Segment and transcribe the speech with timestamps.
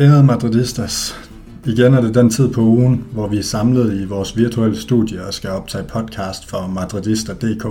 [0.00, 1.16] Ærede madridistas,
[1.66, 5.24] igen er det den tid på ugen, hvor vi er samlet i vores virtuelle studie
[5.24, 7.66] og skal optage podcast for madridister.dk.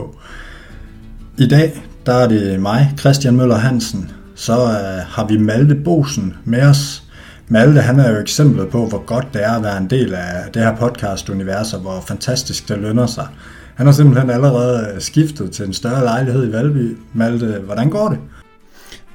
[1.37, 4.11] I dag der er det mig, Christian Møller Hansen.
[4.35, 7.03] Så øh, har vi Malte Bosen med os.
[7.49, 10.51] Malte han er jo eksemplet på, hvor godt det er at være en del af
[10.53, 13.27] det her podcast-univers, og hvor fantastisk det lønner sig.
[13.75, 16.97] Han har simpelthen allerede skiftet til en større lejlighed i Valby.
[17.13, 18.17] Malte, hvordan går det?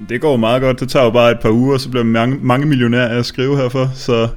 [0.08, 0.80] Det går meget godt.
[0.80, 3.56] Det tager jo bare et par uger, så bliver mange, mange millionærer af at skrive
[3.56, 3.90] herfor.
[3.94, 4.28] Så,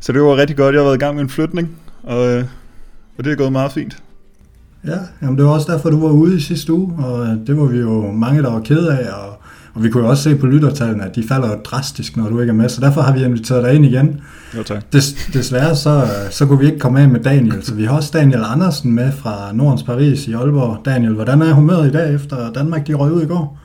[0.00, 0.74] så det var rigtig godt.
[0.74, 1.70] Jeg har været i gang med en flytning,
[2.02, 2.44] og, øh,
[3.18, 3.96] og det er gået meget fint.
[4.86, 7.58] Ja, jamen det var også derfor, du var ude i sidste uge, og øh, det
[7.58, 9.35] var vi jo mange, der var ked af, og,
[9.76, 12.40] og vi kunne jo også se på lyttertallene, at de falder jo drastisk, når du
[12.40, 14.20] ikke er med, så derfor har vi inviteret dig ind igen.
[14.56, 14.92] Jo, tak.
[14.92, 18.10] Des, desværre så, så kunne vi ikke komme af med Daniel, så vi har også
[18.12, 20.84] Daniel Andersen med fra Nordens Paris i Aalborg.
[20.84, 23.58] Daniel, hvordan er humøret i dag, efter Danmark de røg ud i går?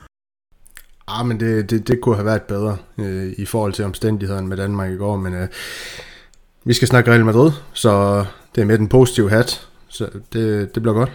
[1.08, 4.56] Ah, men det, det, det kunne have været bedre øh, i forhold til omstændighederne med
[4.56, 5.48] Danmark i går, men øh,
[6.64, 10.82] vi skal snakke Real Madrid, så det er med den positive hat, så det, det
[10.82, 11.12] bliver godt.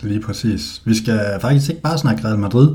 [0.00, 0.82] Lige præcis.
[0.84, 2.68] Vi skal faktisk ikke bare snakke Real Madrid,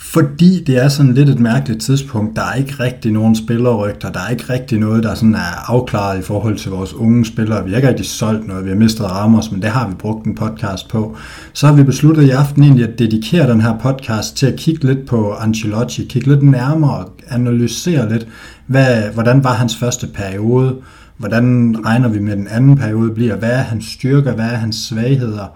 [0.00, 2.36] fordi det er sådan lidt et mærkeligt tidspunkt.
[2.36, 4.12] Der er ikke rigtig nogen spillerrygter.
[4.12, 7.64] Der er ikke rigtig noget, der sådan er afklaret i forhold til vores unge spillere.
[7.64, 8.64] Vi har ikke rigtig solgt noget.
[8.64, 11.16] Vi har mistet Ramos, men det har vi brugt en podcast på.
[11.52, 14.86] Så har vi besluttet i aften egentlig at dedikere den her podcast til at kigge
[14.86, 16.04] lidt på Ancelotti.
[16.04, 18.26] Kigge lidt nærmere og analysere lidt,
[18.66, 20.76] hvad, hvordan var hans første periode?
[21.16, 23.36] Hvordan regner vi med den anden periode bliver?
[23.36, 24.34] Hvad er hans styrker?
[24.34, 25.46] Hvad er hans svagheder?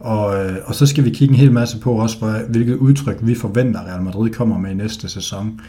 [0.00, 3.18] Og, øh, og så skal vi kigge en hel masse på også, hvor, hvilket udtryk
[3.22, 5.60] vi forventer, Real Madrid kommer med i næste sæson.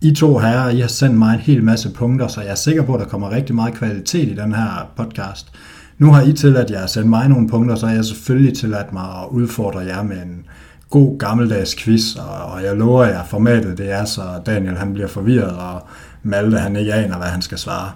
[0.00, 2.82] I to herrer, I har sendt mig en hel masse punkter, så jeg er sikker
[2.82, 5.52] på, at der kommer rigtig meget kvalitet i den her podcast.
[5.98, 8.92] Nu har I tilladt jer at sende mig nogle punkter, så har jeg selvfølgelig tilladt
[8.92, 10.46] mig at udfordre jer med en
[10.90, 12.14] god gammeldags quiz,
[12.52, 15.82] og jeg lover jer, formatet det er, så Daniel han bliver forvirret, og
[16.22, 17.90] Malte han ikke aner, hvad han skal svare.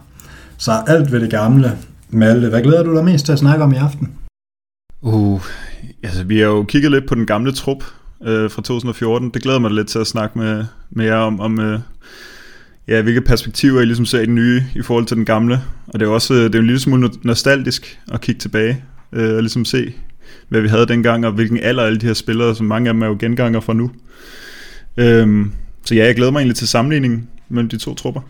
[0.56, 1.78] Så alt ved det gamle.
[2.10, 4.12] Malte, hvad glæder du dig mest til at snakke om i aften?
[5.02, 5.42] Uh,
[6.02, 7.84] altså vi har jo kigget lidt på den gamle trup
[8.24, 9.30] øh, fra 2014.
[9.34, 11.80] Det glæder mig lidt til at snakke med, med jer om, om øh,
[12.88, 15.60] ja, hvilke perspektiver I ligesom ser i den nye i forhold til den gamle.
[15.86, 18.84] Og det er jo også øh, det er en lille smule nostalgisk at kigge tilbage
[19.12, 19.92] øh, og ligesom se,
[20.48, 23.02] hvad vi havde dengang, og hvilken alder alle de her spillere, som mange af dem
[23.02, 23.90] er jo genganger fra nu.
[24.96, 25.52] Øhm,
[25.84, 28.20] så ja, jeg glæder mig egentlig til sammenligningen mellem de to trupper.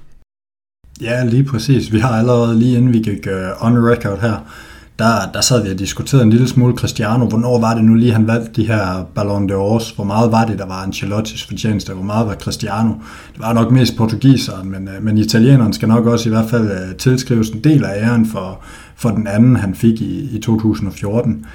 [1.01, 1.93] Ja, lige præcis.
[1.93, 4.53] Vi har allerede lige inden vi gik uh, on record her,
[5.03, 7.27] der, der sad vi og diskuterede en lille smule Cristiano.
[7.27, 9.95] Hvornår var det nu lige, han valgte de her Ballon d'Ors?
[9.95, 11.93] Hvor meget var det, der var Ancelottis fortjeneste?
[11.93, 12.89] Hvor meget var Cristiano?
[13.33, 16.71] Det var nok mest portugiseren, men, øh, men italieneren skal nok også i hvert fald
[16.71, 18.61] øh, tilskrives en del af æren for,
[18.97, 21.47] for den anden, han fik i, i 2014.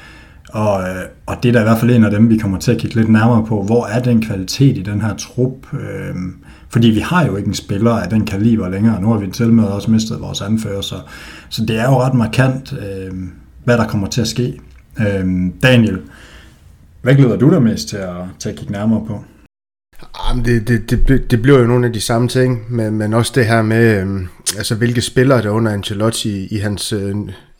[0.49, 2.71] Og, øh, og det er da i hvert fald en af dem, vi kommer til
[2.71, 3.63] at kigge lidt nærmere på.
[3.63, 5.73] Hvor er den kvalitet i den her trup?
[5.73, 6.15] Øh,
[6.69, 9.01] fordi vi har jo ikke en spiller af den kaliber længere.
[9.01, 10.95] Nu har vi til med også mistet vores anfører, så,
[11.49, 13.13] så det er jo ret markant, øh,
[13.63, 14.59] hvad der kommer til at ske.
[14.99, 15.25] Øh,
[15.63, 15.99] Daniel,
[17.01, 19.23] hvad glæder du dig mest til at, til at kigge nærmere på?
[20.01, 23.13] Ah, Jamen, det, det, det, det bliver jo nogle af de samme ting, men, men
[23.13, 27.15] også det her med, øh, altså hvilke spillere der under Ancelotti i, i hans øh,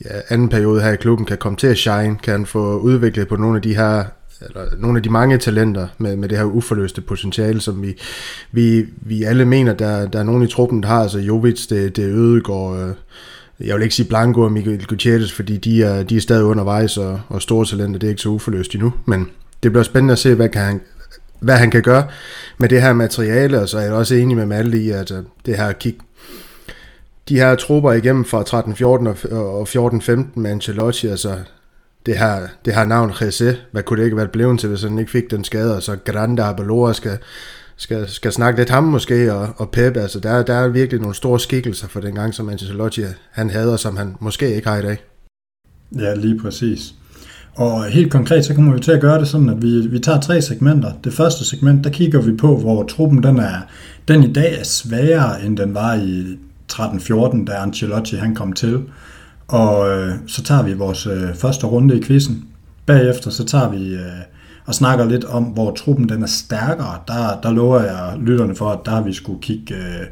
[0.06, 3.28] ja, anden periode her i klubben kan komme til at shine, kan han få udviklet
[3.28, 4.04] på nogle af de her
[4.42, 7.98] eller nogle af de mange talenter med, med det her uforløste potentiale, som vi,
[8.52, 11.02] vi, vi alle mener, der, der er nogen i truppen, der har.
[11.02, 15.58] Altså Jovic, det, det Ødegård, øh, jeg vil ikke sige Blanco og Miguel Gutierrez, fordi
[15.58, 18.74] de er, de er stadig undervejs, og, og store talenter, det er ikke så uforløst
[18.74, 18.94] endnu.
[19.06, 19.30] Men
[19.64, 20.82] det bliver spændende at se, hvad, kan han,
[21.40, 22.08] hvad han kan gøre
[22.58, 25.18] med det her materiale, og så er jeg også enig med Malte i, at øh,
[25.46, 25.98] det her kig,
[27.30, 31.38] de her trupper igennem fra 13-14 og 14-15 med Ancelotti, altså
[32.08, 35.00] det her, det her navn Jesse, hvad kunne det ikke være blevet til, hvis han
[35.00, 37.18] ikke fik den skade, og så Grande Abelora skal,
[37.78, 41.16] skal, skal snakke lidt ham måske, og, og Pep, altså der, der er virkelig nogle
[41.16, 43.02] store skikkelser for den gang, som Ancelotti
[43.32, 44.98] han havde, og som han måske ikke har i dag.
[46.00, 46.94] Ja, lige præcis.
[47.56, 50.22] Og helt konkret, så kommer vi til at gøre det sådan, at vi, vi tager
[50.22, 50.92] tre segmenter.
[51.04, 53.58] Det første segment, der kigger vi på, hvor truppen den er,
[54.08, 56.38] den i dag er sværere, end den var i
[56.74, 58.84] 13-14, da Ancelotti han kom til.
[59.48, 62.44] Og øh, så tager vi vores øh, første runde i quizzen.
[62.86, 64.02] Bagefter så tager vi øh,
[64.66, 66.98] og snakker lidt om, hvor truppen den er stærkere.
[67.08, 70.06] Der, der lover jeg lytterne for, at der har vi skulle kigge, øh,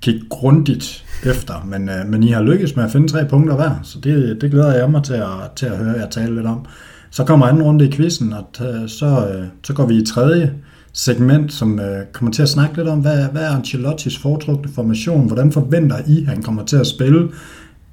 [0.00, 1.66] kigge grundigt efter.
[1.66, 4.50] Men, øh, men I har lykkes med at finde tre punkter hver, så det, det
[4.50, 6.64] glæder jeg mig til at, til at høre jer tale lidt om.
[7.10, 10.54] Så kommer anden runde i quizzen, og t- så, øh, så går vi i tredje
[10.92, 15.26] segment, som øh, kommer til at snakke lidt om, hvad, hvad er Ancelottis foretrukne formation?
[15.26, 17.28] Hvordan forventer I, han kommer til at spille?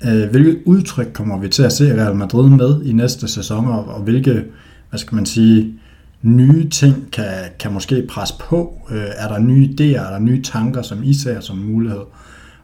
[0.05, 3.85] Øh, hvilket udtryk kommer vi til at se Real Madrid med i næste sæson, og,
[3.85, 4.43] og hvilke,
[4.89, 5.73] hvad skal man sige,
[6.21, 8.81] nye ting kan, kan måske presse på?
[8.91, 12.01] Øh, er der nye idéer, er der nye tanker, som I ser som mulighed?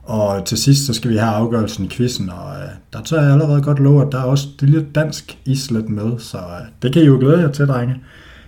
[0.04, 3.32] Og til sidst, så skal vi have afgørelsen i quizzen, og øh, der tør jeg
[3.32, 6.94] allerede godt love, at der er også det lille dansk islet med, så øh, det
[6.94, 7.96] kan I jo glæde jer til, drenge.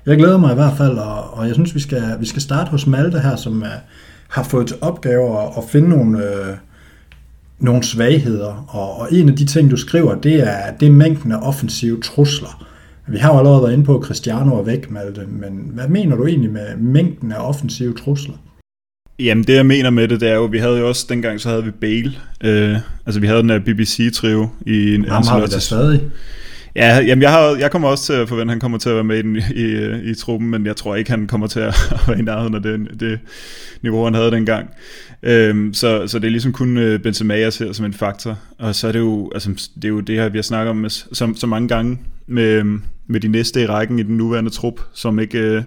[0.05, 2.71] Jeg glæder mig i hvert fald, og, og jeg synes, vi skal, vi skal starte
[2.71, 3.69] hos Malte her, som øh,
[4.27, 6.55] har fået til opgave at, at finde nogle, øh,
[7.61, 11.31] nogle svagheder, og, og en af de ting, du skriver, det er, det er mængden
[11.31, 12.67] af offensive trusler.
[13.07, 16.15] Vi har jo allerede været inde på, at Cristiano er væk, Malte, men hvad mener
[16.15, 18.35] du egentlig med mængden af offensive trusler?
[19.19, 21.49] Jamen det jeg mener med det, det er jo, vi havde jo også, dengang så
[21.49, 22.13] havde vi Bale,
[22.43, 26.01] øh, altså vi havde den der BBC-trio i en Ham har vi da stadig.
[26.75, 28.95] Ja, jamen jeg, har, jeg kommer også til at forvente, at han kommer til at
[28.95, 31.59] være med i, den, i, i, i truppen, men jeg tror ikke, han kommer til
[31.59, 31.75] at
[32.07, 33.19] være i nærheden af det, det
[33.81, 34.69] niveau, han havde dengang.
[35.23, 38.37] Øhm, så, så det er ligesom kun øh, Benzema, jeg ser som en faktor.
[38.59, 40.77] Og så er det jo, altså, det, er jo det her, vi har snakket om
[40.77, 44.49] med, så, så mange gange med, øhm, med de næste i rækken i den nuværende
[44.49, 45.63] trup, som ikke, øh,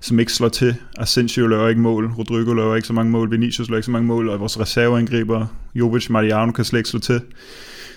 [0.00, 0.74] som ikke slår til.
[0.98, 4.06] Asensio laver ikke mål, Rodrigo laver ikke så mange mål, Vinicius laver ikke så mange
[4.06, 7.20] mål, og vores reserveangriber, Jovic, Mariano kan slet ikke slå til.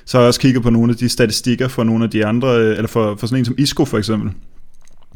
[0.05, 2.57] Så har jeg også kigget på nogle af de statistikker for nogle af de andre,
[2.57, 4.31] øh, eller for, for sådan en som Isco for eksempel.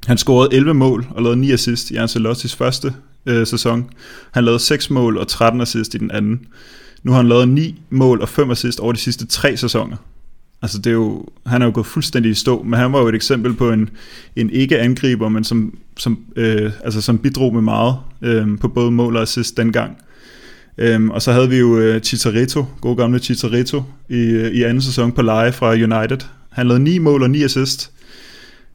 [0.08, 2.94] Han scorede 11 mål og lavede 9 assist i Ancelottis første
[3.26, 3.90] øh, sæson.
[4.32, 6.46] Han lavede 6 mål og 13 assist i den anden.
[7.04, 9.98] Nu har han lavet 9 mål og 5 assist over de sidste 3 sæsoner.
[10.62, 13.08] Altså det er jo, han er jo gået fuldstændig i stå, men han var jo
[13.08, 13.90] et eksempel på en,
[14.36, 19.16] en ikke-angriber, men som, som, øh, altså som bidrog med meget øh, på både mål
[19.16, 19.98] og assist dengang.
[20.78, 24.82] Øhm, og så havde vi jo øh, Chicharito, god gamle Chicharito, i, øh, i anden
[24.82, 26.18] sæson på leje fra United.
[26.50, 27.92] Han lavede 9 mål og 9 assist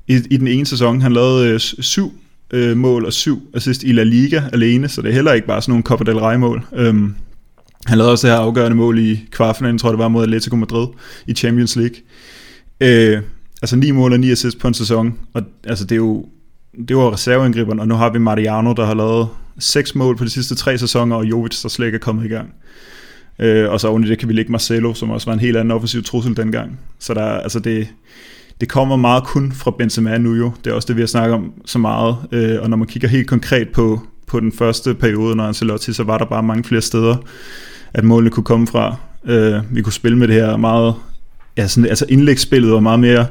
[0.08, 1.00] i, i den ene sæson.
[1.00, 2.12] Han lavede øh, 7
[2.50, 5.62] øh, mål og 7 assist i La Liga alene, så det er heller ikke bare
[5.62, 6.64] sådan nogle Copa del Rey mål.
[6.72, 7.14] Øhm,
[7.86, 10.56] han lavede også det her afgørende mål i kvartfinalen, tror jeg det var, mod Atletico
[10.56, 10.86] Madrid
[11.26, 11.96] i Champions League.
[12.80, 13.22] Øh,
[13.62, 16.26] altså 9 mål og ni assist på en sæson, og altså det er jo
[16.88, 19.28] det var reserveangriberen, og nu har vi Mariano, der har lavet
[19.58, 22.28] seks mål på de sidste tre sæsoner, og Jovic, der slet ikke er kommet i
[22.28, 22.54] gang.
[23.38, 25.56] Øh, og så oven i det kan vi lægge Marcelo, som også var en helt
[25.56, 26.80] anden offensiv trussel dengang.
[26.98, 27.88] Så der, altså det,
[28.60, 30.52] det kommer meget kun fra Benzema nu jo.
[30.64, 32.16] Det er også det, vi har snakket om så meget.
[32.32, 36.02] Øh, og når man kigger helt konkret på, på den første periode, når Ancelotti, så
[36.02, 37.16] var der bare mange flere steder,
[37.94, 38.96] at målene kunne komme fra.
[39.24, 40.94] Øh, vi kunne spille med det her meget,
[41.56, 43.26] ja, sådan, altså indlægsspillet var meget mere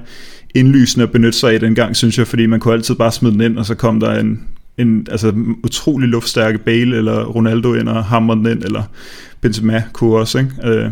[0.55, 3.41] indlysende at benytte sig af dengang, synes jeg, fordi man kunne altid bare smide den
[3.41, 4.41] ind, og så kom der en,
[4.77, 5.33] en altså,
[5.63, 8.83] utrolig luftstærke Bale eller Ronaldo ind og hamrede den ind, eller
[9.41, 10.51] Benzema kunne også, ikke?
[10.63, 10.91] Øh,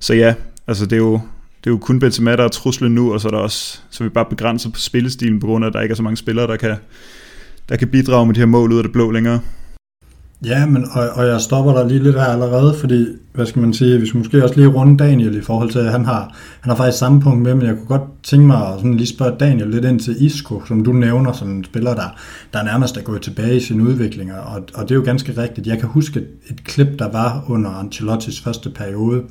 [0.00, 0.34] så ja,
[0.66, 1.20] altså det er jo,
[1.64, 4.04] det er jo kun Benzema, der er truslen nu, og så er der også, så
[4.04, 6.46] vi bare begrænser på spillestilen, på grund af, at der ikke er så mange spillere,
[6.46, 6.76] der kan,
[7.68, 9.40] der kan bidrage med de her mål ud af det blå længere.
[10.44, 13.74] Ja, men, og, og jeg stopper der lige lidt her allerede, fordi, hvad skal man
[13.74, 16.70] sige, vi skal måske også lige runde Daniel i forhold til, at han har, han
[16.70, 19.36] har faktisk samme punkt med, men jeg kunne godt tænke mig at sådan lige spørge
[19.40, 22.18] Daniel lidt ind til Isco, som du nævner som en spiller, der,
[22.52, 25.66] der nærmest er gået tilbage i sin udvikling, og, og det er jo ganske rigtigt.
[25.66, 29.22] Jeg kan huske et, et klip, der var under Ancelottis første periode,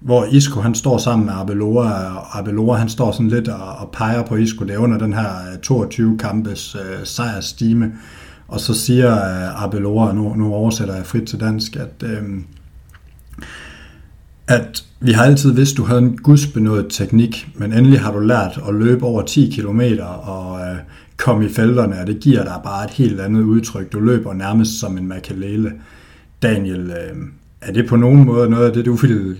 [0.00, 3.90] hvor Isco han står sammen med Abeloa, og Abelora han står sådan lidt og, og
[3.92, 7.92] peger på Isco, det er under den her øh, 22 kampes øh, sejrstime,
[8.48, 12.22] og så siger øh, Abelora, nu, nu oversætter jeg frit til dansk, at, øh,
[14.48, 18.60] at vi har altid vidst, du havde en gudsbenået teknik, men endelig har du lært
[18.68, 19.80] at løbe over 10 km
[20.22, 20.76] og øh,
[21.16, 23.92] komme i felterne, og det giver dig bare et helt andet udtryk.
[23.92, 25.72] Du løber nærmest som en makalele.
[26.42, 27.16] Daniel, øh,
[27.60, 29.36] er det på nogen måde noget af det, du ville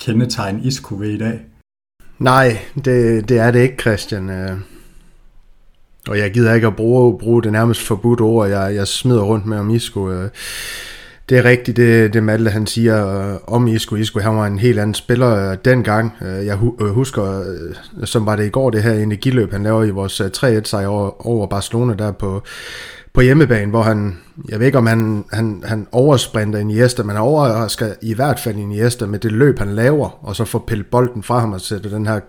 [0.00, 1.40] kendetegn Isco ved i dag?
[2.18, 4.30] Nej, det, det er det ikke, Christian.
[4.30, 4.56] Øh,
[6.08, 9.46] og jeg gider ikke at bruge, bruge det nærmest forbudt ord, jeg, jeg smider rundt
[9.46, 10.10] med om Isco.
[10.10, 10.28] Øh,
[11.28, 13.96] det er rigtigt, det, det Malte han siger øh, om Isco.
[13.96, 16.12] Isco han var en helt anden spiller dengang.
[16.20, 17.44] Jeg husker,
[18.04, 21.26] som var det i går, det her energiløb, han laver i vores 3-1 sejr over,
[21.26, 22.42] over Barcelona der på,
[23.12, 27.24] på hjemmebane, hvor han, jeg ved ikke om han, han, han oversprinter Iniesta, men han
[27.24, 31.22] overrasker i hvert fald Iniesta med det løb, han laver, og så får pillet bolden
[31.22, 32.20] fra ham og sætter den her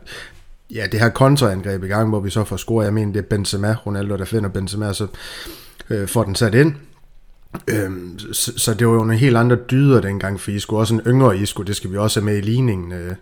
[0.74, 2.84] ja, det her kontraangreb i gang, hvor vi så får score.
[2.84, 5.08] Jeg mener, det er Benzema, Ronaldo, der finder Benzema, så
[5.90, 6.74] øh, får den sat ind.
[7.68, 10.76] Øhm, så, så det var jo nogle helt andre dyder dengang for Isco.
[10.76, 12.92] Også en yngre Isco, det skal vi også have med i ligningen.
[12.92, 13.16] Øh.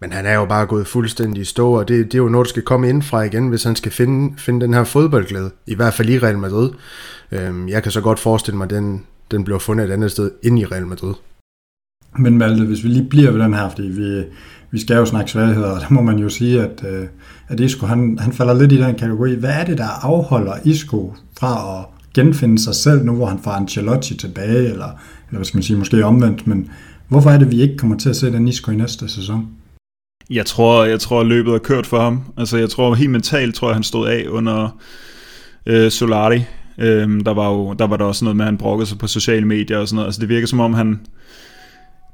[0.00, 2.44] Men han er jo bare gået fuldstændig i stå, og det, det er jo noget,
[2.44, 5.50] der skal komme ind fra igen, hvis han skal finde, finde den her fodboldglæde.
[5.66, 6.70] I hvert fald i Real Madrid.
[7.32, 10.30] Øhm, jeg kan så godt forestille mig, at den, den bliver fundet et andet sted
[10.42, 11.14] ind i Real Madrid.
[12.18, 14.24] Men Malte, hvis vi lige bliver ved den her, fordi vi,
[14.70, 17.06] vi skal jo snakke svagheder, og der må man jo sige, at, øh,
[17.48, 19.34] at Isco han, han falder lidt i den kategori.
[19.34, 23.50] Hvad er det, der afholder Isco fra at genfinde sig selv, nu hvor han får
[23.50, 26.70] Ancelotti tilbage, eller, eller hvad skal man sige, måske omvendt, men
[27.10, 29.48] Hvorfor er det, vi ikke kommer til at se den Isco i næste sæson?
[30.30, 32.22] Jeg tror, jeg tror, løbet er kørt for ham.
[32.36, 34.78] Altså, jeg tror helt mentalt, tror jeg, han stod af under
[35.66, 36.44] øh, Solari.
[36.78, 39.06] Øhm, der, var jo, der var der også noget med, at han brokkede sig på
[39.06, 40.08] sociale medier og sådan noget.
[40.08, 41.00] Altså, det virker som om, han...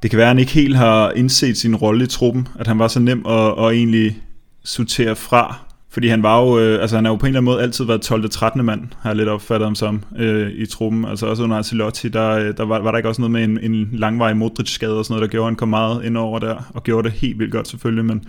[0.03, 2.49] Det kan være, at han ikke helt har indset sin rolle i truppen.
[2.59, 4.23] At han var så nem at, at egentlig
[4.65, 5.66] sortere fra.
[5.97, 7.85] Fordi han var jo, øh, altså han har jo på en eller anden måde altid
[7.85, 8.31] været 12.
[8.31, 8.65] 13.
[8.65, 11.05] mand, har jeg lidt opfattet ham som øh, i truppen.
[11.05, 13.73] Altså også under Ancelotti, der, øh, der var, var der ikke også noget med en,
[13.73, 16.71] en langvarig Modric-skade og sådan noget, der gjorde, at han kom meget ind over der,
[16.75, 18.25] og gjorde det helt vildt godt selvfølgelig, men,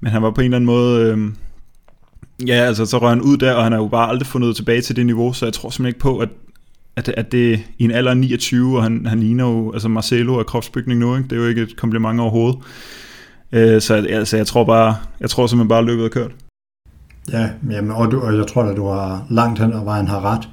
[0.00, 1.18] men han var på en eller anden måde, øh,
[2.48, 4.80] ja altså så røg han ud der, og han har jo bare aldrig fundet tilbage
[4.80, 6.28] til det niveau, så jeg tror simpelthen ikke på, at
[6.96, 10.34] at, at det i en alder af 29, og han, han ligner jo, altså Marcelo
[10.38, 11.28] er kropsbygning nu, ikke?
[11.28, 12.58] det er jo ikke et kompliment overhovedet.
[13.52, 16.30] Øh, så altså, jeg tror bare, jeg tror simpelthen bare, at løbet er kørt.
[17.32, 20.24] Ja, jamen, og, du, og jeg tror at du har langt hen ad vejen har
[20.24, 20.48] ret.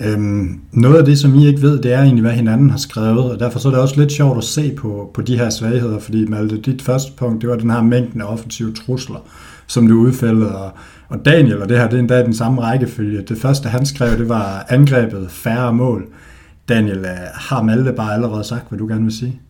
[0.00, 3.30] Øhm, noget af det, som I ikke ved, det er egentlig, hvad hinanden har skrevet,
[3.30, 5.98] og derfor så er det også lidt sjovt at se på, på de her svagheder,
[5.98, 9.18] fordi Malte, dit første punkt, det var den her mængden af offensive trusler,
[9.66, 10.70] som du udfældede, og,
[11.08, 13.22] og Daniel, og det her, det er endda den samme rækkefølge.
[13.22, 16.06] Det første, han skrev, det var angrebet færre mål.
[16.68, 19.40] Daniel, øh, har Malte bare allerede sagt, hvad du gerne vil sige?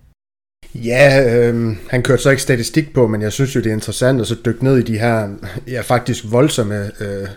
[0.85, 4.21] Ja, øh, han kørte så ikke statistik på, men jeg synes jo, det er interessant
[4.21, 5.29] at så dykke ned i de her,
[5.69, 7.29] ja, faktisk voldsomme, øh,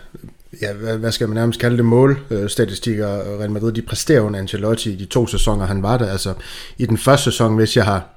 [0.62, 3.08] ja, hvad, hvad skal man nærmest kalde det, målstatistikker,
[3.40, 6.10] Real Madrid, de præsterer under Ancelotti i de to sæsoner, han var der.
[6.10, 6.34] Altså,
[6.78, 8.08] i den første sæson, hvis jeg har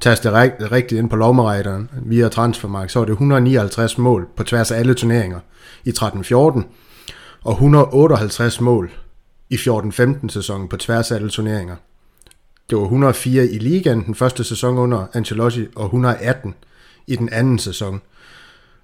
[0.00, 0.32] tastet
[0.72, 4.94] rigtigt ind på lovmerejderen via Transfermark, så var det 159 mål på tværs af alle
[4.94, 5.40] turneringer
[5.84, 6.62] i 13-14,
[7.44, 8.90] og 158 mål
[9.50, 11.76] i 14-15 sæsonen på tværs af alle turneringer.
[12.72, 16.54] Det var 104 i ligaen den første sæson under Ancelotti, og 118
[17.06, 18.00] i den anden sæson.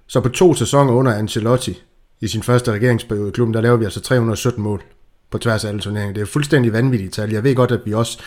[0.07, 1.81] Så på to sæsoner under Ancelotti,
[2.21, 4.83] i sin første regeringsperiode i klubben, der laver vi altså 317 mål
[5.31, 6.13] på tværs af alle turneringer.
[6.13, 7.31] Det er fuldstændig vanvittigt tal.
[7.31, 8.19] Jeg ved godt, at vi også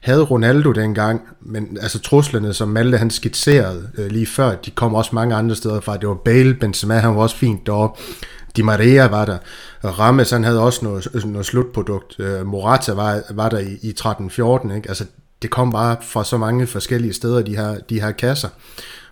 [0.00, 4.94] havde Ronaldo dengang, men altså truslerne, som Malte han skitserede øh, lige før, de kom
[4.94, 5.96] også mange andre steder fra.
[5.96, 8.02] Det var Bale, Benzema, han var også fint deroppe.
[8.56, 9.38] Di Maria var der.
[9.84, 12.16] Rames, han havde også noget, noget slutprodukt.
[12.18, 14.74] Øh, Morata var, var der i, i 13-14.
[14.74, 14.88] Ikke?
[14.88, 15.04] Altså,
[15.42, 18.48] det kom bare fra så mange forskellige steder, de her, de her kasser.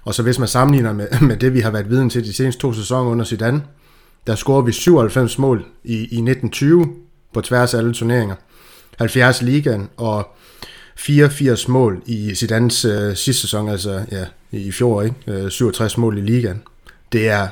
[0.04, 2.60] Og så hvis man sammenligner med, med det, vi har været viden til de seneste
[2.60, 3.62] to sæsoner under Zidane,
[4.26, 6.88] der scorede vi 97 mål i, i 1920
[7.34, 8.34] på tværs af alle turneringer.
[8.98, 10.28] 70 ligaen og
[10.96, 15.16] 84 mål i Zidanes øh, sidste sæson, altså ja, i fjor, ikke?
[15.26, 16.62] Øh, 67 mål i ligaen.
[17.12, 17.48] Det er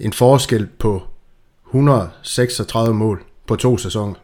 [0.00, 1.02] en forskel på
[1.66, 4.14] 136 mål på to sæsoner.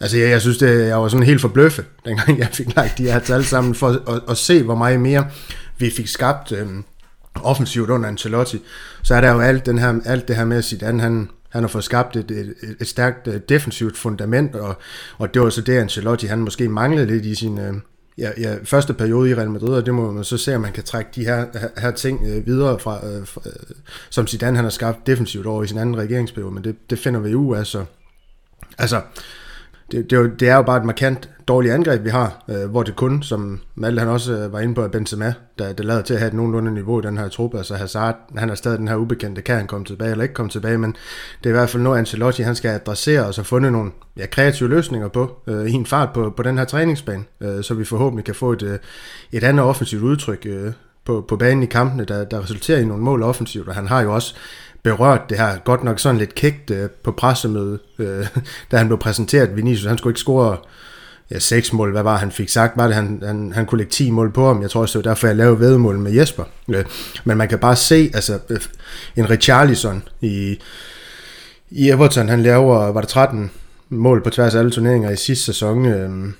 [0.00, 3.02] Altså jeg, jeg synes, det, jeg var sådan helt forbløffet, dengang jeg fik lagt de
[3.02, 5.26] her tal sammen, for at, at se, hvor meget mere
[5.78, 6.84] vi fik skabt øhm,
[7.42, 8.62] offensivt under Ancelotti.
[9.02, 11.62] Så er der jo alt, den her, alt det her med at Zidane, han, han
[11.62, 14.78] har fået skabt et, et, et stærkt øh, defensivt fundament, og,
[15.18, 17.74] og det var så det, Ancelotti han måske manglede lidt i sin øh,
[18.18, 20.72] ja, ja, første periode i Real Madrid, og det må man så se, om man
[20.72, 21.46] kan trække de her,
[21.76, 23.76] her ting øh, videre fra, øh, fra øh,
[24.10, 27.20] som Zidane han har skabt defensivt over i sin anden regeringsperiode, men det, det finder
[27.20, 27.84] vi ud af, så.
[28.78, 29.00] Altså,
[29.92, 32.70] det, det, er jo, det er jo bare et markant dårligt angreb, vi har, øh,
[32.70, 36.02] hvor det kun, som Malte han også øh, var inde på, Benzema, der, det lader
[36.02, 37.58] til at have et nogenlunde niveau i den her truppe.
[37.58, 40.50] Altså Hazard, han er stadig den her ubekendte, kan han komme tilbage eller ikke komme
[40.50, 40.96] tilbage, men
[41.38, 44.26] det er i hvert fald noget, Ancelotti han skal adressere og så fundet nogle ja,
[44.26, 47.84] kreative løsninger på øh, i en fart på, på den her træningsbane, øh, så vi
[47.84, 48.78] forhåbentlig kan få et, øh,
[49.32, 50.72] et andet offensivt udtryk øh,
[51.04, 54.02] på, på banen i kampene, der, der resulterer i nogle mål offensivt, og han har
[54.02, 54.34] jo også
[54.82, 58.26] berørt det her godt nok sådan lidt kægt øh, på pressemødet, øh,
[58.70, 59.56] da han blev præsenteret.
[59.56, 60.56] Vinicius, han skulle ikke score
[61.30, 63.90] ja, seks mål, hvad var han fik sagt, var det, han, han, han kunne lægge
[63.90, 64.62] 10 mål på ham.
[64.62, 66.44] Jeg tror også, det var derfor, jeg lavede vedmål med Jesper.
[66.68, 66.84] Øh,
[67.24, 68.60] men man kan bare se, altså øh,
[69.16, 70.58] en Richarlison i,
[71.70, 73.50] i Everton, han laver, var det 13
[73.88, 75.86] mål på tværs af alle turneringer i sidste sæson.
[75.86, 76.32] Øh,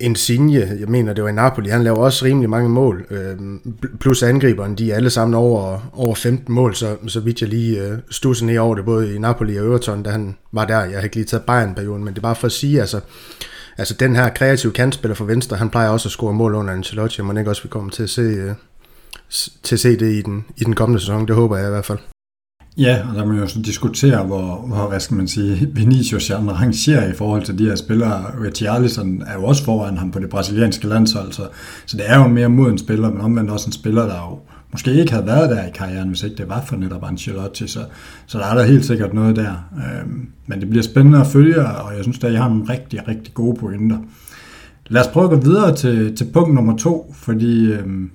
[0.00, 3.36] Insigne, jeg mener det var i Napoli, han laver også rimelig mange mål, øh,
[4.00, 7.82] plus angriberen, de er alle sammen over, over 15 mål, så, så vidt jeg lige
[7.82, 10.94] øh, stussede ned over det, både i Napoli og Everton, da han var der, jeg
[10.94, 13.00] har ikke lige taget Bayern-perioden, men det er bare for at sige, altså,
[13.78, 17.20] altså den her kreative kantspiller for Venstre, han plejer også at score mål under Ancelotti,
[17.20, 18.54] og man ikke også vil komme til at se, øh,
[19.62, 21.84] til at se det i den, i den kommende sæson, det håber jeg i hvert
[21.84, 21.98] fald.
[22.78, 26.60] Ja, og der må jo så diskutere, hvor, hvor hvad skal man sige, Vinicius han
[26.60, 28.24] rangerer i forhold til de her spillere.
[28.42, 31.48] Richarlison er jo også foran ham på det brasilianske landshold, så,
[31.86, 34.38] så det er jo en mod moden spiller, men omvendt også en spiller, der jo
[34.72, 37.80] måske ikke havde været der i karrieren, hvis ikke det var for netop Ancelotti, så,
[38.26, 39.68] så der er der helt sikkert noget der.
[39.76, 43.08] Øhm, men det bliver spændende at følge, og jeg synes, at jeg har nogle rigtig,
[43.08, 43.98] rigtig gode pointer.
[44.86, 48.10] Lad os prøve at gå videre til, til punkt nummer to, fordi øhm,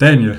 [0.00, 0.36] Daniel,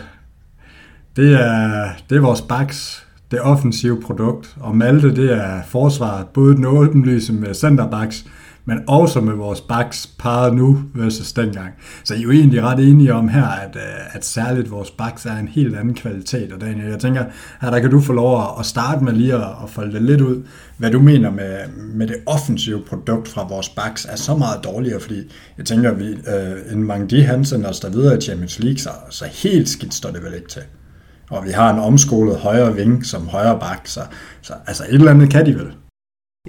[1.17, 6.55] det er, det er vores backs, det offensive produkt, og Malte, det er forsvaret, både
[6.55, 8.25] den åbenlyse med centerbacks,
[8.65, 11.73] men også med vores backs parret nu versus dengang.
[12.03, 15.25] Så I er jo egentlig ret enige om her, at, øh, at særligt vores backs
[15.25, 16.51] er en helt anden kvalitet.
[16.51, 17.23] Og Daniel, jeg tænker,
[17.61, 20.21] her der kan du få lov at starte med lige at, at folde det lidt
[20.21, 20.43] ud,
[20.77, 21.57] hvad du mener med,
[21.93, 25.99] med det offensive produkt fra vores backs er så meget dårligere, fordi jeg tænker, at
[25.99, 29.93] vi, øh, en Mangdi Hansen og der videre i Champions League, så, så helt skidt
[29.93, 30.61] står det vel ikke til.
[31.31, 34.01] Og vi har en omskolet højre ving som højre bak, så,
[34.41, 35.73] så altså et eller andet kan de vel.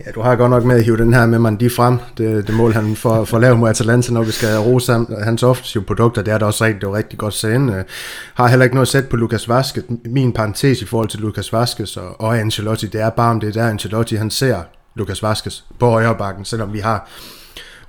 [0.06, 1.98] Ja, du har godt nok med at hive den her med Mandi frem.
[2.18, 4.92] Det, det mål, han får, får lavet mod Atalanta, når vi skal rose
[5.24, 6.22] hans offensive produkter.
[6.22, 7.72] Det er da også rigtig, det var rigtig godt sende.
[7.72, 7.84] Øh,
[8.34, 9.84] har heller ikke noget sæt på Lukas Vaskes.
[10.04, 13.54] Min parentes i forhold til Lukas Vaskes og, og Ancelotti, det er bare om det
[13.54, 14.58] der Ancelotti, han ser
[14.94, 17.08] Lukas Vaskes på højre bakken, selvom vi har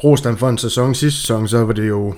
[0.03, 2.13] rost ham for en sæson sidste sæson, så var det jo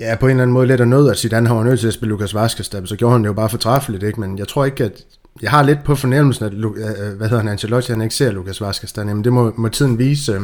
[0.00, 1.94] ja, på en eller anden måde lidt af nød, at Zidane har nødt til at
[1.94, 4.20] spille Lukas Vaskes, så gjorde han det jo bare fortræffeligt, ikke?
[4.20, 5.04] men jeg tror ikke, at
[5.42, 8.32] jeg har lidt på fornemmelsen, at øh, øh, hvad hedder han, Ancelotti, han ikke ser
[8.32, 10.32] Lukas Vaskes der, men det må, må tiden vise.
[10.32, 10.40] Øh,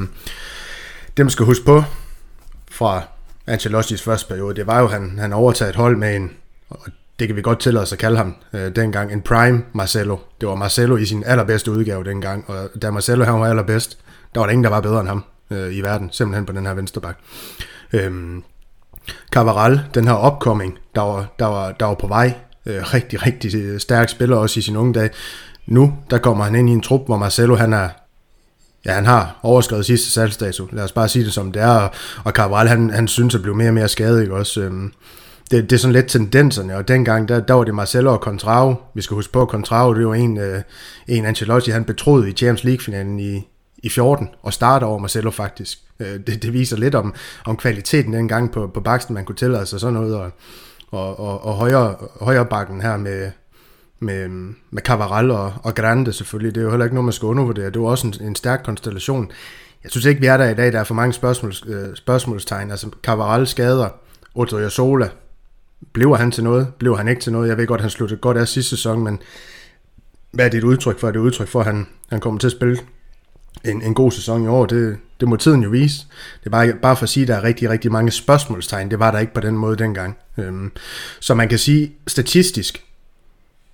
[1.16, 1.82] det man skal huske på
[2.70, 3.02] fra
[3.46, 6.30] Ancelottis første periode, det var jo, at han, han overtaget et hold med en,
[6.70, 6.86] og
[7.18, 10.16] det kan vi godt tillade os at kalde ham øh, dengang, en prime Marcelo.
[10.40, 13.98] Det var Marcelo i sin allerbedste udgave dengang, og da Marcelo han var allerbedst,
[14.34, 16.66] der var der ingen, der var bedre end ham øh, i verden, simpelthen på den
[16.66, 17.18] her venstreback.
[17.92, 18.42] Øhm,
[19.32, 22.34] Cavaral, den her opkoming, der var, der var, der var på vej,
[22.66, 25.10] øh, rigtig, rigtig øh, stærk spiller også i sin unge dag.
[25.66, 27.88] Nu, der kommer han ind i en trup, hvor Marcelo, han er
[28.86, 30.68] Ja, han har overskrevet sidste salgsdato.
[30.72, 31.88] Lad os bare sige det som det er.
[32.24, 34.60] Og Cabral, han, han synes at blive mere og mere skadet, ikke også?
[34.60, 34.92] Øhm,
[35.50, 38.74] det, det er sådan lidt tendenserne, og dengang, der, der var det Marcelo og Contrao.
[38.94, 40.62] Vi skal huske på, at Contrao, det var en, øh,
[41.08, 43.48] en Ancelotti, han betroede i Champions League-finalen i,
[43.82, 45.78] i 14, og starter over Marcelo faktisk.
[46.06, 49.66] Øh, det, det viser lidt om, om kvaliteten dengang på, på baksten, man kunne tillade
[49.66, 50.30] sig sådan noget, og,
[50.90, 53.30] og, og, og højre, højre bakken her med,
[54.00, 54.28] med,
[54.70, 56.54] med Cavaral og, og Grande selvfølgelig.
[56.54, 57.70] Det er jo heller ikke noget, man skal undervurdere.
[57.70, 59.30] Det var også en, en stærk konstellation.
[59.84, 60.72] Jeg synes ikke, vi er der i dag.
[60.72, 62.70] Der er for mange spørgsmål, øh, spørgsmålstegn.
[62.70, 63.88] Altså, Cavaral skader,
[64.68, 65.08] Sola.
[65.92, 66.68] Bliver han til noget?
[66.78, 67.48] Bliver han ikke til noget?
[67.48, 69.18] Jeg ved godt, han sluttede godt af sidste sæson, men
[70.32, 71.08] hvad er det et udtryk for?
[71.08, 72.78] Er det et udtryk for, at han, han kommer til at spille
[73.64, 74.66] en, en god sæson i år?
[74.66, 76.06] Det, det må tiden jo vise.
[76.40, 78.90] Det er bare, bare for at sige, at der er rigtig, rigtig mange spørgsmålstegn.
[78.90, 80.16] Det var der ikke på den måde dengang.
[80.38, 80.72] Øhm,
[81.20, 82.84] så man kan sige, statistisk,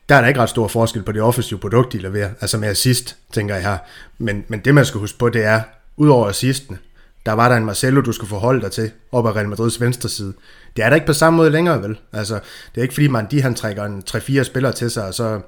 [0.08, 2.30] der er der ikke ret stor forskel på det offensive produkt, de leverer.
[2.40, 3.78] Altså med assist, tænker jeg her.
[4.18, 5.62] Men, men det, man skal huske på, det er,
[5.96, 6.78] udover assistene,
[7.26, 10.08] der var der en Marcelo, du skulle forholde dig til, op ad Real Madrids venstre
[10.08, 10.32] side.
[10.76, 11.98] Det er der ikke på samme måde længere, vel?
[12.12, 12.34] Altså,
[12.74, 15.40] det er ikke fordi, man de han trækker en 3-4 spillere til sig, og så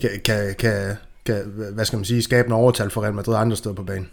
[0.00, 1.42] kan, kan, kan, kan,
[1.74, 4.08] hvad skal man sige, skabe en overtal for Real Madrid andre steder på banen.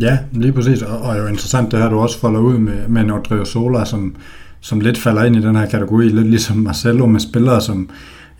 [0.00, 3.04] Ja, lige præcis, og, og jo interessant det her, du også folder ud med, med
[3.04, 4.16] Nordrio Sola, som,
[4.60, 7.90] som lidt falder ind i den her kategori, lidt ligesom Marcelo med spillere, som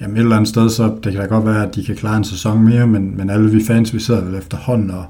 [0.00, 2.16] jamen et eller andet sted, så det kan da godt være, at de kan klare
[2.16, 5.04] en sæson mere, men, men alle vi fans, vi sidder vel efterhånden og,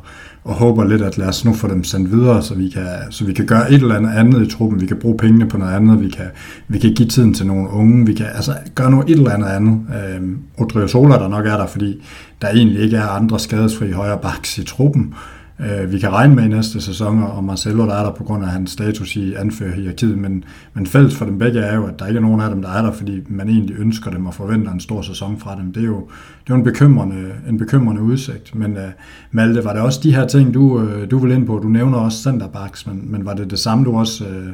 [0.44, 3.24] og håber lidt, at lad os nu få dem sendt videre, så vi, kan, så
[3.24, 5.72] vi kan gøre et eller andet andet i truppen, vi kan bruge pengene på noget
[5.72, 6.26] andet, vi kan,
[6.68, 9.48] vi kan give tiden til nogle unge, vi kan altså gøre noget et eller andet
[9.48, 9.80] andet.
[10.14, 12.02] Øhm, Odrio Sola, der nok er der, fordi
[12.42, 16.34] der egentlig ikke er andre skadesfri højre baks i truppen, øh, Øh, vi kan regne
[16.34, 19.34] med i næste sæson, og Marcelo der er der på grund af hans status i
[19.34, 22.50] anførerhierarkiet, men, men fælles for dem begge er jo, at der ikke er nogen af
[22.50, 25.56] dem, der er der, fordi man egentlig ønsker dem og forventer en stor sæson fra
[25.56, 25.72] dem.
[25.72, 26.08] Det er jo,
[26.44, 28.88] det er jo en, bekymrende, en bekymrende udsigt, men øh,
[29.30, 31.58] Malte, var det også de her ting, du, øh, du vil ind på?
[31.58, 34.48] Du nævner også centerbacks, men, men var det det samme, du også, øh,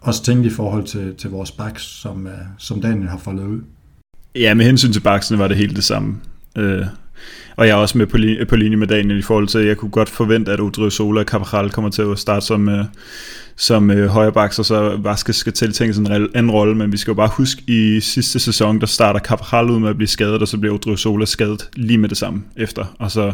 [0.00, 3.60] også tænkte i forhold til, til vores backs, som, øh, som Daniel har foldet ud?
[4.34, 6.16] Ja, med hensyn til baksene var det helt det samme.
[6.58, 6.84] Øh,
[7.58, 9.66] og jeg er også med på, linje, på linje med Daniel i forhold til, at
[9.66, 12.84] jeg kunne godt forvente, at Udrio Sola og Cabral kommer til at starte som, øh,
[13.56, 17.14] som øh, højrebaks, og så Vaskes skal tiltænke en anden rolle, men vi skal jo
[17.14, 20.58] bare huske, i sidste sæson, der starter Cabral ud med at blive skadet, og så
[20.58, 23.32] bliver Udrio Sola skadet lige med det samme efter, og så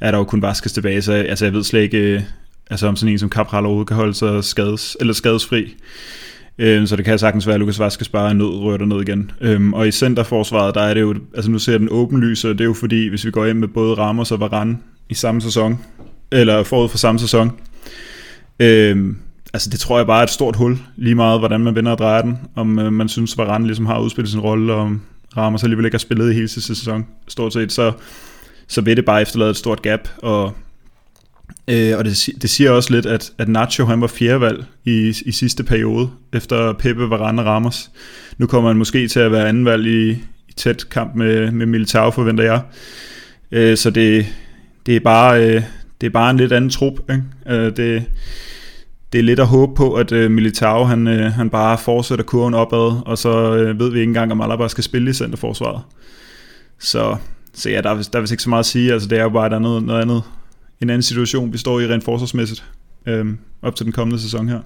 [0.00, 2.22] er der jo kun Vaskes tilbage, så altså, jeg ved slet ikke, øh,
[2.70, 5.74] altså, om sådan en som Cabral overhovedet kan holde sig skades, eller skadesfri.
[6.58, 9.30] Øh, så det kan sagtens være, at Lukas Vaske bare er nød ned igen.
[9.40, 12.60] Øhm, og i centerforsvaret, der er det jo, altså nu ser den åbenlyse, og det
[12.60, 15.78] er jo fordi, hvis vi går ind med både Ramos og Varane i samme sæson,
[16.32, 17.52] eller forud for samme sæson,
[18.60, 19.16] øhm,
[19.52, 21.98] altså det tror jeg bare er et stort hul, lige meget hvordan man vender og
[21.98, 24.96] drejer den, om øh, man synes, Varane ligesom har udspillet sin rolle, og
[25.36, 27.92] Ramos alligevel ikke har spillet i hele sidste sæson, stort set, så,
[28.68, 30.52] så vil det bare efterlade et stort gap, og
[31.68, 35.32] Øh, og det, det siger også lidt, at, at Nacho han var fjerdevalg i, i
[35.32, 37.90] sidste periode, efter Pepe, Varane og Ramos.
[38.38, 40.10] Nu kommer han måske til at være andenvalg i,
[40.48, 42.60] i tæt kamp med, med Militao, forventer jeg.
[43.52, 44.26] Øh, så det,
[44.86, 45.62] det, er bare, øh,
[46.00, 47.10] det er bare en lidt anden trup.
[47.10, 47.22] Ikke?
[47.48, 48.04] Øh, det,
[49.12, 52.54] det er lidt at håbe på, at øh, Militao han, øh, han bare fortsætter kurven
[52.54, 55.82] opad, og så øh, ved vi ikke engang, om Alaba skal spille i centerforsvaret.
[56.78, 57.16] Så,
[57.54, 58.92] så ja, der er, der er vist ikke så meget at sige.
[58.92, 60.22] Altså, det er jo bare, der er noget, noget andet
[60.80, 62.64] en anden situation, vi står i rent forsvarsmæssigt
[63.06, 63.26] øh,
[63.62, 64.60] op til den kommende sæson her.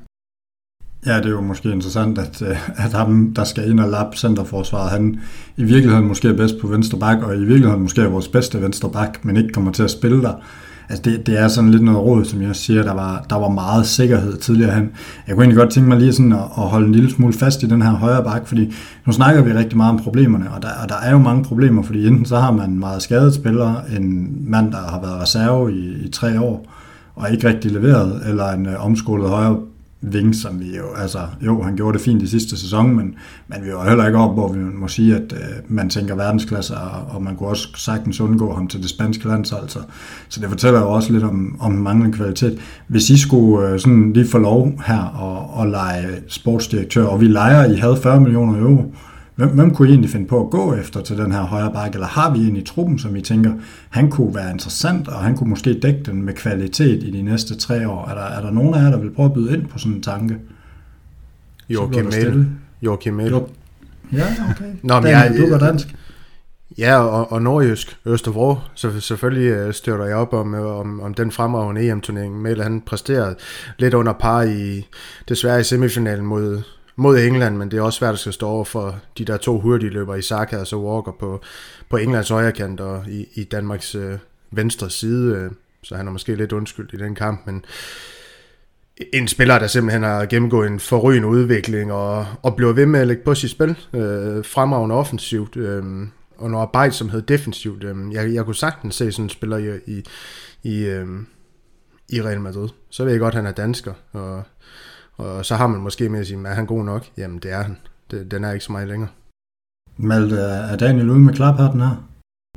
[1.06, 4.16] Ja, det er jo måske interessant, at, øh, at ham, der skal ind og lappe
[4.16, 5.20] centerforsvaret, han
[5.56, 8.62] i virkeligheden måske er bedst på venstre bak, og i virkeligheden måske er vores bedste
[8.62, 10.34] venstre bak, men ikke kommer til at spille der.
[10.88, 13.48] Altså det, det er sådan lidt noget råd, som jeg siger, der var, der var
[13.48, 14.90] meget sikkerhed tidligere hen.
[15.26, 17.62] Jeg kunne egentlig godt tænke mig lige sådan at, at holde en lille smule fast
[17.62, 18.74] i den her højre bak, fordi
[19.06, 21.82] nu snakker vi rigtig meget om problemerne, og der, og der er jo mange problemer,
[21.82, 26.04] fordi enten så har man meget skadet spillere, en mand, der har været reserve i,
[26.04, 26.66] i tre år,
[27.14, 29.56] og ikke rigtig leveret, eller en øh, omskolet højre
[30.00, 33.14] Ving, som vi jo, altså, jo, han gjorde det fint i sidste sæson, men,
[33.48, 36.76] men vi var heller ikke op, hvor vi må sige, at øh, man tænker verdensklasse,
[36.76, 39.68] og, og man kunne også sagtens undgå ham til det spanske landshold.
[39.68, 39.78] Så,
[40.28, 42.58] så det fortæller jo også lidt om, om manglende kvalitet.
[42.88, 47.26] Hvis I skulle øh, sådan lige få lov her og, og lege sportsdirektør, og vi
[47.26, 49.07] leger, I havde 40 millioner euro, øh,
[49.38, 51.94] Hvem, hvem kunne I egentlig finde på at gå efter til den her højre bakke,
[51.94, 53.52] eller har vi en i truppen, som I tænker,
[53.90, 57.56] han kunne være interessant, og han kunne måske dække den med kvalitet i de næste
[57.56, 58.08] tre år?
[58.08, 59.92] Er der, er der nogen af jer, der vil prøve at byde ind på sådan
[59.92, 60.36] en tanke?
[61.70, 62.46] Joachim Mel.
[62.82, 63.30] Joachim Mel.
[63.30, 63.48] Jo.
[64.12, 64.64] Ja, okay.
[64.88, 65.96] Nå, men jeg, du var dansk.
[66.78, 71.30] Ja, og, og nordjysk, Østerbro, så selvfølgelig øh, støtter jeg op om, om, om den
[71.30, 72.42] fremragende EM-turnering.
[72.42, 73.36] Mel, han præsterede
[73.78, 74.88] lidt under par i,
[75.28, 76.62] desværre i semifinalen mod,
[76.98, 79.90] mod England, men det er også svært at stå over for de der to hurtige
[79.90, 81.40] løber i Saka og så Walker på,
[81.90, 84.18] på Englands højre kant og i, i Danmarks øh,
[84.50, 85.50] venstre side, øh,
[85.82, 87.64] så han er måske lidt undskyld i den kamp, men
[89.12, 93.06] en spiller, der simpelthen har gennemgået en forrygende udvikling og, og bliver ved med at
[93.06, 95.84] lægge på sit spil, øh, fremragende offensivt, øh,
[96.36, 97.84] og noget arbejde, som hedder defensivt.
[97.84, 100.04] Øh, jeg, jeg kunne sagtens se sådan en spiller i, i,
[100.62, 101.06] i, øh,
[102.08, 102.68] i Real Madrid.
[102.90, 104.42] Så ved jeg godt, at han er dansker, og
[105.18, 107.06] og så har man måske med at sige, er han god nok?
[107.16, 107.76] Jamen, det er han.
[108.10, 109.10] Det, den er ikke så meget længere.
[109.96, 112.08] Malte, er Daniel ude med klaphatten her?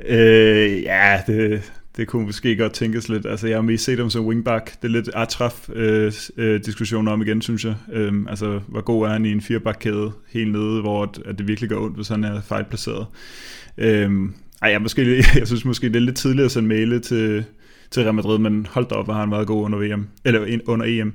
[0.04, 3.26] Øh, ja, det, det kunne måske godt tænkes lidt.
[3.26, 4.72] Altså, jeg har mest set ham som wingback.
[4.82, 7.74] Det er lidt atraf øh, øh, diskussion om igen, synes jeg.
[7.92, 11.48] Øh, altså, hvor god er han i en firebakkæde helt nede, hvor at, at det
[11.48, 13.06] virkelig gør ondt, hvis han er fejlplaceret.
[13.78, 14.10] Øh,
[14.62, 17.44] ej, jeg, måske, jeg synes måske, det er lidt tidligt at sende mail til,
[17.92, 20.58] til Real Madrid, men hold da op, hvor har han været god under, VM, eller
[20.66, 21.12] under EM.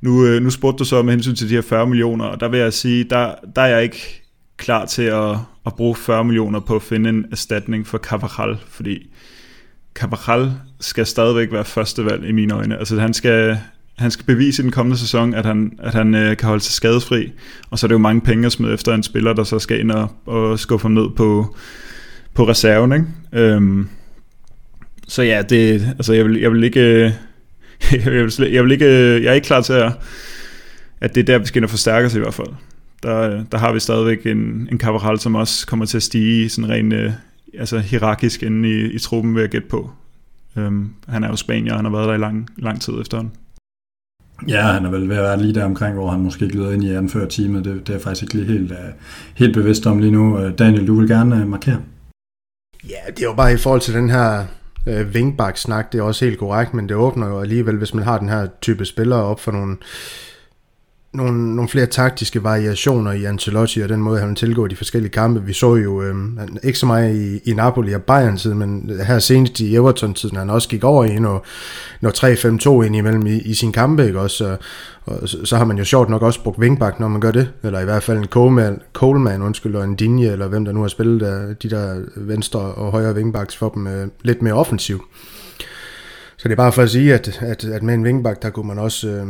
[0.00, 2.48] Nu, øh, nu spurgte du så med hensyn til de her 40 millioner, og der
[2.48, 4.22] vil jeg sige, der, der er jeg ikke
[4.56, 5.30] klar til at,
[5.66, 9.10] at bruge 40 millioner på at finde en erstatning for Cavajal, fordi
[9.94, 12.78] Cavajal skal stadigvæk være førstevalg i mine øjne.
[12.78, 13.58] Altså han skal,
[13.98, 16.72] han skal bevise i den kommende sæson, at han, at han øh, kan holde sig
[16.72, 17.32] skadesfri,
[17.70, 19.80] og så er det jo mange penge at smide efter en spiller, der så skal
[19.80, 21.56] ind og, og skuffe ham ned på,
[22.34, 22.92] på reserven.
[22.92, 23.06] Ikke?
[23.32, 23.88] Øhm,
[25.12, 27.14] så ja, det, altså jeg vil, jeg vil ikke...
[27.92, 28.86] Jeg vil, jeg, vil ikke,
[29.22, 29.92] jeg er ikke klar til, at,
[31.00, 32.48] at det er der, vi skal ind og forstærke os i hvert fald.
[33.02, 36.70] Der, der har vi stadigvæk en, en Cabral, som også kommer til at stige sådan
[36.70, 37.12] rent øh,
[37.58, 39.90] altså hierarkisk inde i, i truppen, ved at gætte på.
[40.56, 43.34] Um, han er jo spanier, og han har været der i lang, lang tid efterhånden.
[44.48, 46.84] Ja, han er vel ved at være lige der omkring, hvor han måske glider ind
[46.84, 47.64] i anført teamet.
[47.64, 48.78] Det, det er jeg faktisk ikke lige helt, uh,
[49.34, 50.44] helt bevidst om lige nu.
[50.44, 51.80] Uh, Daniel, du vil gerne uh, markere?
[52.88, 54.46] Ja, det er jo bare i forhold til den her
[54.86, 58.18] øh, wingback-snak, det er også helt korrekt, men det åbner jo alligevel, hvis man har
[58.18, 59.76] den her type spillere op for nogle,
[61.14, 65.42] nogle, nogle flere taktiske variationer i Ancelotti og den måde, han tilgår de forskellige kampe.
[65.42, 66.14] Vi så jo øh,
[66.62, 70.50] ikke så meget i, i Napoli og Bayern tid, men her senest i Everton-tiden, han
[70.50, 71.46] også gik over i når,
[72.00, 72.10] når
[72.80, 74.44] 3-5-2 ind imellem i, i sin kampe, ikke også?
[74.44, 74.58] Og,
[75.22, 77.50] og så, så, har man jo sjovt nok også brugt wingback, når man gør det,
[77.62, 80.80] eller i hvert fald en Coleman, Coleman undskyld, og en Dinje, eller hvem der nu
[80.80, 85.02] har spillet der, de der venstre og højre wingbacks for dem øh, lidt mere offensivt.
[86.36, 88.68] Så det er bare for at sige, at, at, at med en wingback, der kunne
[88.68, 89.08] man også...
[89.08, 89.26] Øh,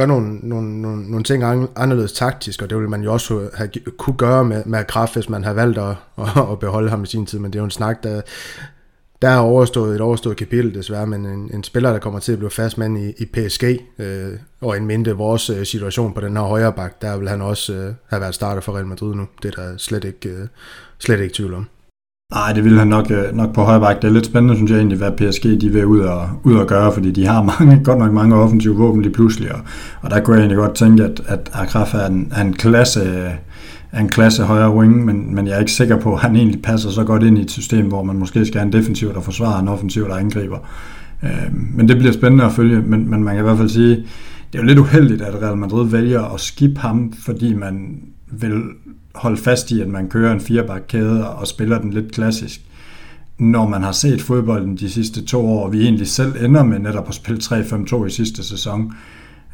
[0.00, 1.44] gør nogle, nogle, nogle, nogle ting
[1.76, 5.28] anderledes taktisk, og det ville man jo også have, kunne gøre med, med kraft, hvis
[5.28, 5.94] man havde valgt at,
[6.52, 8.20] at beholde ham i sin tid, men det er jo en snak, der,
[9.22, 12.38] der er overstået et overstået kapitel desværre, men en, en spiller, der kommer til at
[12.38, 13.64] blive fast mand i, i PSG,
[13.98, 17.42] øh, og en mindre vores øh, situation på den her højre bak, der vil han
[17.42, 19.26] også øh, have været starter for Real Madrid nu.
[19.42, 20.46] Det er der slet ikke, øh,
[20.98, 21.68] slet ikke tvivl om.
[22.30, 24.02] Nej, det vil han nok, øh, nok på højre bak.
[24.02, 26.66] Det er lidt spændende, synes jeg egentlig, hvad PSG de vil ud og, ud og
[26.66, 29.60] gøre, fordi de har mange, godt nok mange offensive våben lige pludselig, og,
[30.00, 33.30] og der kunne jeg egentlig godt tænke, at, at Akraf er en, er en klasse
[33.92, 36.62] er en klasse højere wing, men, men jeg er ikke sikker på, at han egentlig
[36.62, 39.20] passer så godt ind i et system, hvor man måske skal have en defensiv, der
[39.20, 40.58] forsvarer, en offensiv, der angriber.
[41.22, 41.30] Øh,
[41.74, 43.96] men det bliver spændende at følge, men, men man kan i hvert fald sige,
[44.52, 47.98] det er jo lidt uheldigt, at Real Madrid vælger at skip ham, fordi man
[48.32, 48.62] vil
[49.14, 52.60] holde fast i, at man kører en firebakkæde og spiller den lidt klassisk.
[53.38, 56.78] Når man har set fodbolden de sidste to år, og vi egentlig selv ender med
[56.78, 58.92] netop at spille 3-5-2 i sidste sæson,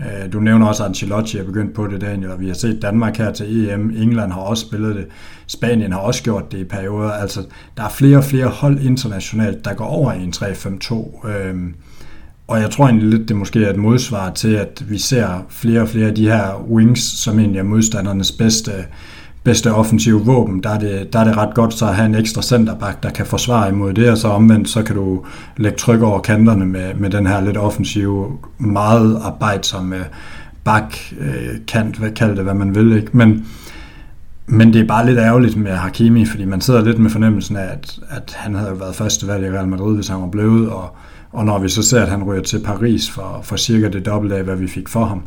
[0.01, 2.83] øh, du nævner også, at Ancelotti er begyndt på det, Daniel, og vi har set
[2.83, 3.91] Danmark her til EM.
[3.91, 5.07] England har også spillet det.
[5.47, 7.11] Spanien har også gjort det i perioder.
[7.11, 7.41] Altså,
[7.77, 11.29] der er flere og flere hold internationalt, der går over i en 3-5-2.
[11.29, 11.75] Øhm,
[12.49, 15.81] og jeg tror egentlig lidt, det måske er et modsvar til, at vi ser flere
[15.81, 18.73] og flere af de her wings, som egentlig er modstandernes bedste,
[19.47, 20.63] bedste offensive våben.
[20.63, 23.11] Der er, det, der er det ret godt så at have en ekstra centerback, der
[23.11, 25.25] kan forsvare imod det, og så omvendt, så kan du
[25.57, 29.97] lægge tryk over kanterne med, med den her lidt offensive, meget arbejdsomme
[30.65, 32.97] bak, øh, kant, hvad kalde det, hvad man vil.
[32.97, 33.17] Ikke?
[33.17, 33.47] Men,
[34.47, 37.73] men det er bare lidt ærgerligt med Hakimi, fordi man sidder lidt med fornemmelsen af,
[37.73, 40.71] at, at han havde jo været første valg i Real Madrid, hvis han var blevet,
[40.71, 40.97] og,
[41.33, 44.37] og når vi så ser, at han ryger til Paris for, for cirka det dobbelte
[44.37, 45.23] af, hvad vi fik for ham.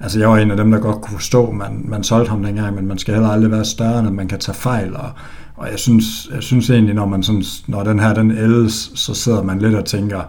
[0.00, 2.42] Altså jeg var en af dem, der godt kunne forstå, at man, man solgte ham
[2.42, 4.96] dengang, men man skal heller aldrig være større, end man kan tage fejl.
[4.96, 5.10] Og,
[5.56, 9.14] og jeg, synes, jeg synes egentlig, når, man sådan, når den her den ældes, så
[9.14, 10.22] sidder man lidt og tænker,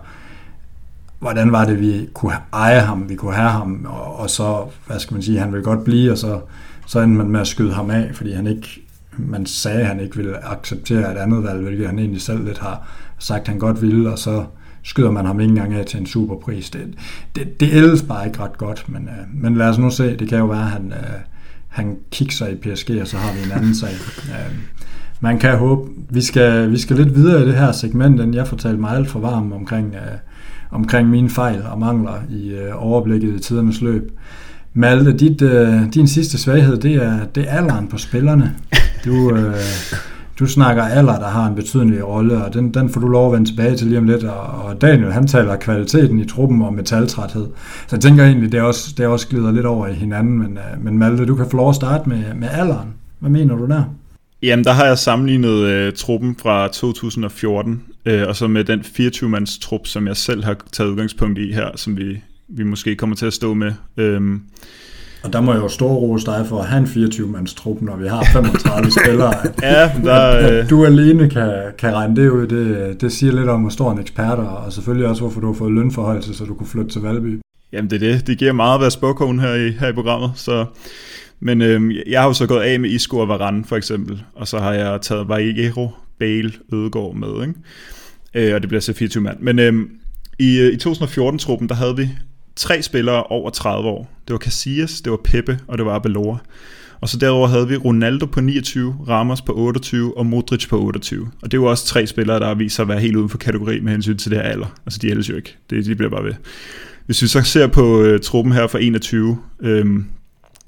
[1.19, 4.99] hvordan var det, vi kunne eje ham, vi kunne have ham, og, og så, hvad
[4.99, 6.39] skal man sige, han vil godt blive, og så,
[6.87, 8.67] så endte man med at skyde ham af, fordi han ikke,
[9.17, 12.57] man sagde, at han ikke ville acceptere et andet valg, hvilket han egentlig selv lidt
[12.57, 12.87] har
[13.19, 14.45] sagt, han godt ville, og så
[14.83, 16.69] skyder man ham ikke engang af til en superpris.
[16.69, 16.81] Det,
[17.35, 20.29] det, det ældes bare ikke ret godt, men, øh, men lad os nu se, det
[20.29, 21.19] kan jo være, at han, øh,
[21.67, 23.89] han kigger i PSG, og så har vi en anden sag.
[24.29, 24.55] Øh,
[25.21, 28.47] man kan håbe, vi skal, vi skal lidt videre i det her segment, end jeg
[28.47, 30.17] fortalte mig alt for varm omkring, øh,
[30.71, 34.11] omkring mine fejl og mangler i øh, overblikket i tidernes løb.
[34.73, 38.55] Malte, dit, øh, din sidste svaghed, det er, det er alderen på spillerne.
[39.05, 39.55] Du, øh,
[40.39, 43.33] du snakker alder, der har en betydelig rolle, og den, den får du lov at
[43.33, 46.73] vende tilbage til lige om lidt, og, og Daniel, han taler kvaliteten i truppen og
[46.73, 47.47] metaltræthed.
[47.87, 50.39] Så jeg tænker egentlig, det er også, det er også glider lidt over i hinanden,
[50.39, 52.93] men, øh, men Malte, du kan få lov at starte med, med alderen.
[53.19, 53.83] Hvad mener du der?
[54.43, 59.57] Jamen, der har jeg sammenlignet øh, truppen fra 2014, øh, og så med den 24-mands
[59.57, 63.25] trup, som jeg selv har taget udgangspunkt i her, som vi, vi måske kommer til
[63.25, 63.71] at stå med.
[63.97, 64.21] Øh,
[65.23, 67.95] og der må jeg jo stor rose dig for at have en 24-mands trup, når
[67.95, 69.33] vi har 35 spillere.
[69.61, 73.49] ja, der, at, at du alene kan, kan regne det ud, det, det siger lidt
[73.49, 76.43] om, hvor stor en ekspert er, og selvfølgelig også, hvorfor du har fået lønforhøjelse, så
[76.45, 77.39] du kunne flytte til Valby.
[77.71, 78.27] Jamen det er det.
[78.27, 80.31] Det giver meget at være spåkonen her i, her i programmet.
[80.35, 80.65] Så,
[81.39, 84.47] men øhm, jeg har jo så gået af med Isco og Varane for eksempel, og
[84.47, 88.47] så har jeg taget Vajero, Bale, Ødegaard med, ikke?
[88.49, 89.37] Øh, og det bliver så 24 mand.
[89.39, 89.89] Men øhm,
[90.39, 92.09] i, øh, i 2014-truppen, der havde vi
[92.55, 94.11] tre spillere over 30 år.
[94.27, 96.37] Det var Casillas, det var Pepe og det var Abelora.
[97.01, 101.31] Og så derover havde vi Ronaldo på 29, Ramos på 28 og Modric på 28.
[101.41, 103.29] Og det er jo også tre spillere, der har vist sig at være helt uden
[103.29, 104.67] for kategori med hensyn til det her alder.
[104.85, 105.57] Altså de ældes jo ikke.
[105.69, 106.33] Det, de bliver bare ved.
[107.05, 110.05] Hvis vi så ser på øh, truppen her for 21, øhm,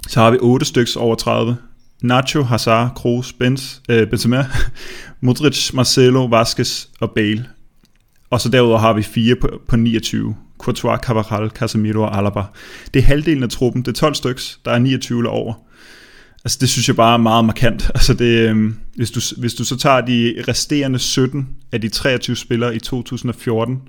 [0.08, 1.56] så har vi otte stykker over 30.
[2.02, 4.46] Nacho, Hazard, Kroos, Benz, øh, Benzema,
[5.20, 7.46] Modric, Marcelo, Vasquez og Bale.
[8.30, 10.36] Og så derudover har vi fire på, på 29.
[10.62, 12.42] Courtois, Cavaral, Casemiro og Alaba.
[12.94, 15.54] Det er halvdelen af truppen, det er 12 styks, der er 29 eller over.
[16.44, 17.90] Altså det synes jeg bare er meget markant.
[17.94, 22.36] Altså det, øh, hvis, du, hvis du så tager de resterende 17 af de 23
[22.36, 23.80] spillere i 2014,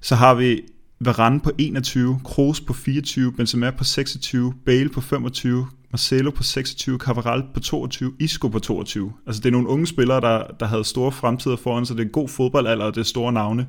[0.00, 0.60] så har vi
[1.00, 6.98] Varane på 21, Kroos på 24, Benzema på 26, Bale på 25, Marcelo på 26,
[6.98, 9.12] Cavaral på 22, Isco på 22.
[9.26, 11.96] Altså det er nogle unge spillere, der, der havde store fremtider foran sig.
[11.96, 13.66] Det er god fodboldalder, og det er store navne.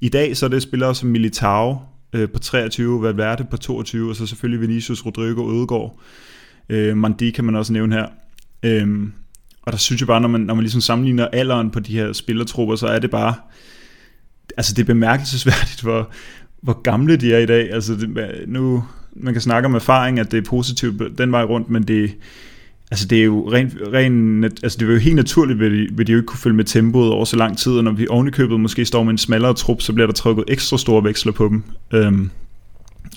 [0.00, 1.78] I dag så er det spillere som Militao
[2.12, 5.98] øh, på 23, Valverde på 22, og så selvfølgelig Vinicius, Rodrigo, Ødegaard.
[6.68, 8.06] Øh, Mandi kan man også nævne her.
[8.62, 9.08] Øh,
[9.62, 12.12] og der synes jeg bare, når man, når man ligesom sammenligner alderen på de her
[12.12, 13.34] spillertrupper, så er det bare,
[14.56, 16.10] altså det er bemærkelsesværdigt, hvor,
[16.62, 17.72] hvor gamle de er i dag.
[17.72, 21.70] Altså det, nu, man kan snakke om erfaring, at det er positivt den vej rundt,
[21.70, 22.14] men det,
[22.90, 26.06] Altså det er jo rent, ren, altså det er jo helt naturligt, at de, vil
[26.06, 28.60] de jo ikke kunne følge med tempoet over så lang tid, og når vi ovenikøbet
[28.60, 31.62] måske står med en smallere trup, så bliver der trukket ekstra store veksler på dem.
[31.92, 32.30] Øhm,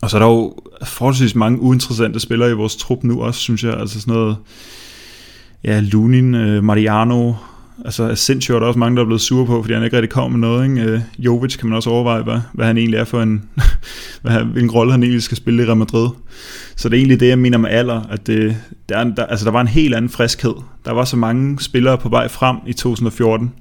[0.01, 0.55] og så er der jo
[0.85, 3.79] forholdsvis mange uinteressante spillere i vores trup nu også, synes jeg.
[3.79, 4.37] Altså sådan noget,
[5.63, 7.33] ja, Lunin, øh, Mariano,
[7.85, 10.09] altså Asensio er der også mange, der er blevet sure på, fordi han ikke rigtig
[10.09, 10.69] kom med noget.
[10.69, 10.91] Ikke?
[10.91, 13.43] Øh, Jovic kan man også overveje, hvad, hvad han egentlig er for en,
[14.21, 16.09] hvad, hvilken rolle han egentlig skal spille i Real Madrid.
[16.75, 18.57] Så det er egentlig det, jeg mener med alder, at det,
[18.89, 20.53] der, der, altså der var en helt anden friskhed.
[20.85, 23.53] Der var så mange spillere på vej frem i 2014,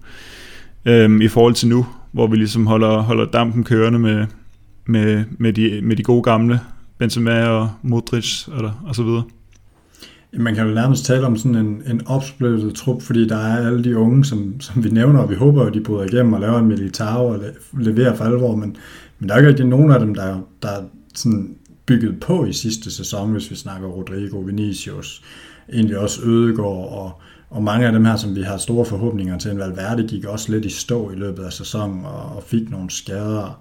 [0.85, 4.27] øh, i forhold til nu, hvor vi ligesom holder, holder dampen kørende med,
[4.87, 6.61] med, med, de, med de gode gamle,
[6.99, 9.23] Benzema og Modric og, og så videre.
[10.33, 13.85] Man kan jo nærmest tale om sådan en, en opsplittet trup, fordi der er alle
[13.85, 16.59] de unge, som, som vi nævner, og vi håber at de bryder igennem og laver
[16.59, 17.41] en militær og
[17.73, 18.77] leverer for alvor, men,
[19.19, 20.83] men der er ikke rigtig nogen af dem, der, der er
[21.15, 25.23] sådan bygget på i sidste sæson, hvis vi snakker Rodrigo, Vinicius,
[25.73, 27.13] egentlig også Ødegaard, og,
[27.51, 30.53] og mange af dem her, som vi har store forhåbninger til, en Valverde gik også
[30.53, 33.61] lidt i stå i løbet af sæsonen, og, og fik nogle skader,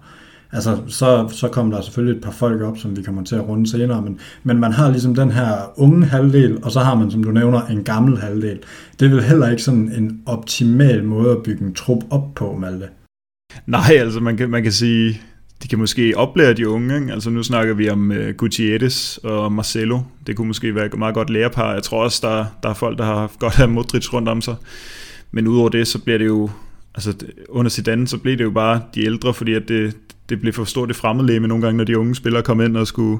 [0.52, 3.48] Altså, så, så kommer der selvfølgelig et par folk op, som vi kommer til at
[3.48, 7.10] runde senere, men, men man har ligesom den her unge halvdel, og så har man,
[7.10, 8.58] som du nævner, en gammel halvdel.
[9.00, 12.56] Det er vel heller ikke sådan en optimal måde at bygge en trup op på,
[12.60, 12.88] Malte?
[13.66, 15.20] Nej, altså man kan, man kan sige,
[15.62, 17.00] de kan måske oplære de unge.
[17.00, 17.12] Ikke?
[17.12, 20.00] Altså nu snakker vi om uh, Gutierrez og Marcelo.
[20.26, 21.72] Det kunne måske være et meget godt lærepar.
[21.72, 24.40] Jeg tror også, der, der er folk, der har haft godt af Modric rundt om
[24.40, 24.54] sig.
[25.30, 26.50] Men udover det, så bliver det jo,
[26.94, 27.14] altså
[27.48, 29.96] under Zidane, så bliver det jo bare de ældre, fordi at det,
[30.28, 32.86] det blev for stort det fremmedlæme nogle gange, når de unge spillere kom ind og
[32.86, 33.18] skulle,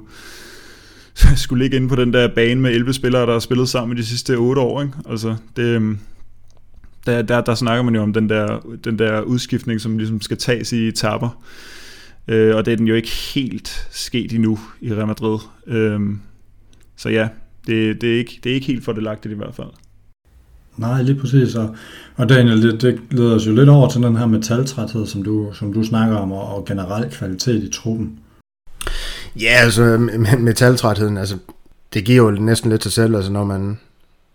[1.37, 4.05] skulle ligge inde på den der bane med 11 spillere, der har spillet sammen de
[4.05, 4.83] sidste 8 år.
[4.83, 4.95] Ikke?
[5.09, 5.99] Altså, det, øhm,
[7.07, 10.37] der, der, der snakker man jo om den der, den der udskiftning, som ligesom skal
[10.37, 11.43] tages i etapper.
[12.29, 15.39] Øh, og det er den jo ikke helt sket endnu i Real Madrid.
[15.67, 16.01] Øh,
[16.97, 17.29] så ja,
[17.67, 19.69] det, det, er ikke, det er ikke helt fordelagtigt i hvert fald.
[20.79, 21.55] Nej, lige præcis.
[21.55, 21.77] Og,
[22.17, 25.51] og Daniel, det, det leder os jo lidt over til den her metaltræthed, som du,
[25.53, 28.19] som du snakker om, og, og generelt kvalitet i truppen.
[29.41, 31.37] Ja, altså metaltrætheden, altså
[31.95, 33.79] det giver jo næsten lidt sig selv, altså når man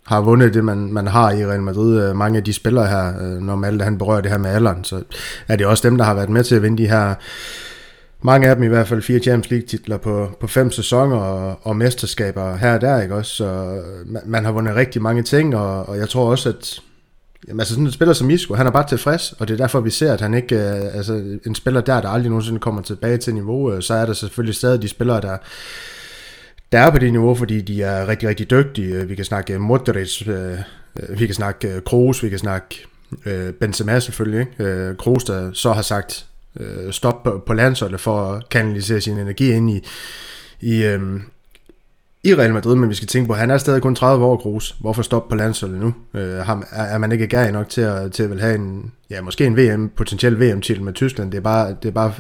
[0.05, 2.03] har vundet det, man, man har i Real Madrid.
[2.03, 4.83] Øh, mange af de spillere her, øh, når Malte han berører det her med alderen,
[4.83, 5.03] så
[5.47, 7.15] er det også dem, der har været med til at vinde de her
[8.23, 11.59] mange af dem i hvert fald fire Champions League titler på, på fem sæsoner og,
[11.61, 13.35] og mesterskaber her og der, ikke også?
[13.35, 16.79] Så man, man har vundet rigtig mange ting, og, og jeg tror også, at
[17.47, 19.79] jamen, altså sådan en spiller som Isco, han er bare tilfreds, og det er derfor,
[19.79, 23.17] vi ser, at han ikke, øh, altså en spiller der, der aldrig nogensinde kommer tilbage
[23.17, 25.37] til niveau, øh, så er der selvfølgelig stadig de spillere, der,
[26.71, 28.95] der er på det niveau, fordi de er rigtig, rigtig dygtige.
[28.95, 30.27] Øh, vi kan snakke Modric,
[31.17, 32.87] vi kan snakke Kroos, vi kan snakke
[33.59, 34.95] Benzema selvfølgelig, ikke?
[34.97, 36.25] Kroos, der så har sagt,
[36.59, 39.83] øh, stop på, på landsholdet for at kanalisere sin energi ind i,
[40.61, 41.01] i, øh,
[42.23, 44.37] i Real Madrid, men vi skal tænke på, at han er stadig kun 30 år,
[44.37, 44.75] Kroos.
[44.79, 45.93] Hvorfor stoppe på landsholdet nu?
[46.13, 49.21] Øh, er, er man ikke gær nok til at, til at vil have en, ja,
[49.21, 51.31] måske en VM, potentiel VM-titel med Tyskland?
[51.31, 52.13] Det er bare, det er bare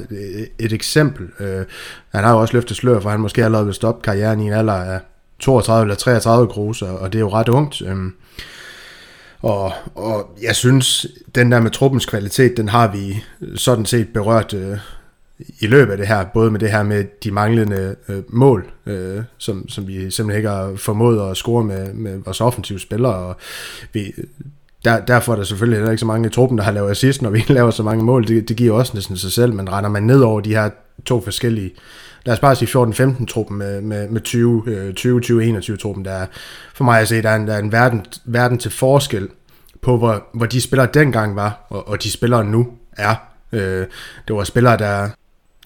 [0.59, 1.27] et eksempel.
[1.39, 1.65] Øh,
[2.09, 4.53] han har jo også løftet slør, for han måske allerede vil stoppe karrieren i en
[4.53, 4.99] alder af
[5.39, 7.81] 32 eller 33 Kroos, og det er jo ret ungt.
[7.81, 7.95] Øh,
[9.43, 13.23] og, og jeg synes, den der med truppens kvalitet, den har vi
[13.55, 14.77] sådan set berørt øh,
[15.59, 19.23] i løbet af det her, både med det her med de manglende øh, mål, øh,
[19.37, 23.35] som, som vi simpelthen ikke har formået at score med, med vores offensive spillere, og
[23.93, 24.13] vi,
[24.85, 27.21] der, derfor er der selvfølgelig heller ikke så mange i truppen, der har lavet assist,
[27.21, 28.27] når vi laver så mange mål.
[28.27, 30.69] Det, det giver også næsten sig selv, men render man ned over de her
[31.05, 31.71] to forskellige
[32.25, 34.63] lad os bare sige 14-15 truppen med, med, med 20,
[35.59, 36.25] 20-21 truppen, der er
[36.73, 39.29] for mig at se, der er en, der er en verden, verden til forskel
[39.81, 43.15] på, hvor, hvor de spillere dengang var, og, og de spillere nu er.
[43.51, 43.87] Øh,
[44.27, 45.09] det var spillere, der,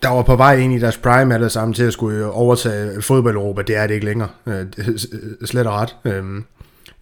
[0.03, 3.01] der var på vej ind i deres prime alle sammen til at skulle øh, overtage
[3.01, 3.61] fodbold Europa.
[3.61, 4.29] Det er det ikke længere.
[4.45, 4.97] Øh, øh,
[5.45, 5.95] slet og ret.
[6.05, 6.23] Øh,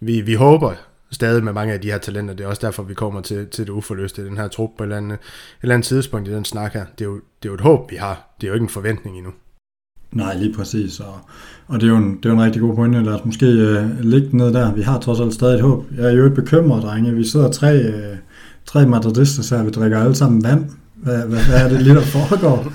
[0.00, 0.72] vi, vi håber
[1.10, 2.34] stadig med mange af de her talenter.
[2.34, 4.86] Det er også derfor, vi kommer til, til det uforløste den her trup på et
[4.86, 5.20] eller, andet, et
[5.62, 6.84] eller andet tidspunkt i den snak her.
[6.98, 8.34] Det er, jo, det er jo et håb, vi har.
[8.40, 9.32] Det er jo ikke en forventning endnu.
[10.16, 11.00] Nej, lige præcis.
[11.00, 11.18] Og,
[11.66, 13.02] og det, er jo en, det er jo en rigtig god pointe.
[13.02, 14.72] Lad os måske øh, ligge ned der.
[14.72, 15.84] Vi har trods alt stadig et håb.
[15.96, 17.14] Jeg er jo ikke bekymret, drenge.
[17.14, 18.16] Vi sidder tre, øh,
[18.66, 19.64] tre madridister her.
[19.64, 20.64] Vi drikker alle sammen vand.
[20.94, 22.72] Hvad, hvad, hvad er det lige, der foregår?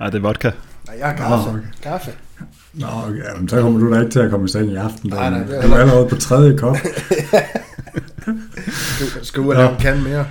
[0.00, 0.50] Nej, det er vodka.
[0.86, 1.50] Nej, jeg har kaffe.
[1.50, 1.60] okay.
[1.82, 2.10] Kaffe.
[2.74, 3.22] Nå, okay.
[3.34, 5.10] Jamen, så kommer du da ikke til at komme i seng i aften.
[5.10, 6.76] Nej, nej, det er du er allerede på tredje kop.
[8.98, 10.26] du skal ud og lave en kan mere.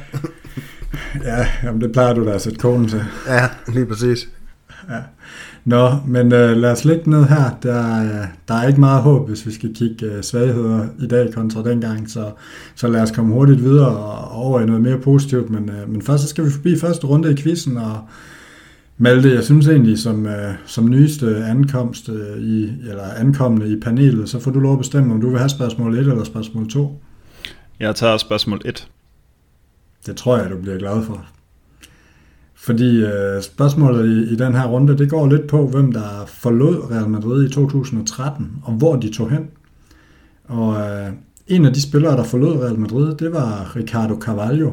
[1.23, 3.03] ja, jamen, det plejer du da at sætte konen til.
[3.27, 4.27] Ja, lige præcis.
[4.89, 4.99] Ja.
[5.67, 7.57] Nå, men øh, lad os lægge ned her.
[7.63, 11.33] Der, øh, der er ikke meget håb, hvis vi skal kigge øh, svagheder i dag
[11.33, 12.31] kontra dengang, så,
[12.75, 15.49] så lad os komme hurtigt videre og over i noget mere positivt.
[15.49, 17.99] Men, øh, men først så skal vi forbi første runde i quizzen, og
[18.97, 24.29] Malte, jeg synes egentlig, som, øh, som nyeste ankomst øh, i, eller ankommende i panelet,
[24.29, 27.01] så får du lov at bestemme, om du vil have spørgsmål 1 eller spørgsmål 2.
[27.79, 28.87] Jeg tager spørgsmål 1.
[30.05, 31.25] Det tror jeg, du bliver glad for.
[32.67, 36.91] Fordi øh, spørgsmålet i, i den her runde, det går lidt på, hvem der forlod
[36.91, 39.47] Real Madrid i 2013, og hvor de tog hen.
[40.47, 41.11] Og øh,
[41.47, 44.71] en af de spillere, der forlod Real Madrid, det var Ricardo Carvalho,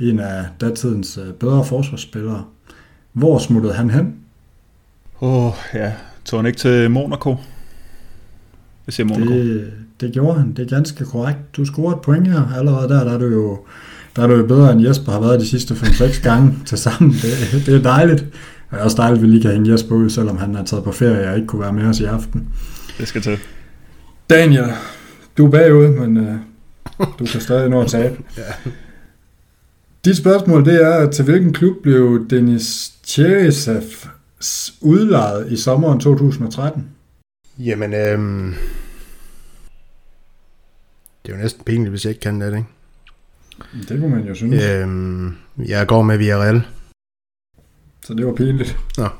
[0.00, 2.44] en af datidens øh, bedre forsvarsspillere.
[3.12, 4.14] Hvor smuttede han hen?
[5.20, 5.92] Åh, oh, ja.
[6.24, 7.36] Tog han ikke til Monaco?
[8.86, 9.32] Jeg siger Monaco.
[9.32, 10.52] Det, det gjorde han.
[10.52, 11.56] Det er ganske korrekt.
[11.56, 12.52] Du scorede et point her.
[12.56, 13.58] Allerede der, der er du jo
[14.16, 17.12] der er du jo bedre end Jesper har været de sidste 5-6 gange til sammen.
[17.12, 18.20] Det, det er dejligt.
[18.70, 20.84] Det er også dejligt, at vi lige kan hænge Jesper ud, selvom han er taget
[20.84, 22.48] på ferie og ikke kunne være med os i aften.
[22.98, 23.38] Det skal til.
[24.30, 24.72] Daniel,
[25.38, 28.16] du er bagud, men uh, du kan stadig nå at tabe.
[28.36, 28.70] ja.
[30.04, 33.82] Dit spørgsmål det er, til hvilken klub blev Denis Cherisev
[34.80, 36.88] udlejet i sommeren 2013?
[37.58, 38.54] Jamen, øhm,
[41.22, 42.73] det er jo næsten pinligt, hvis jeg ikke kan det, ikke?
[43.88, 44.64] Det kunne man jo synes.
[44.64, 45.32] Øhm,
[45.68, 46.62] jeg går med Villarreal.
[48.04, 48.78] Så det var pinligt.
[48.98, 49.06] Ja.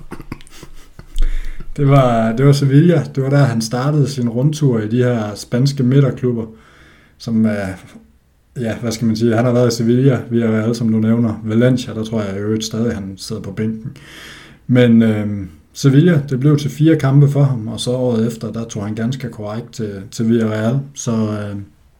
[1.77, 3.05] Det var, det var Sevilla.
[3.15, 6.47] Det var der, han startede sin rundtur i de her spanske midterklubber,
[7.19, 7.51] som uh,
[8.61, 10.99] ja, hvad skal man sige, han har været i Sevilla, vi er alle, som du
[10.99, 13.97] nævner, Valencia, der tror jeg i øvrigt stadig, han sidder på bænken.
[14.67, 18.65] Men øh, Sevilla, det blev til fire kampe for ham, og så året efter, der
[18.65, 20.81] tog han ganske korrekt til, til Villarreal.
[20.95, 21.57] Så øh,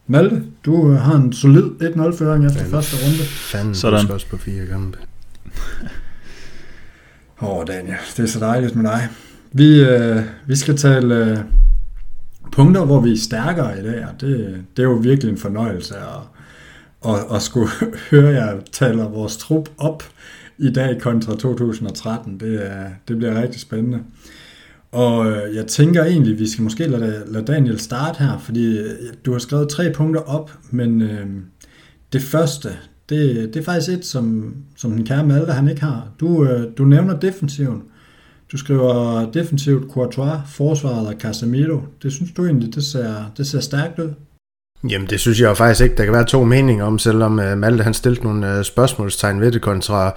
[0.07, 3.23] Malte, du øh, har en solid 1-0-føring efter første runde.
[3.23, 4.05] Fanden, Sådan.
[4.05, 4.97] du også på fire kampe.
[7.41, 9.07] Åh, oh, Daniel, det er så dejligt med dig.
[9.51, 11.37] Vi, øh, vi skal tale øh,
[12.51, 15.95] punkter, hvor vi er stærkere i dag, og det, det er jo virkelig en fornøjelse
[15.95, 17.69] at, at, at skulle
[18.11, 20.03] høre jer tale vores trup op
[20.57, 22.39] i dag kontra 2013.
[22.39, 23.99] Det, er, det bliver rigtig spændende.
[24.95, 28.89] Og øh, jeg tænker egentlig, vi skal måske lade, lade Daniel starte her, fordi øh,
[29.25, 31.25] du har skrevet tre punkter op, men øh,
[32.13, 32.69] det første,
[33.09, 36.07] det, det er faktisk et, som, som den kære Malte han ikke har.
[36.19, 37.83] Du, øh, du nævner defensiven.
[38.51, 41.81] Du skriver defensivt Courtois, forsvaret og Casemiro.
[42.03, 44.13] Det synes du egentlig, det ser, det ser stærkt ud?
[44.89, 45.95] Jamen det synes jeg jo faktisk ikke.
[45.95, 49.61] Der kan være to meninger om, selvom øh, Malte han stillede nogle spørgsmålstegn ved det
[49.61, 50.15] kontra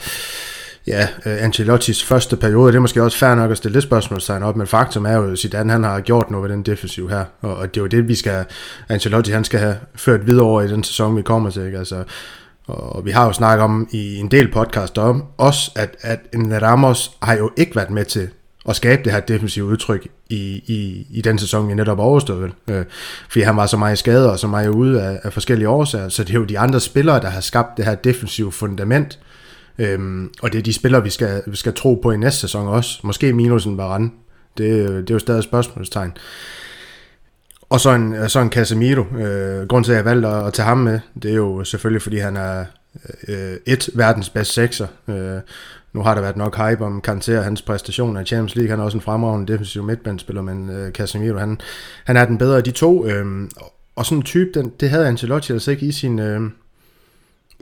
[0.89, 2.73] ja, øh, Ancelottis første periode.
[2.73, 5.33] Det er måske også fair nok at stille det spørgsmålstegn op, men faktum er jo,
[5.33, 7.87] at Zidane han har gjort noget ved den defensiv her, og, og det er jo
[7.87, 8.45] det, vi skal,
[8.89, 11.67] Ancelotti han skal have ført videre over i den sæson, vi kommer til.
[11.67, 11.79] Ikke?
[11.79, 12.05] Altså,
[12.67, 16.63] og vi har jo snakket om i en del podcast om også, at, at en
[16.63, 18.29] Ramos har jo ikke været med til
[18.69, 22.53] at skabe det her defensive udtryk i, i, i den sæson, vi netop overstået.
[22.71, 22.85] Øh,
[23.29, 26.25] fordi han var så meget skadet og så meget ude af, af forskellige årsager, så
[26.25, 29.19] det er jo de andre spillere, der har skabt det her defensive fundament,
[29.79, 32.69] øhm, og det er de spillere, vi skal, vi skal tro på i næste sæson
[32.69, 33.01] også.
[33.05, 34.11] Måske minusen Varane.
[34.59, 36.13] Det, det er jo stadig et spørgsmålstegn.
[37.71, 39.05] Og så en, så en Casemiro.
[39.17, 42.03] Øh, grunden til, at jeg valgte at, at tage ham med, det er jo selvfølgelig,
[42.03, 42.65] fordi han er
[43.29, 44.87] øh, et verdens bedste sekser.
[45.09, 45.41] Øh,
[45.93, 48.71] nu har der været nok hype om Kanté og hans præstationer i Champions League.
[48.71, 51.61] Han er også en fremragende defensiv midtbandspiller, men øh, Casemiro, han,
[52.05, 53.07] han er den bedre af de to.
[53.07, 53.49] Øh,
[53.97, 56.41] og sådan en type, den, det havde Ancelotti altså ikke i sin, øh,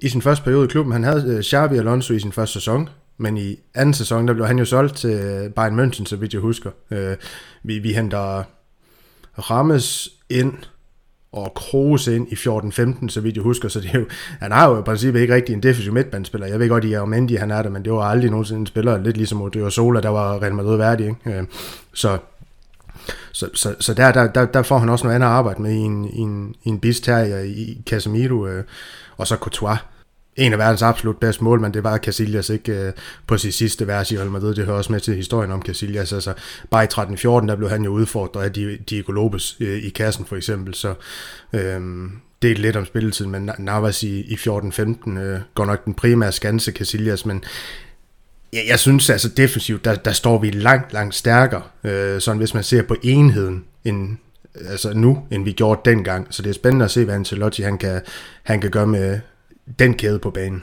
[0.03, 0.93] i sin første periode i klubben.
[0.93, 2.89] Han havde øh, Xabi Alonso i sin første sæson,
[3.19, 6.33] men i anden sæson, der blev han jo solgt til øh, Bayern München, så vidt
[6.33, 6.71] jeg husker.
[6.91, 7.17] Øh,
[7.63, 8.43] vi, vi henter
[9.39, 10.53] Rammes ind,
[11.33, 14.07] og Kroos ind i 14-15, så vidt jeg husker, så det er jo,
[14.41, 16.47] han har jo i princippet ikke rigtig en defensiv midtbandspiller.
[16.47, 18.99] Jeg ved godt, at Mendy han er der, men det var aldrig nogensinde en spiller,
[18.99, 21.07] lidt ligesom det var Sola, der var Real Madrid værdig.
[21.07, 21.39] Ikke?
[21.39, 21.45] Øh,
[21.95, 22.19] så,
[23.33, 25.71] så, så, så der, der, der, der, får han også noget andet at arbejde med
[25.71, 28.65] i en, i en, i en bist her i Casemiro, øh,
[29.17, 29.79] og så Courtois
[30.37, 32.93] en af verdens absolut bedste målmænd, det var Casillas ikke øh,
[33.27, 34.55] på sit sidste vers i Real Madrid.
[34.55, 36.13] Det hører også med til historien om Casillas.
[36.13, 36.35] Altså,
[36.71, 38.53] bare i 13-14, der blev han jo udfordret af
[38.91, 40.75] Diego Lopez øh, i kassen for eksempel.
[40.75, 40.95] Så
[41.53, 41.61] uh,
[42.43, 46.33] det er lidt om spilletiden, men Navas i, i 14-15 øh, går nok den primære
[46.33, 47.45] skanse Casillas, men
[48.53, 52.55] jeg, jeg synes altså defensivt, der, der står vi langt, langt stærkere, øh, sådan hvis
[52.55, 54.17] man ser på enheden, end,
[54.71, 56.27] altså nu, end vi gjorde dengang.
[56.31, 58.01] Så det er spændende at se, hvad Ancelotti han kan,
[58.43, 59.21] han kan gøre med,
[59.79, 60.63] den kæde på banen.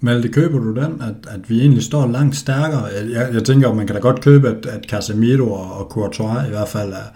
[0.00, 2.84] Malte, køber du den, at, at vi egentlig står langt stærkere?
[2.84, 6.50] Jeg, jeg tænker, at man kan da godt købe, at, at Casemiro og Courtois i
[6.50, 7.06] hvert fald er,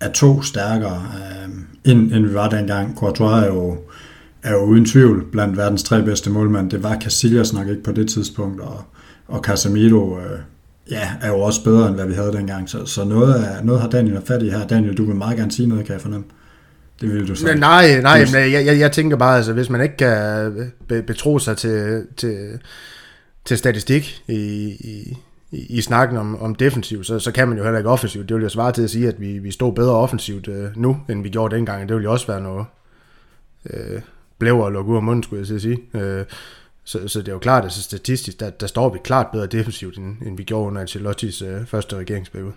[0.00, 1.52] er to stærkere, øh,
[1.84, 2.98] end, end vi var dengang.
[2.98, 3.78] Courtois er jo,
[4.42, 6.70] er jo uden tvivl blandt verdens tre bedste målmænd.
[6.70, 8.82] Det var Casillas nok ikke på det tidspunkt, og,
[9.26, 10.38] og Casemiro øh,
[10.90, 12.68] ja, er jo også bedre, end hvad vi havde dengang.
[12.68, 14.66] Så, så noget, af, noget har Daniel fat i her.
[14.66, 16.26] Daniel, du vil meget gerne sige noget, kan jeg fornemme.
[17.00, 17.48] Det vil du sige.
[17.48, 20.72] Men nej, nej, men jeg, jeg, jeg tænker bare, altså, hvis man ikke kan
[21.06, 22.58] betro sig til, til,
[23.44, 24.34] til statistik i,
[24.80, 25.16] i,
[25.50, 28.28] i, i snakken om, om defensiv, så, så kan man jo heller ikke offensivt.
[28.28, 30.96] Det vil jo svare til at sige, at vi, vi står bedre offensivt øh, nu,
[31.08, 31.88] end vi gjorde dengang.
[31.88, 32.66] Det vil jo også være noget
[33.70, 34.00] øh,
[34.38, 35.78] blæver og lukke ud af munden, skulle jeg sige.
[35.94, 36.24] Øh,
[36.86, 39.46] så, så det er jo klart, at altså, statistisk, der, der står vi klart bedre
[39.46, 42.52] defensivt, end, end vi gjorde under Ancelottis øh, første regeringsperiode.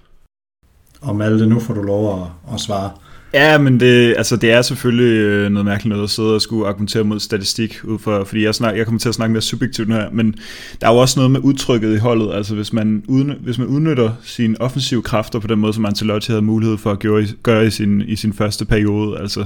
[1.02, 2.92] Og Malte, nu får du lov at, at svare.
[3.34, 6.68] Ja, men det, altså, det er selvfølgelig øh, noget mærkeligt noget at sidde og skulle
[6.68, 9.90] argumentere mod statistik, ud for, fordi jeg, snak, jeg kommer til at snakke mere subjektivt
[9.90, 10.36] nu her, men
[10.82, 13.68] der er jo også noget med udtrykket i holdet, altså hvis man, udny, hvis man
[13.68, 17.66] udnytter sine offensive kræfter på den måde, som Ancelotti havde mulighed for at gøre, gøre
[17.66, 19.46] i, sin, i sin første periode, altså,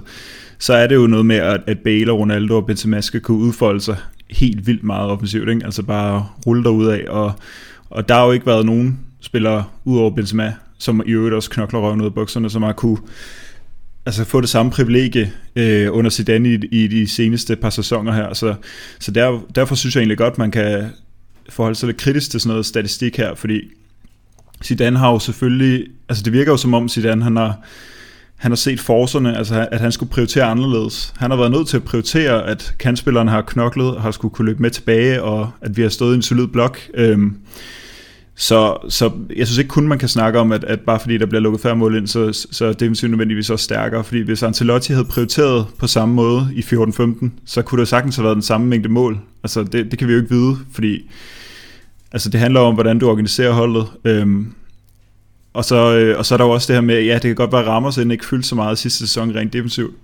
[0.59, 3.37] så er det jo noget med, at, at Bale og Ronaldo og Benzema skal kunne
[3.37, 3.97] udfolde sig
[4.29, 5.65] helt vildt meget offensivt, ikke?
[5.65, 7.33] altså bare rulle derud af, og,
[7.89, 11.79] og der har jo ikke været nogen spillere, udover Benzema, som i øvrigt også knokler
[11.79, 12.97] røven ud af bukserne, som har kunne
[14.05, 18.33] altså få det samme privilegie øh, under Zidane i, i de seneste par sæsoner her.
[18.33, 18.55] Så,
[18.99, 20.89] så der, derfor synes jeg egentlig godt, man kan
[21.49, 23.61] forholde sig lidt kritisk til sådan noget statistik her, fordi
[24.63, 27.57] Zidane har jo selvfølgelig, altså det virker jo som om Zidane han har,
[28.37, 31.13] han har set forserne, altså at han skulle prioritere anderledes.
[31.17, 34.45] Han har været nødt til at prioritere, at kandspillerne har knoklet og har skulle kunne
[34.45, 36.79] løbe med tilbage, og at vi har stået i en solid blok.
[36.93, 37.35] Øhm,
[38.35, 41.25] Så, så jeg synes ikke kun, man kan snakke om, at, at bare fordi der
[41.25, 44.03] bliver lukket færre mål ind, så, så er defensivt nødvendigvis også stærkere.
[44.03, 48.23] Fordi hvis Ancelotti havde prioriteret på samme måde i 14-15, så kunne det sagtens have
[48.23, 49.19] været den samme mængde mål.
[49.43, 51.09] Altså det, det kan vi jo ikke vide, fordi
[52.11, 53.85] altså, det handler om, hvordan du organiserer holdet.
[54.05, 54.53] Øhm,
[55.53, 57.35] og, så, øh, og så er der jo også det her med, ja, det kan
[57.35, 59.95] godt være, at Ramos ikke fyldt så meget sidste sæson rent defensivt.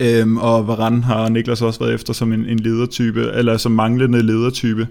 [0.00, 4.22] Øhm, og Varane har Niklas også været efter som en, en ledertype, eller som manglende
[4.22, 4.88] ledertype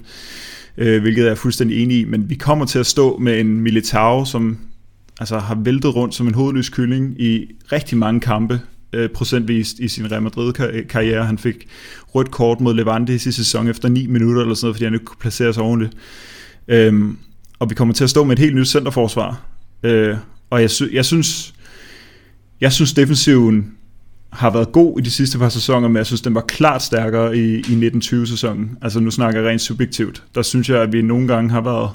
[0.80, 3.62] øh, hvilket jeg er fuldstændig enig i, men vi kommer til at stå med en
[3.62, 4.58] Militao, som
[5.20, 8.62] altså, har væltet rundt som en hovedløs kylling i rigtig mange kampe,
[8.94, 11.26] øh, procentvist i sin Real Madrid-karriere.
[11.26, 11.68] Han fik
[12.16, 14.94] rødt kort mod Levante i sidste sæson efter 9 minutter, eller sådan noget, fordi han
[14.94, 15.94] ikke kunne placere sig ordentligt.
[16.68, 17.18] Øhm,
[17.60, 19.42] og vi kommer til at stå med et helt nyt centerforsvar.
[19.84, 20.18] Øh,
[20.50, 21.54] og jeg, sy- jeg synes,
[22.62, 23.72] jeg synes defensiven
[24.30, 27.38] har været god i de sidste par sæsoner, men jeg synes, den var klart stærkere
[27.38, 28.78] i, i 1920-sæsonen.
[28.82, 30.24] Altså nu snakker jeg rent subjektivt.
[30.36, 31.90] Der synes jeg, at vi nogle gange har været,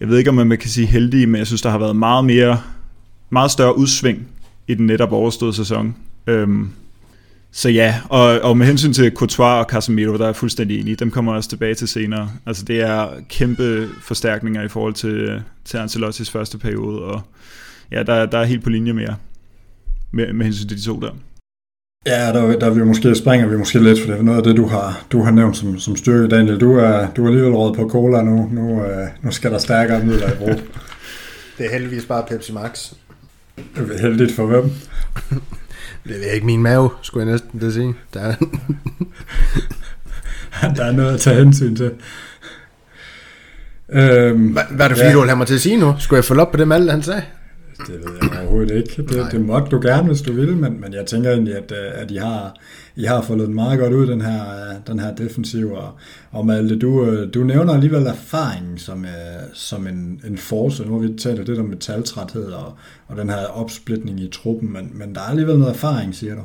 [0.00, 2.24] jeg ved ikke, om man kan sige heldige, men jeg synes, der har været meget
[2.24, 2.60] mere,
[3.30, 4.26] meget større udsving
[4.68, 5.96] i den netop overståede sæson.
[6.26, 6.68] Øhm,
[7.54, 11.00] så ja, og, og med hensyn til Courtois og Casemiro, der er jeg fuldstændig enig.
[11.00, 12.30] Dem kommer jeg også tilbage til senere.
[12.46, 17.20] Altså det er kæmpe forstærkninger i forhold til, til Ancelottis første periode, og
[17.90, 19.16] ja, der, der er helt på linje mere
[20.12, 21.10] med, med hensyn til de to der.
[22.06, 24.56] Ja, der, der vi måske springer vi måske lidt, for det er noget af det,
[24.56, 26.60] du har, du har nævnt som, som styrke, Daniel.
[26.60, 28.48] Du er, du er alligevel råd på cola nu.
[28.52, 30.48] Nu, øh, nu skal der stærkere midler i brug.
[31.58, 32.92] det er heldigvis bare Pepsi Max.
[33.56, 34.70] Det er heldigt for hvem?
[36.08, 37.94] det er ikke min mave, skulle jeg næsten det sige.
[38.14, 38.34] Der er,
[40.76, 41.90] der er noget at tage hensyn til.
[43.92, 45.12] Øhm, hvad, hvad er det fordi, ja.
[45.12, 45.94] du vil have mig til at sige nu?
[45.98, 47.22] Skulle jeg følge op på det, Malte han sagde?
[47.86, 49.02] Det ved jeg overhovedet ikke.
[49.02, 52.02] Det, det måtte du gerne, hvis du vil, men, men jeg tænker egentlig, at, øh,
[52.02, 52.56] at I har,
[52.96, 55.72] I har fået meget godt ud den her, øh, den her defensiv.
[55.72, 55.90] Og,
[56.30, 59.06] og Malte, du, øh, du nævner alligevel erfaring som,
[59.54, 60.84] som en, en force.
[60.84, 62.74] Nu har vi talt lidt om metaltræthed og,
[63.06, 66.42] og den her opsplitning i truppen, men, men der er alligevel noget erfaring, siger du.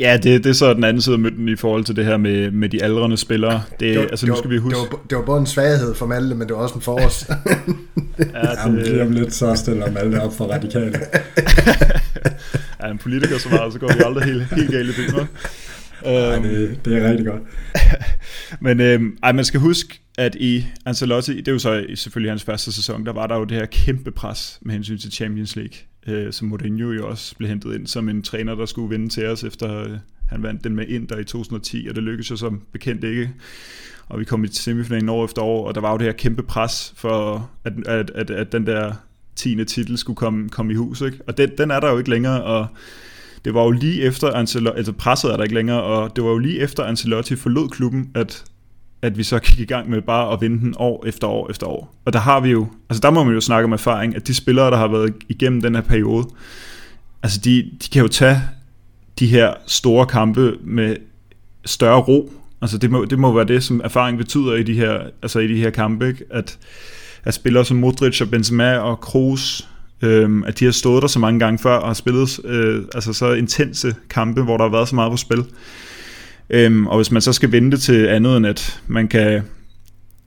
[0.00, 2.16] Ja, det, det er så den anden side af mønten i forhold til det her
[2.16, 3.62] med, med de aldrende spillere.
[3.70, 4.78] Det, det, var, altså, nu skal vi huske...
[4.78, 7.00] det, var, det var både en svaghed for Malte, men det var også en for
[7.00, 7.26] os.
[7.28, 7.34] ja,
[8.24, 8.58] det...
[8.64, 11.00] Jamen, lige om lidt så stiller Malte op for radikale.
[12.82, 15.28] ja, en politiker så meget, så går vi aldrig helt, helt galt i byen.
[16.04, 17.42] Nej, det, det er rigtig godt.
[18.66, 22.44] men øhm, ej, man skal huske, at i Ancelotti, det er jo så selvfølgelig hans
[22.44, 25.76] første sæson, der var der jo det her kæmpe pres med hensyn til Champions League
[26.06, 29.26] øh, som Mourinho jo også blev hentet ind som en træner, der skulle vinde til
[29.26, 29.98] os, efter øh,
[30.28, 33.30] han vandt den med Inter i 2010, og det lykkedes jo som bekendt ikke.
[34.08, 36.42] Og vi kom i semifinalen år efter år, og der var jo det her kæmpe
[36.42, 38.92] pres for, at, at, at, at den der
[39.36, 39.64] 10.
[39.64, 41.00] titel skulle komme, komme i hus.
[41.00, 41.18] Ikke?
[41.26, 42.66] Og den, den er der jo ikke længere, og
[43.44, 46.30] det var jo lige efter Ancelotti, altså presset er der ikke længere, og det var
[46.30, 48.44] jo lige efter Ancelotti forlod klubben, at
[49.02, 51.66] at vi så gik i gang med bare at vinde den år efter år efter
[51.66, 51.94] år.
[52.04, 54.34] Og der har vi jo, altså der må man jo snakke om erfaring, at de
[54.34, 56.28] spillere, der har været igennem den her periode,
[57.22, 58.40] altså de, de kan jo tage
[59.18, 60.96] de her store kampe med
[61.64, 62.32] større ro.
[62.62, 65.48] Altså det må, det må være det, som erfaring betyder i de her, altså i
[65.48, 66.24] de her kampe, ikke?
[66.30, 66.58] At,
[67.26, 69.68] at spillere som Modric og Benzema og Kroos,
[70.02, 73.12] øh, at de har stået der så mange gange før og har spillet øh, altså
[73.12, 75.44] så intense kampe, hvor der har været så meget på spil
[76.50, 79.42] Øhm, og hvis man så skal vente til andet end at man kan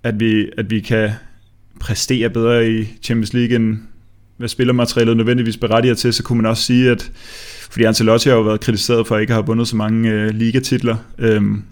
[0.04, 1.10] at vi, at vi kan
[1.80, 3.78] præstere bedre i Champions League end
[4.38, 7.12] hvad spillermaterialet nødvendigvis berettiger til, så kunne man også sige, at
[7.72, 10.96] fordi Ancelotti har jo været kritiseret for at ikke have vundet så mange øh, ligatitler,
[11.18, 11.64] øhm,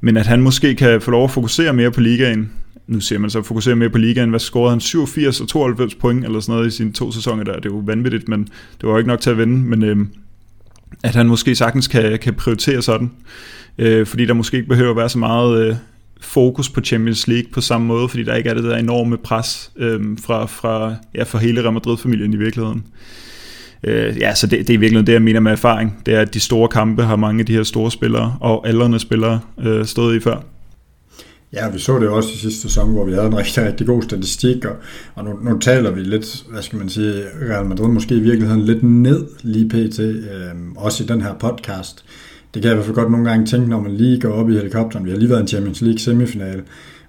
[0.00, 2.52] men at han måske kan få lov at fokusere mere på ligaen.
[2.92, 4.30] Nu ser man så fokuserer mere på ligaen.
[4.30, 4.80] Hvad scorede han?
[4.80, 7.54] 87 og 92 point eller sådan noget i sine to sæsoner der.
[7.56, 9.58] Det er jo vanvittigt, men det var jo ikke nok til at vinde.
[9.58, 9.96] Men øh,
[11.02, 13.10] at han måske sagtens kan, kan prioritere sådan
[13.78, 15.76] øh, fordi der måske ikke behøver at være så meget øh,
[16.20, 19.70] fokus på Champions League på samme måde, fordi der ikke er det der enorme pres
[19.76, 22.84] øh, fra, fra, ja, fra hele Real Madrid-familien i virkeligheden.
[23.84, 26.02] Øh, ja, så det, det er virkelig det, jeg mener med erfaring.
[26.06, 28.98] Det er, at de store kampe har mange af de her store spillere og aldrende
[28.98, 30.44] spillere øh, stået i før.
[31.52, 34.02] Ja, vi så det også i sidste sæson, hvor vi havde en rigtig, rigtig god
[34.02, 34.76] statistik, og,
[35.14, 38.62] og nu, nu taler vi lidt, hvad skal man sige, Real Madrid måske i virkeligheden
[38.62, 42.04] lidt ned lige pt, øh, også i den her podcast.
[42.54, 44.50] Det kan jeg i hvert fald godt nogle gange tænke, når man lige går op
[44.50, 45.04] i helikopteren.
[45.04, 46.62] Vi har lige været en Champions League semifinal.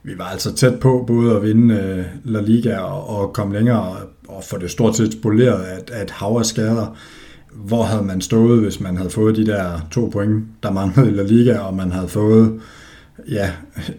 [0.03, 3.95] Vi var altså tæt på både at vinde øh, La Liga og, og komme længere
[4.27, 6.97] og få det stort set spoleret at, at hav af skader.
[7.53, 11.13] Hvor havde man stået, hvis man havde fået de der to point, der manglede i
[11.13, 12.59] La Liga, og man havde fået
[13.29, 13.51] ja,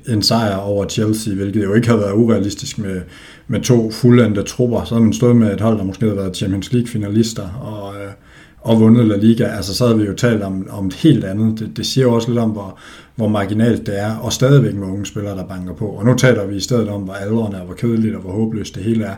[0.09, 3.01] en sejr over Chelsea, hvilket jo ikke havde været urealistisk med,
[3.49, 4.85] med to fuldendte trupper.
[4.85, 8.11] Så havde man stået med et hold, der måske havde været Champions League-finalister, og, øh,
[8.61, 11.59] og vundet La Liga, altså så havde vi jo talt om, om et helt andet.
[11.59, 12.79] Det, det siger jo også lidt om, hvor,
[13.17, 15.87] hvor marginalt det er, og stadigvæk med unge spillere, der banker på.
[15.87, 18.75] Og nu taler vi i stedet om, hvor aldrende og hvor kedeligt og hvor håbløst
[18.75, 19.15] det hele er.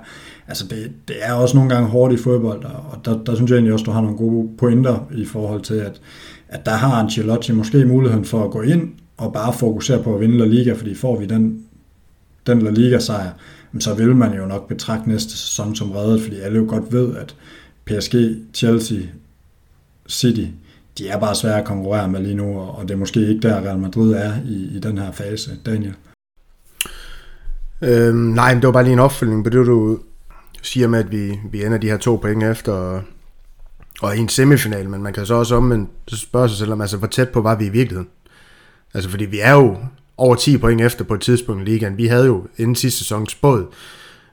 [0.49, 3.57] Altså det, det er også nogle gange hårdt i fodbold, og der, der synes jeg
[3.57, 6.01] egentlig også, du har nogle gode pointer i forhold til, at,
[6.49, 10.21] at der har Ancelotti måske muligheden for at gå ind og bare fokusere på at
[10.21, 11.65] vinde La Liga, fordi får vi den,
[12.47, 13.31] den La Liga-sejr,
[13.79, 17.17] så vil man jo nok betragte næste sæson som reddet, fordi alle jo godt ved,
[17.17, 17.37] at
[17.87, 18.15] PSG,
[18.55, 18.99] Chelsea,
[20.09, 20.47] City,
[20.99, 23.61] de er bare svære at konkurrere med lige nu, og det er måske ikke der,
[23.61, 25.51] Real Madrid er i, i den her fase.
[25.67, 25.95] Daniel?
[27.83, 29.99] Øhm, nej, men det var bare lige en opfølgning på det, du
[30.63, 33.03] siger med, at vi, vi ender de her to point efter, og,
[34.03, 37.07] og en semifinal, men man kan så også om spørge sig selv om, altså hvor
[37.07, 38.09] tæt på var vi i virkeligheden?
[38.95, 39.77] Altså fordi vi er jo
[40.17, 41.97] over 10 point efter på et tidspunkt i ligaen.
[41.97, 43.67] Vi havde jo inden sidste sæson spået,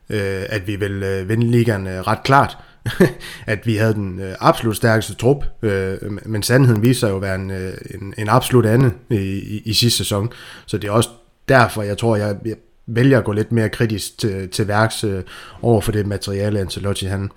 [0.10, 2.58] øh, at vi ville øh, vinde ligaen øh, ret klart.
[3.54, 7.22] at vi havde den øh, absolut stærkeste trup, øh, men sandheden viser sig jo at
[7.22, 10.32] være en, øh, en, en absolut anden i, i, i sidste sæson.
[10.66, 11.10] Så det er også
[11.49, 12.56] derfor, jeg tror, jeg, jeg
[12.88, 15.24] vælger at gå lidt mere kritisk til, til værks øh,
[15.62, 17.32] over for det materiale, Ancelotti han,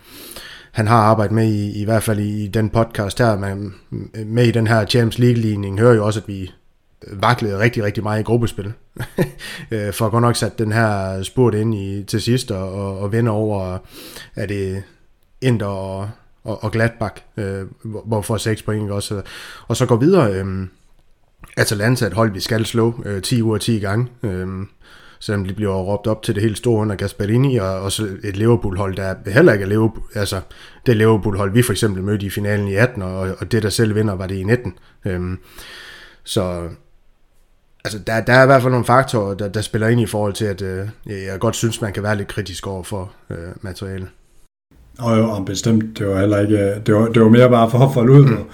[0.72, 3.70] han har arbejdet med i, i hvert fald i, i den podcast her, med,
[4.24, 6.50] med i den her Champions League-ligning, hører jo også, at vi
[7.12, 8.72] vaklede rigtig, rigtig meget i gruppespil.
[9.70, 13.12] Øh, for godt nok sat den her spurt ind i, til sidst og, og, og
[13.12, 13.78] vende over,
[14.36, 14.82] er det
[15.40, 16.10] Inter og,
[16.44, 19.22] og, og Gladbach, øh, hvor får 6 point også.
[19.68, 20.66] Og så går videre, øh,
[21.56, 24.08] Atalanta et hold, vi skal slå øh, 10 uger 10 gange.
[24.22, 24.66] Øh,
[25.20, 28.36] selvom de bliver råbt op til det helt store under Gasparini, og, og så et
[28.36, 30.40] Liverpool-hold, der heller ikke er Liverpool, altså
[30.86, 33.94] det Liverpool-hold, vi for eksempel mødte i finalen i 18, og, og det, der selv
[33.94, 34.74] vinder, var det i 19.
[35.04, 35.38] Øhm,
[36.24, 36.68] så
[37.86, 40.32] altså, der, der er i hvert fald nogle faktorer, der, der spiller ind i forhold
[40.32, 44.08] til, at øh, jeg godt synes, man kan være lidt kritisk over for øh, materialet.
[44.98, 47.78] Og jo, og bestemt, det var heller ikke, det var, det var mere bare for
[47.78, 48.36] at folde ud, mm.
[48.36, 48.46] og,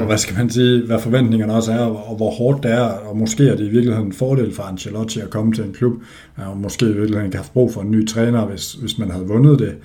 [0.00, 2.84] og hvad skal man sige, hvad forventningerne også er, og, og hvor hårdt det er,
[2.84, 5.92] og måske er det i virkeligheden en fordel for Ancelotti at komme til en klub,
[6.36, 9.26] og måske i virkeligheden ikke haft brug for en ny træner, hvis, hvis man havde
[9.26, 9.76] vundet det,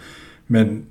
[0.47, 0.84] men,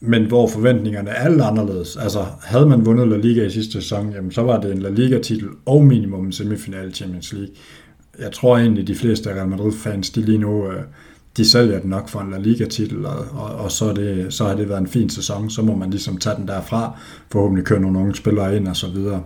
[0.00, 1.96] men hvor forventningerne er alt anderledes.
[1.96, 4.88] Altså, havde man vundet La Liga i sidste sæson, jamen, så var det en La
[4.88, 7.54] Liga-titel og minimum en semifinal Champions League.
[8.18, 10.72] Jeg tror egentlig, de fleste af Real Madrid-fans, de lige nu...
[10.72, 10.82] Øh,
[11.36, 14.54] de sælger den nok for en La Liga-titel, og, og, og så, det, så har
[14.54, 15.50] det været en fin sæson.
[15.50, 16.98] Så må man ligesom tage den derfra,
[17.32, 19.22] forhåbentlig køre nogle unge spillere ind og så videre.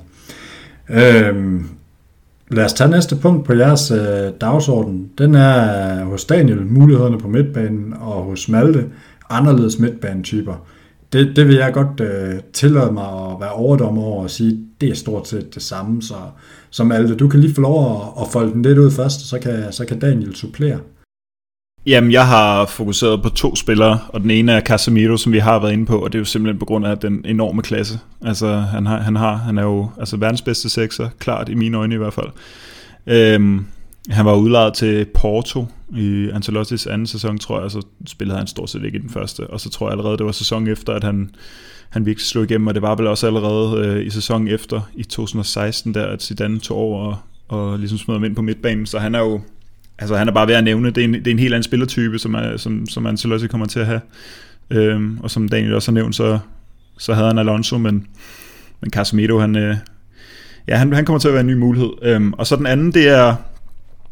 [0.91, 1.69] Øhm,
[2.51, 5.11] lad os tage næste punkt på jeres øh, dagsorden.
[5.19, 8.85] Den er øh, hos Daniel, mulighederne på midtbanen, og hos Malte,
[9.31, 10.55] anderledes midtbanetyper.
[11.13, 14.89] Det, det vil jeg godt øh, tillade mig at være overdommer over og sige, det
[14.89, 16.03] er stort set det samme.
[16.03, 16.15] Så,
[16.71, 17.17] som Alte.
[17.17, 19.85] du kan lige få lov at, at folde den lidt ud først, så kan, så
[19.85, 20.79] kan Daniel supplere.
[21.87, 25.59] Jamen, jeg har fokuseret på to spillere, og den ene er Casemiro, som vi har
[25.59, 27.99] været inde på, og det er jo simpelthen på grund af den enorme klasse.
[28.25, 31.77] Altså, han, har, han, har, han er jo altså, verdens bedste sekser, klart i mine
[31.77, 32.29] øjne i hvert fald.
[33.07, 33.67] Øhm,
[34.11, 38.47] han var udlejet til Porto i Ancelottis anden sæson, tror jeg, og så spillede han
[38.47, 39.47] stort set ikke i den første.
[39.47, 41.31] Og så tror jeg allerede, det var sæson efter, at han,
[41.91, 45.03] han virkelig slog igennem, og det var vel også allerede øh, i sæsonen efter, i
[45.03, 48.87] 2016, der at Zidane tog over og, og ligesom smed ham ind på midtbanen.
[48.87, 49.41] Så han er jo
[49.99, 51.63] altså han er bare ved at nævne, det er en, det er en helt anden
[51.63, 54.01] spillertype, som, er, som, som Ancelotti kommer til at have.
[54.71, 56.39] Øhm, og som Daniel også har nævnt, så,
[56.99, 58.07] så havde han Alonso, men,
[58.81, 59.77] men Casemiro, han, øh,
[60.69, 61.91] ja, han, han kommer til at være en ny mulighed.
[62.03, 63.35] Øhm, og så den anden, det er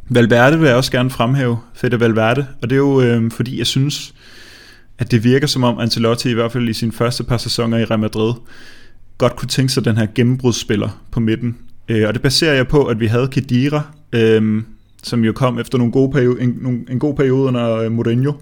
[0.09, 3.67] Valverde, vil jeg også gerne fremhæve, Fede Valverde, og det er jo øh, fordi, jeg
[3.67, 4.13] synes,
[4.99, 7.85] at det virker som om Ancelotti, i hvert fald i sin første par sæsoner i
[7.85, 8.33] Real Madrid,
[9.17, 11.57] godt kunne tænke sig den her gennembrudsspiller på midten.
[11.89, 13.81] Øh, og det baserer jeg på, at vi havde Kedira,
[14.13, 14.63] øh,
[15.03, 18.33] som jo kom efter nogle gode periode, en, en god periode under øh, Mourinho,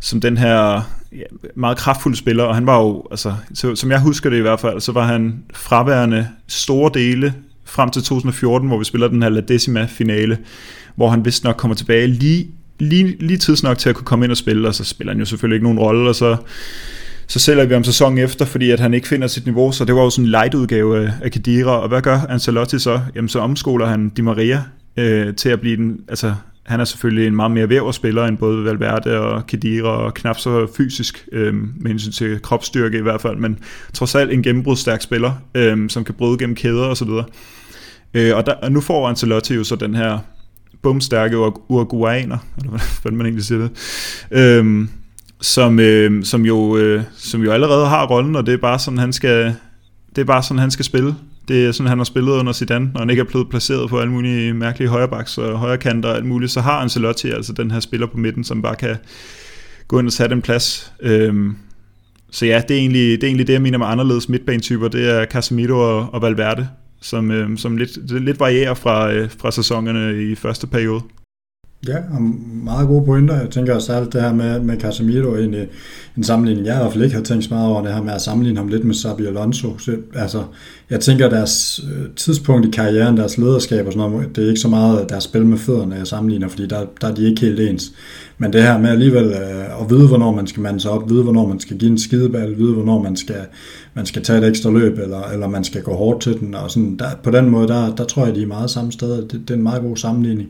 [0.00, 0.82] som den her
[1.12, 1.22] ja,
[1.54, 4.60] meget kraftfulde spiller, og han var jo, altså, så, som jeg husker det i hvert
[4.60, 7.34] fald, så var han fraværende store dele
[7.64, 10.38] frem til 2014, hvor vi spiller den her La Decima finale,
[10.96, 12.46] hvor han vist nok kommer tilbage lige,
[12.78, 15.26] lige, lige tidsnok til at kunne komme ind og spille, og så spiller han jo
[15.26, 16.36] selvfølgelig ikke nogen rolle, og så
[17.26, 19.94] så sælger vi om sæsonen efter, fordi at han ikke finder sit niveau, så det
[19.94, 23.00] var jo sådan en light udgave af Kadira, og hvad gør Ancelotti så?
[23.14, 24.62] Jamen så omskoler han Di Maria
[24.96, 26.34] øh, til at blive den, altså
[26.64, 30.38] han er selvfølgelig en meget mere væver spiller end både Valverde og Kedira og knap
[30.38, 33.58] så fysisk øh, med hensyn til kropsstyrke i hvert fald, men
[33.92, 37.24] trods alt en gennembrudsstærk spiller, øh, som kan bryde gennem kæder og så videre.
[38.14, 40.18] Øh, og, der, og nu får Ancelotti jo så den her
[40.84, 43.70] bumstærke uruguayaner, eller hvordan man egentlig siger det,
[44.30, 44.88] øhm,
[45.40, 48.98] som, øh, som, jo, øh, som jo allerede har rollen, og det er bare sådan,
[48.98, 49.54] han skal,
[50.16, 51.14] det er bare sådan, han skal spille.
[51.48, 53.98] Det er sådan, han har spillet under Zidane, når han ikke er blevet placeret på
[53.98, 57.80] alle mulige mærkelige højrebaks og højrekanter og alt muligt, så har Ancelotti altså den her
[57.80, 58.96] spiller på midten, som bare kan
[59.88, 60.92] gå ind og tage den plads.
[61.00, 61.56] Øhm,
[62.30, 64.88] så ja, det er, egentlig, det er egentlig det, jeg mener med anderledes midtbanetyper.
[64.88, 66.68] Det er Casemiro og, og Valverde,
[67.04, 71.02] som, øh, som lidt, lidt varierer fra, øh, fra sæsonerne i første periode.
[71.88, 72.22] Ja, og
[72.64, 73.40] meget gode pointer.
[73.40, 75.66] Jeg tænker også alt det her med, med Casemiro egentlig øh,
[76.16, 76.66] en sammenligning.
[76.66, 78.22] Jeg har i hvert fald ikke har tænkt så meget over det her med at
[78.22, 79.78] sammenligne ham lidt med Sabi Alonso.
[79.78, 80.42] Så, altså,
[80.90, 84.60] jeg tænker, deres øh, tidspunkt i karrieren, deres lederskab og sådan noget, det er ikke
[84.60, 87.40] så meget øh, deres spil med fødderne, jeg sammenligner, fordi der, der er de ikke
[87.40, 87.92] helt ens.
[88.38, 91.22] Men det her med alligevel øh, at vide, hvornår man skal mande sig op, vide,
[91.22, 93.40] hvornår man skal give en skideball, vide, hvornår man skal,
[93.94, 96.54] man skal tage et ekstra løb, eller, eller man skal gå hårdt til den.
[96.54, 99.22] Og sådan, der, på den måde, der, der tror jeg, de er meget samme sted.
[99.22, 100.48] Det, det er en meget god sammenligning.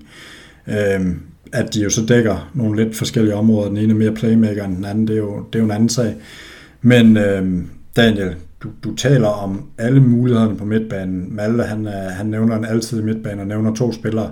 [0.69, 1.21] Øhm,
[1.53, 3.69] at de jo så dækker nogle lidt forskellige områder.
[3.69, 5.71] Den ene er mere playmaker end den anden, det er jo, det er jo en
[5.71, 6.15] anden sag.
[6.83, 11.37] Men øhm, Daniel, du, du taler om alle mulighederne på midtbanen.
[11.37, 14.31] Malte, han, øh, han nævner en altid midtbane og nævner to spillere.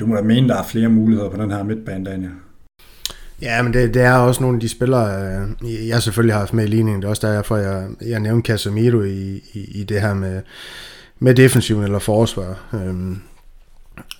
[0.00, 2.30] Du må da mene, der er flere muligheder på den her midtbane, Daniel.
[3.42, 6.54] Ja, men det, det er også nogle af de spillere, øh, jeg selvfølgelig har haft
[6.54, 7.02] med i ligningen.
[7.02, 10.42] Det er også derfor, jeg, jeg nævnte Casemiro i, i, i det her med,
[11.18, 12.68] med defensiven eller forsvar.
[12.74, 13.18] Øhm,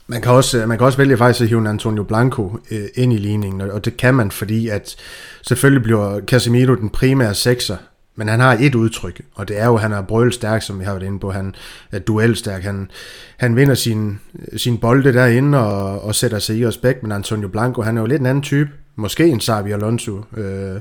[0.06, 3.16] man kan, også, man kan også vælge faktisk at hive Antonio Blanco øh, ind i
[3.16, 4.96] ligningen, og det kan man, fordi at
[5.42, 7.76] selvfølgelig bliver Casemiro den primære sekser,
[8.16, 10.84] men han har et udtryk, og det er jo, at han er brølstærk, som vi
[10.84, 11.30] har været inde på.
[11.30, 11.54] Han
[11.92, 12.62] er duelstærk.
[12.62, 12.90] Han,
[13.36, 14.20] han vinder sin,
[14.56, 18.06] sin bolde derinde og, og sætter sig i respekt, men Antonio Blanco, han er jo
[18.06, 18.70] lidt en anden type.
[18.96, 20.80] Måske en Xavi Alonso øh,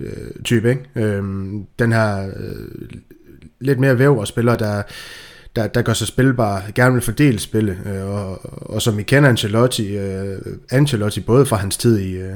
[0.00, 0.82] øh, type, ikke?
[0.94, 1.22] Øh,
[1.78, 2.88] den her øh,
[3.60, 4.82] lidt mere vævre spiller, der
[5.56, 8.40] der, der gør sig spilbar, gerne vil fordele spille, øh, og,
[8.74, 10.38] og som I kender Ancelotti, øh,
[10.70, 12.34] Ancelotti både fra hans tid i, øh,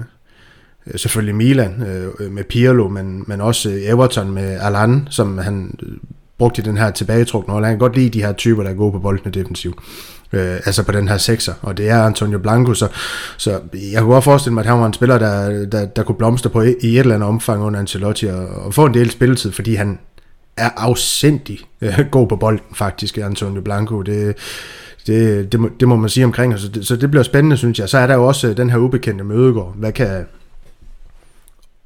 [0.97, 1.83] selvfølgelig Milan
[2.19, 5.93] øh, med Pirlo, men, men også Everton med Alan, som han øh,
[6.39, 7.67] brugte i den her tilbagetrukne rolle.
[7.67, 9.79] Han kan godt lide de her typer, der er gode på bolden defensivt.
[10.33, 12.89] Øh, altså på den her sekser, og det er Antonio Blanco, så,
[13.37, 13.51] så
[13.93, 16.51] jeg kunne godt forestille mig, at han var en spiller, der, der, der kunne blomstre
[16.51, 19.75] på i et eller andet omfang under Ancelotti, og, og få en del spilletid, fordi
[19.75, 19.99] han,
[20.57, 24.03] er afsindig øh, god på bolden faktisk, Antonio Blanco.
[24.03, 24.37] Det,
[25.07, 27.79] det, det, må, det må man sige omkring, så det, så det bliver spændende, synes
[27.79, 27.89] jeg.
[27.89, 29.75] Så er der jo også øh, den her ubekendte mødegård.
[29.77, 30.27] Hvad kan,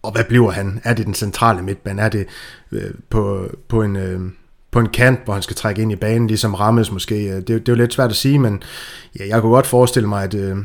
[0.02, 0.80] og hvad bliver han?
[0.84, 2.02] Er det den centrale midtbane?
[2.02, 2.26] Er det
[2.72, 3.96] øh, på, på en...
[3.96, 4.20] Øh,
[4.70, 7.28] på en kant, hvor han skal trække ind i banen, ligesom Rammes måske.
[7.28, 8.62] Øh, det, det er jo lidt svært at sige, men
[9.18, 10.56] ja, jeg kunne godt forestille mig, at, øh,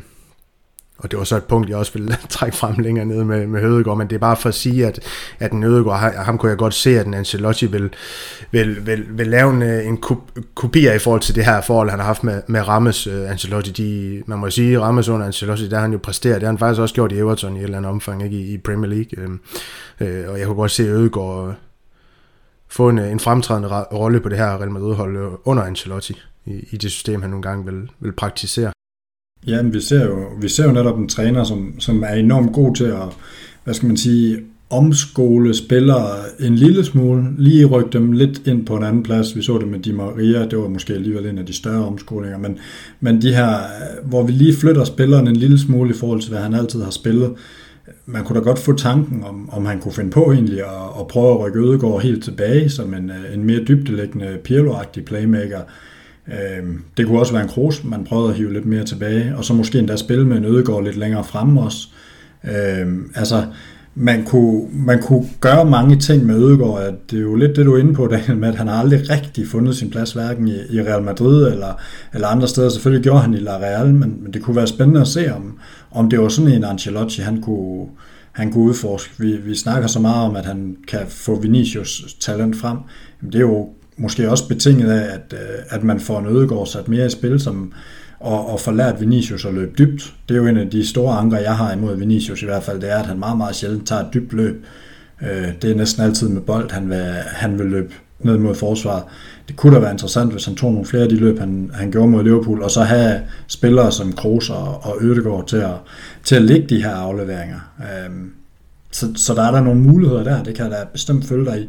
[1.02, 3.60] og det var så et punkt, jeg også ville trække frem længere ned med, med
[3.60, 5.00] Hødegård, men det er bare for at sige, at,
[5.38, 7.90] at en Hødegård, ham kunne jeg godt se, at en Ancelotti vil,
[8.50, 10.02] vil, vil, vil lave en, en
[10.54, 13.06] kopi i forhold til det her forhold, han har haft med, med Rammes.
[13.06, 16.34] Uh, øh, Ancelotti, de, man må sige, Rammes under Ancelotti, der har han jo præsteret,
[16.34, 18.54] det har han faktisk også gjort i Everton i et eller andet omfang, ikke i,
[18.54, 19.24] i Premier League.
[19.24, 19.40] Øhm,
[20.00, 21.54] øh, og jeg kunne godt se Hødegård øh,
[22.68, 26.76] få en, øh, en fremtrædende rolle på det her Real Madrid-hold under Ancelotti i, i
[26.76, 28.72] det system, han nogle gange vil, vil praktisere.
[29.46, 32.52] Ja, men vi ser jo, vi ser jo netop en træner, som, som er enormt
[32.52, 33.08] god til at,
[33.64, 34.38] hvad skal man sige,
[34.70, 39.36] omskole spillere en lille smule, lige rykke dem lidt ind på en anden plads.
[39.36, 42.38] Vi så det med Di Maria, det var måske alligevel en af de større omskolinger,
[42.38, 42.58] men,
[43.00, 43.58] men de her,
[44.04, 46.90] hvor vi lige flytter spilleren en lille smule i forhold til, hvad han altid har
[46.90, 47.32] spillet,
[48.06, 51.06] man kunne da godt få tanken, om, om han kunne finde på egentlig at, at
[51.06, 55.60] prøve at rykke Ødegård helt tilbage som en, en mere dybdelæggende Pirlo-agtig playmaker,
[56.28, 59.44] Øhm, det kunne også være en Kroos, man prøvede at hive lidt mere tilbage, og
[59.44, 61.88] så måske endda spille med en Ødegård lidt længere frem også.
[62.44, 63.44] Øhm, altså,
[63.94, 67.66] man kunne, man kunne gøre mange ting med Ødegård, at det er jo lidt det,
[67.66, 70.48] du er inde på, Daniel, med at han har aldrig rigtig fundet sin plads, hverken
[70.48, 71.80] i, i Real Madrid eller,
[72.14, 72.68] eller andre steder.
[72.68, 75.58] Selvfølgelig gjorde han i La Real, men, men det kunne være spændende at se, om,
[75.90, 77.86] om det var sådan en Ancelotti, han kunne,
[78.32, 79.14] han kunne udforske.
[79.18, 82.78] Vi, vi snakker så meget om, at han kan få Vinicius talent frem.
[83.22, 83.68] Jamen, det er jo
[84.00, 87.40] måske også betinget af, at, øh, at man får en ødegård sat mere i spil,
[87.40, 87.72] som,
[88.20, 90.14] og, og får lært Vinicius at løbe dybt.
[90.28, 92.80] Det er jo en af de store anker, jeg har imod Vinicius i hvert fald,
[92.80, 94.64] det er, at han meget, meget sjældent tager et dybt løb.
[95.22, 99.02] Øh, det er næsten altid med bold, han vil, han vil løbe ned mod forsvaret.
[99.48, 101.90] Det kunne da være interessant, hvis han tog nogle flere af de løb, han, han
[101.90, 105.74] gjorde mod Liverpool, og så have spillere som Kroos og, og Ødegaard til at,
[106.24, 107.72] til at lægge de her afleveringer.
[107.80, 108.32] Øhm,
[108.92, 111.60] så, så der er der nogle muligheder der, det kan jeg da bestemt følge dig
[111.60, 111.68] i.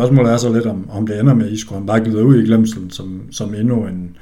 [0.00, 2.22] Spørgsmålet er så lidt, om, om det ender med, at I skulle have bare glider
[2.22, 4.16] ud i glemselen som, som endnu en,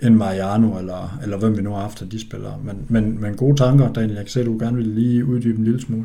[0.00, 2.54] en Mariano, eller, eller hvem vi nu har haft af de spillere.
[2.64, 4.14] Men, men, men gode tanker, Daniel.
[4.14, 6.04] Jeg kan se, at du gerne vil lige uddybe en lille smule.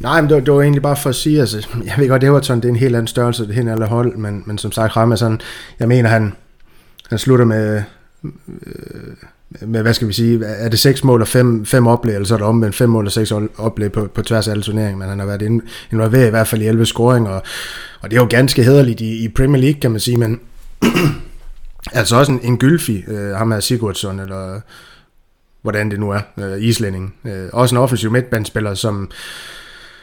[0.00, 2.56] Nej, men det, det var egentlig bare for at sige, altså, jeg ved godt, Everton
[2.56, 5.40] det er en helt anden størrelse, det hen alle hold, men, men som sagt, Ramazan,
[5.80, 6.32] jeg mener, han,
[7.08, 7.82] han slutter med,
[8.22, 8.32] øh,
[9.60, 12.34] med, hvad skal vi sige, er det seks mål og fem, fem oplæg, eller så
[12.34, 15.08] er det omvendt fem mål og seks oplæg på, på tværs af alle turneringer, men
[15.08, 17.42] han har været involveret i hvert fald i 11 scoringer, og,
[18.00, 20.40] og det er jo ganske hederligt i, i Premier League, kan man sige, men
[21.92, 24.60] altså også en, en Gylfi, øh, ham er Sigurdsson, eller
[25.62, 27.12] hvordan det nu er, øh, islændingen.
[27.24, 29.10] Øh, også en offensiv midtbandspiller, som,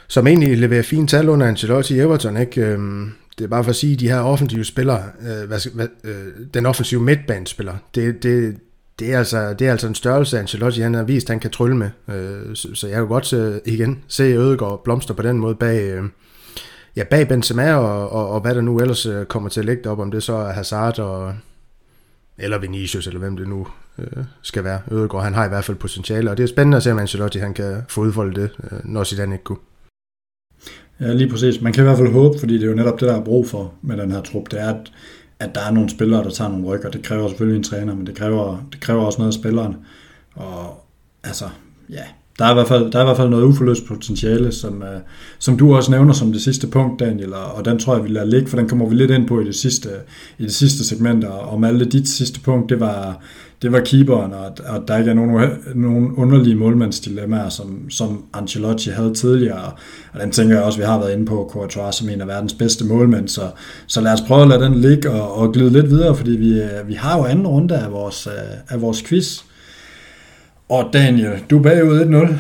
[0.08, 2.62] som egentlig leverer fine tal under Ancelotti i Everton, ikke?
[2.62, 2.80] Øh,
[3.38, 6.28] det er bare for at sige, at de her offensive spillere, øh, hvad, hvad, øh,
[6.54, 8.56] den offensive midtbanespiller, det, det,
[9.02, 11.78] det, er altså, det er altså en størrelse, Ancelotti han har vist, han kan trylle
[11.78, 11.90] med.
[12.10, 15.82] Øh, så, så jeg kan godt øh, igen se Ødegaard blomster på den måde bag,
[15.84, 16.04] øh,
[16.96, 19.90] ja, bag Benzema og, og, og, hvad der nu ellers øh, kommer til at ligge
[19.90, 21.34] op, om det så er Hazard og,
[22.38, 23.68] eller Vinicius, eller hvem det nu
[24.00, 24.82] øh, skal være.
[24.92, 27.40] Ødegaard, han har i hvert fald potentiale, og det er spændende at se, om Ancelotti
[27.40, 29.60] han kan få udfoldet det, øh, når Zidane ikke kunne.
[31.00, 31.62] Ja, lige præcis.
[31.62, 33.48] Man kan i hvert fald håbe, fordi det er jo netop det, der er brug
[33.48, 34.92] for med den her trup, det er, at,
[35.42, 36.90] at der er nogle spillere, der tager nogle rykker.
[36.90, 39.76] Det kræver selvfølgelig en træner, men det kræver, det kræver også noget af spilleren.
[40.36, 40.86] Og
[41.24, 41.46] altså,
[41.90, 42.04] ja,
[42.40, 45.02] der er i hvert fald, der er i hvert fald noget uforløst potentiale, som, uh,
[45.40, 48.10] som du også nævner som det sidste punkt, Daniel, og, og den tror jeg, vi
[48.10, 49.90] lader ligge, for den kommer vi lidt ind på i det sidste,
[50.38, 53.24] i det sidste segment, og om alle dit sidste punkt, det var,
[53.62, 58.90] det var keeperen, og, og der ikke er nogen, nogen underlige målmandsdilemmaer, som, som Ancelotti
[58.90, 59.72] havde tidligere,
[60.14, 62.54] og den tænker jeg også, vi har været inde på, Courtois som en af verdens
[62.54, 63.42] bedste målmænd, så,
[63.88, 66.62] så lad os prøve at lade den ligge og, og glide lidt videre, fordi vi,
[66.86, 68.28] vi har jo anden runde af vores,
[68.70, 69.42] af vores quiz,
[70.70, 72.34] og Daniel, du er bagud 1-0,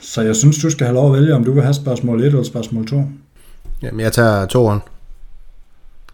[0.00, 2.26] så jeg synes, du skal have lov at vælge, om du vil have spørgsmål 1
[2.26, 3.04] eller spørgsmål 2.
[3.82, 4.80] Jamen, jeg tager toeren.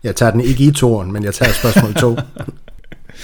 [0.05, 2.17] Jeg tager den ikke i toeren, men jeg tager spørgsmål 2.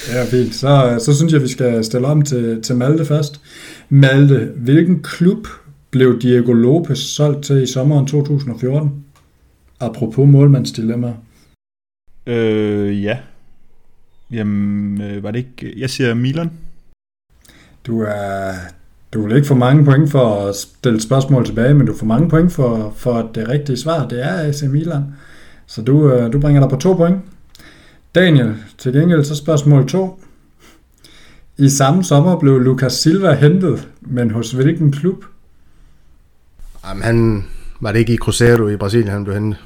[0.08, 0.54] ja, fint.
[0.54, 3.40] Så, så synes jeg, vi skal stille om til, til Malte først.
[3.88, 5.46] Malte, hvilken klub
[5.90, 9.04] blev Diego Lopez solgt til i sommeren 2014?
[9.80, 11.14] Apropos målmandsdilemma.
[12.26, 13.18] Øh, ja.
[14.32, 15.80] Jamen, øh, var det ikke...
[15.80, 16.50] Jeg siger Milan.
[17.86, 18.52] Du er,
[19.12, 22.28] du vil ikke få mange point for at stille spørgsmål tilbage, men du får mange
[22.28, 24.08] point for, for det rigtige svar.
[24.08, 25.02] Det er AC Milan.
[25.66, 27.16] Så du, øh, du bringer dig på to point.
[28.14, 30.20] Daniel, til gengæld så spørgsmål 2.
[31.58, 35.24] I samme sommer blev Lucas Silva hentet, men hos hvilken klub?
[36.88, 37.44] Jamen, han
[37.80, 39.58] var det ikke i Cruzeiro i Brasilien, han blev hentet?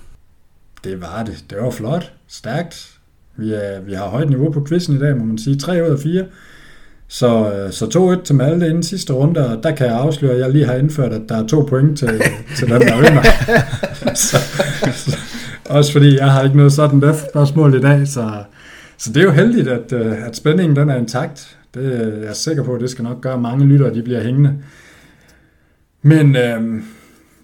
[0.85, 1.45] Det var det.
[1.51, 2.13] Det var flot.
[2.29, 2.99] Stærkt.
[3.37, 5.59] Vi, er, vi har højt niveau på quizzen i dag, må man sige.
[5.59, 6.25] 3 ud af 4.
[7.09, 10.41] Så, øh, så 2-1 til Malte inden sidste runde, og der kan jeg afsløre, at
[10.41, 12.23] jeg lige har indført, at der er to point til,
[12.57, 13.23] til den, der vinder.
[14.15, 14.37] så,
[14.93, 15.19] så,
[15.69, 18.43] også fordi jeg har ikke noget sådan der spørgsmål i dag, så,
[18.99, 21.59] så det er jo heldigt, at, øh, at spændingen den er intakt.
[21.75, 24.03] Det øh, er jeg sikker på, at det skal nok gøre, at mange lyttere de
[24.03, 24.55] bliver hængende.
[26.03, 26.83] Men øh,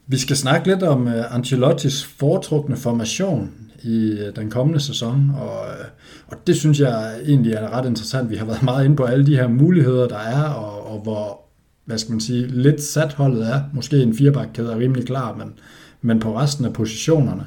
[0.06, 3.50] vi skal snakke lidt om øh, Ancelottis foretrukne formation
[3.82, 5.86] i øh, den kommende sæson, og, øh,
[6.26, 8.30] og det synes jeg egentlig er ret interessant.
[8.30, 11.40] Vi har været meget inde på alle de her muligheder, der er, og, og hvor,
[11.84, 13.60] hvad skal man sige, lidt sat holdet er.
[13.72, 15.52] Måske en firebakkæde er rimelig klar, men,
[16.02, 17.46] men på resten af positionerne.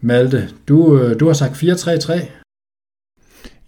[0.00, 2.26] Malte, du, øh, du har sagt 4-3-3.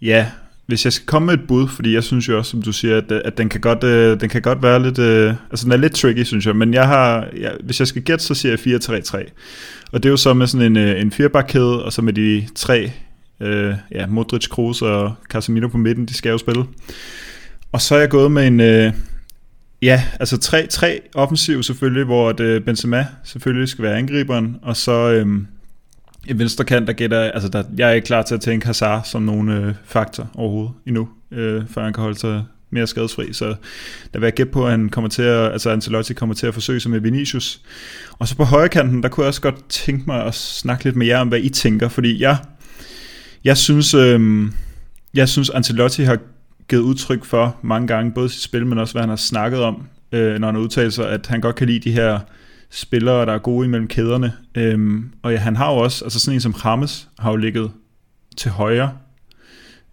[0.01, 0.31] Ja,
[0.67, 2.97] hvis jeg skal komme med et bud, fordi jeg synes jo også, som du siger,
[2.97, 5.77] at, at den, kan godt, øh, den kan godt være lidt, øh, altså den er
[5.77, 8.79] lidt tricky, synes jeg, men jeg har, ja, hvis jeg skal gætte, så siger jeg
[8.79, 9.31] 4-3-3.
[9.91, 12.47] Og det er jo så med sådan en, øh, en firebakkæde, og så med de
[12.55, 12.91] tre,
[13.39, 16.65] øh, ja, Modric, Kroos og Casemiro på midten, de skal jo spille.
[17.71, 18.93] Og så er jeg gået med en, øh,
[19.81, 24.77] ja, altså tre, tre offensiv selvfølgelig, hvor at, øh, Benzema selvfølgelig skal være angriberen, og
[24.77, 25.27] så øh,
[26.27, 29.03] en venstre kant, der gætter, altså der, jeg er ikke klar til at tænke Hazard
[29.05, 33.55] som nogen øh, faktor overhovedet endnu, øh, før han kan holde sig mere skadesfri, så
[34.13, 36.53] der vil jeg gætte på, at han kommer til at, altså Ancelotti kommer til at
[36.53, 37.61] forsøge sig med Vinicius.
[38.19, 40.95] Og så på højre kanten, der kunne jeg også godt tænke mig at snakke lidt
[40.95, 42.37] med jer om, hvad I tænker, fordi jeg,
[43.43, 44.43] jeg synes, øh,
[45.13, 46.17] jeg synes Ancelotti har
[46.69, 49.87] givet udtryk for mange gange, både sit spil, men også hvad han har snakket om,
[50.11, 52.19] øh, når han udtaler sig, at han godt kan lide de her
[52.73, 54.33] spillere, der er gode imellem kæderne.
[54.55, 57.71] Øhm, og ja, han har jo også, altså sådan en som Rames, har jo ligget
[58.37, 58.91] til højre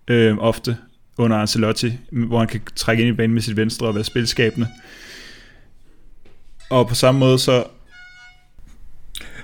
[0.08, 0.76] øh, ofte
[1.18, 4.68] under Ancelotti, hvor han kan trække ind i banen med sit venstre og være spilskabende.
[6.70, 7.64] Og på samme måde så...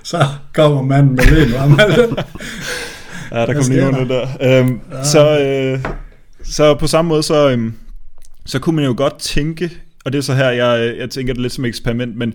[0.03, 1.53] Så kommer manden med len,
[3.31, 4.27] Ja, der kom lige under der.
[4.41, 5.03] Øhm, ja.
[5.03, 5.93] så, øh,
[6.43, 7.73] så på samme måde, så, øhm,
[8.45, 9.71] så kunne man jo godt tænke,
[10.05, 12.33] og det er så her, jeg, jeg tænker det lidt som et eksperiment, men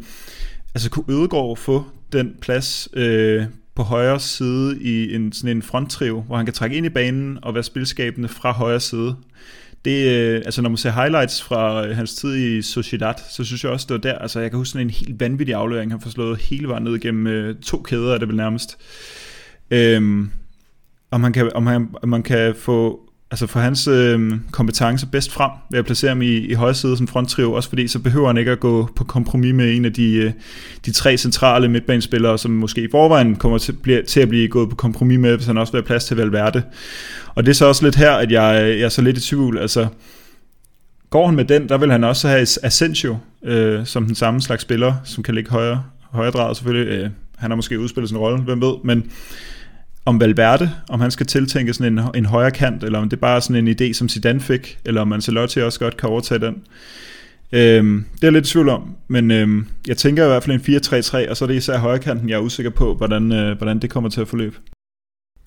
[0.75, 3.45] altså kunne Ødegaard få den plads øh,
[3.75, 7.39] på højre side i en, sådan en fronttrio, hvor han kan trække ind i banen
[7.43, 9.17] og være spilskabende fra højre side.
[9.85, 13.65] Det, øh, altså når man ser highlights fra øh, hans tid i Sociedad, så synes
[13.65, 16.01] jeg også, det var der, altså jeg kan huske sådan en helt vanvittig aflevering, han
[16.01, 18.79] får slået hele vejen ned gennem øh, to kæder, er det vel nærmest.
[19.71, 20.31] Øhm,
[21.11, 25.33] om han kan, om han, om man kan få altså for hans øh, kompetence bedst
[25.33, 28.27] frem ved at placere ham i, i højre side som fronttrio, også fordi så behøver
[28.27, 30.33] han ikke at gå på kompromis med en af de, øh,
[30.87, 34.71] de tre centrale midtbanespillere, som måske i forvejen kommer til, bliver, til at blive gået
[34.71, 36.63] på kompromis med, hvis han også vil have plads til Valverde.
[37.35, 39.59] Og det er så også lidt her, at jeg, jeg er så lidt i tvivl.
[39.59, 39.87] Altså,
[41.11, 44.63] går han med den, der vil han også have Asensio øh, som den samme slags
[44.63, 46.93] spiller, som kan ligge højere, højre drejet selvfølgelig.
[46.93, 49.11] Øh, han har måske udspillet sin rolle, hvem ved, men
[50.05, 53.21] om Valverde, om han skal tiltænke sådan en, en højre kant, eller om det er
[53.21, 56.63] bare sådan en idé, som Zidane fik, eller om Ancelotti også godt kan overtage den.
[57.53, 60.69] Øhm, det er jeg lidt i tvivl om, men øhm, jeg tænker i hvert fald
[60.69, 63.57] en 4-3-3, og så er det især højre kanten, jeg er usikker på, hvordan, øh,
[63.57, 64.57] hvordan det kommer til at forløbe.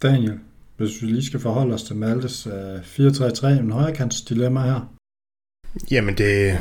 [0.04, 0.40] Daniel,
[0.78, 4.94] hvis vi lige skal forholde os til Maltes øh, 4-3-3, en højrekants dilemma her.
[5.92, 6.60] Jamen det,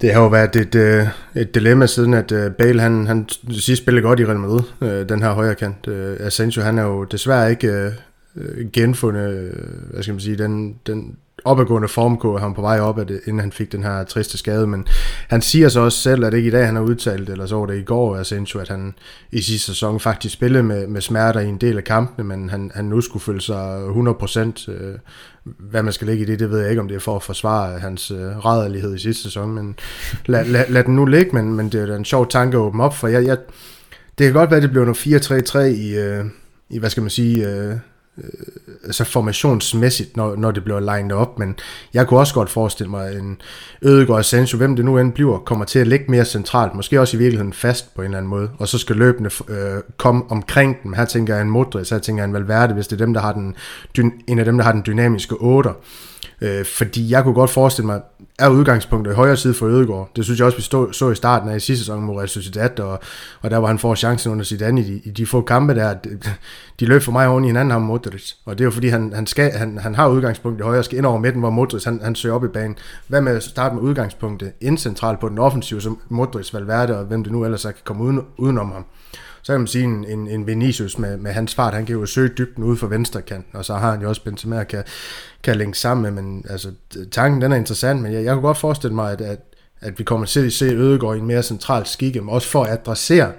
[0.00, 3.82] det har jo været et, øh, et dilemma siden, at øh, Bale han, han sidst
[3.82, 5.88] spillede godt i Real Madrid, øh, den her højre kant.
[5.88, 7.92] Øh, Asensio han er jo desværre ikke øh,
[8.36, 9.52] øh, genfundet,
[9.90, 13.52] hvad skal man sige, den, den opadgående formkurve, han på vej op, at, inden han
[13.52, 14.86] fik den her triste skade, men
[15.28, 17.56] han siger så også selv, at det ikke i dag, han har udtalt, eller så
[17.56, 18.94] var det i går, Asensio, at han
[19.32, 22.70] i sidste sæson faktisk spillede med, med smerter i en del af kampene, men han,
[22.74, 24.98] han nu skulle føle sig 100%, øh,
[25.44, 27.22] hvad man skal lægge i det, det ved jeg ikke, om det er for at
[27.22, 29.76] forsvare hans øh, rædderlighed i sidste sæson, men
[30.26, 32.82] lad, lad, lad den nu ligge, men, men det er en sjov tanke at åbne
[32.82, 33.38] op, for jeg, jeg,
[34.18, 36.24] det kan godt være, at det bliver noget 4-3-3 i, øh,
[36.70, 37.76] i, hvad skal man sige, øh,
[38.18, 38.30] Øh,
[38.84, 41.56] altså formationsmæssigt, når, når det bliver lined op, men
[41.94, 43.40] jeg kunne også godt forestille mig en
[43.82, 47.16] Ødegaard Sancho hvem det nu end bliver, kommer til at ligge mere centralt, måske også
[47.16, 50.82] i virkeligheden fast på en eller anden måde, og så skal løbende øh, komme omkring
[50.82, 50.92] dem.
[50.92, 53.20] Her tænker jeg en Modric, her tænker jeg en Valverde, hvis det er dem, der
[53.20, 53.54] har den,
[54.26, 55.72] en af dem, der har den dynamiske 8'er.
[56.40, 58.00] Øh, fordi jeg kunne godt forestille mig,
[58.38, 60.10] er udgangspunktet i højre side for Ødegård.
[60.16, 62.28] Det synes jeg også, vi stod, så i starten af i sidste sæson mod Real
[62.28, 63.00] Sociedad, og,
[63.40, 65.74] og der var han får chancen under sit andet i de, i de få kampe
[65.74, 65.94] der.
[65.94, 66.18] De, øh,
[66.80, 68.32] de løb for mig oven i hinanden, ham Modric.
[68.44, 70.98] Og det er jo fordi, han, han, skal, han, han har udgangspunkt i højre, skal
[70.98, 72.76] ind over midten, hvor Modric han, han søger op i banen.
[73.08, 77.24] Hvad med at starte med udgangspunktet indcentralt på den offensive, som Modric, Valverde og hvem
[77.24, 78.84] det nu ellers kan komme uden, udenom ham
[79.44, 82.06] så kan man sige, en, en, en Vinicius med, med hans fart, han kan jo
[82.06, 84.84] søge dybden ude for venstre kant, og så har han jo også Benzema, kan,
[85.42, 86.72] kan længe sammen med, men altså,
[87.10, 89.38] tanken den er interessant, men jeg, jeg kunne godt forestille mig, at, at,
[89.80, 92.64] at vi kommer til at se Ødegaard i en mere central skikke, men også for
[92.64, 93.32] at adressere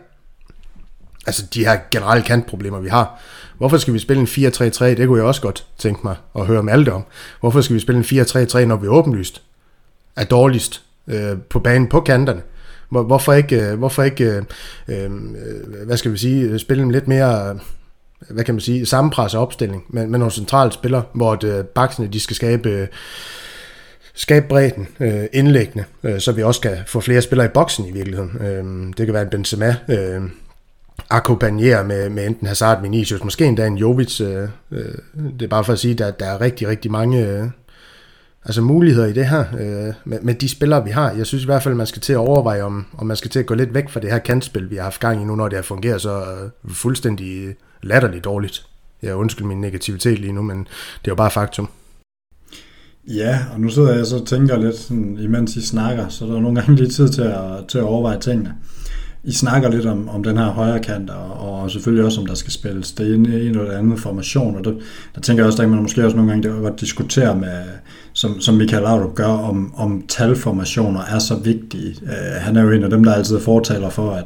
[1.25, 3.19] altså de her generelle kantproblemer, vi har.
[3.57, 4.83] Hvorfor skal vi spille en 4-3-3?
[4.83, 7.03] Det kunne jeg også godt tænke mig at høre alt om.
[7.39, 9.41] Hvorfor skal vi spille en 4-3-3, når vi åbenlyst
[10.15, 12.41] er dårligst øh, på banen på kanterne?
[12.89, 14.43] Hvorfor ikke, øh, hvorfor ikke øh,
[14.87, 17.59] øh, øh, hvad skal vi sige, spille en lidt mere
[18.29, 22.19] hvad kan man sige, sammenpres opstilling med, med nogle centrale spillere, hvor det, baksene de
[22.19, 22.87] skal skabe
[24.15, 27.91] skabe bredden øh, indlæggende, øh, så vi også kan få flere spillere i boksen i
[27.91, 28.37] virkeligheden.
[28.41, 30.21] Øh, det kan være en Benzema, øh,
[31.09, 34.21] akkompagnere med, med enten Hazard, Vinicius, måske endda en Jovic.
[34.21, 34.95] Øh, øh,
[35.39, 37.47] det er bare for at sige, at der, der er rigtig, rigtig mange øh,
[38.45, 41.11] altså muligheder i det her, øh, med, med de spillere, vi har.
[41.11, 43.39] Jeg synes i hvert fald, man skal til at overveje, om, om man skal til
[43.39, 45.47] at gå lidt væk fra det her kantspil, vi har haft gang i nu, når
[45.47, 48.65] det har fungeret så øh, fuldstændig latterligt dårligt.
[49.01, 51.69] Jeg undskylder min negativitet lige nu, men det er jo bare faktum.
[53.07, 56.35] Ja, og nu sidder jeg så og tænker lidt, sådan, imens I snakker, så der
[56.35, 58.55] er nogle gange lige tid til at, til at overveje tingene.
[59.25, 62.35] I snakker lidt om, om den her højre kant, og, og selvfølgelig også om der
[62.35, 64.77] skal spilles det ene en eller andet formation, og det,
[65.15, 67.63] der tænker jeg også, at man måske også nogle gange det godt diskutere med,
[68.13, 71.95] som, som Michael Laudrup gør, om, om talformationer er så vigtige.
[72.01, 74.25] Uh, han er jo en af dem, der altid fortaler for, at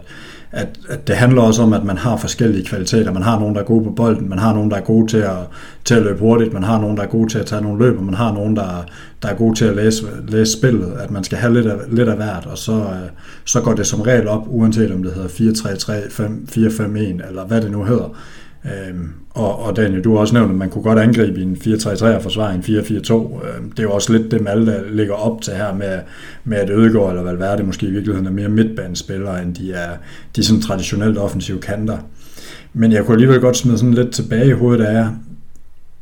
[0.51, 3.13] at, at det handler også om, at man har forskellige kvaliteter.
[3.13, 5.17] Man har nogen, der er gode på bolden, man har nogen, der er gode til
[5.17, 5.37] at,
[5.85, 7.97] til at løbe hurtigt, man har nogen, der er gode til at tage nogle løb,
[7.97, 8.85] og man har nogen, der,
[9.21, 10.93] der er gode til at læse, læse spillet.
[10.99, 13.09] At man skal have lidt af, lidt af hvert, og så, øh,
[13.45, 16.21] så går det som regel op, uanset om det hedder 4-3-3,
[17.21, 18.15] 4-5-1, eller hvad det nu hedder.
[18.65, 21.57] Øhm, og, og Daniel, du har også nævnt, at man kunne godt angribe i en
[21.65, 23.13] 4-3-3 og forsvare en 4-4-2.
[23.13, 25.99] Øhm, det er jo også lidt det, Malte ligger op til her med,
[26.43, 29.89] med at Ødegaard eller Valverde måske i virkeligheden er mere midtbanespillere, end de er
[30.35, 31.97] de sådan traditionelt offensive kanter.
[32.73, 35.09] Men jeg kunne alligevel godt smide sådan lidt tilbage i hovedet af jer.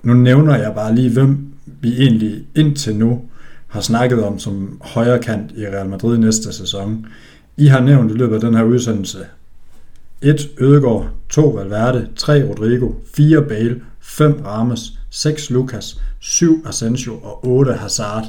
[0.03, 1.37] Nu nævner jeg bare lige, hvem
[1.81, 3.21] vi egentlig indtil nu
[3.67, 7.05] har snakket om som højre kant i Real Madrid næste sæson.
[7.57, 9.17] I har nævnt i løbet af den her udsendelse
[10.21, 10.49] 1.
[10.57, 11.49] Ødegaard, 2.
[11.49, 12.43] Valverde, 3.
[12.43, 13.41] Rodrigo, 4.
[13.41, 14.41] Bale, 5.
[14.45, 15.49] Ramos, 6.
[15.49, 16.63] Lucas, 7.
[16.65, 17.73] Asensio og 8.
[17.73, 18.25] Hazard.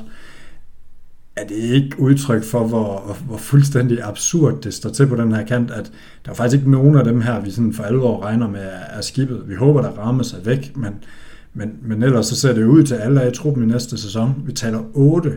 [1.36, 5.44] Er det ikke udtryk for, hvor, hvor fuldstændig absurd det står til på den her
[5.44, 5.92] kant, at
[6.24, 9.00] der er faktisk ikke nogen af dem her, vi sådan for alvor regner med er
[9.00, 9.42] skibet.
[9.46, 10.94] Vi håber, der rammer sig væk, men,
[11.54, 14.42] men, men ellers så ser det ud til, alle i truppen i næste sæson.
[14.46, 15.32] Vi taler 8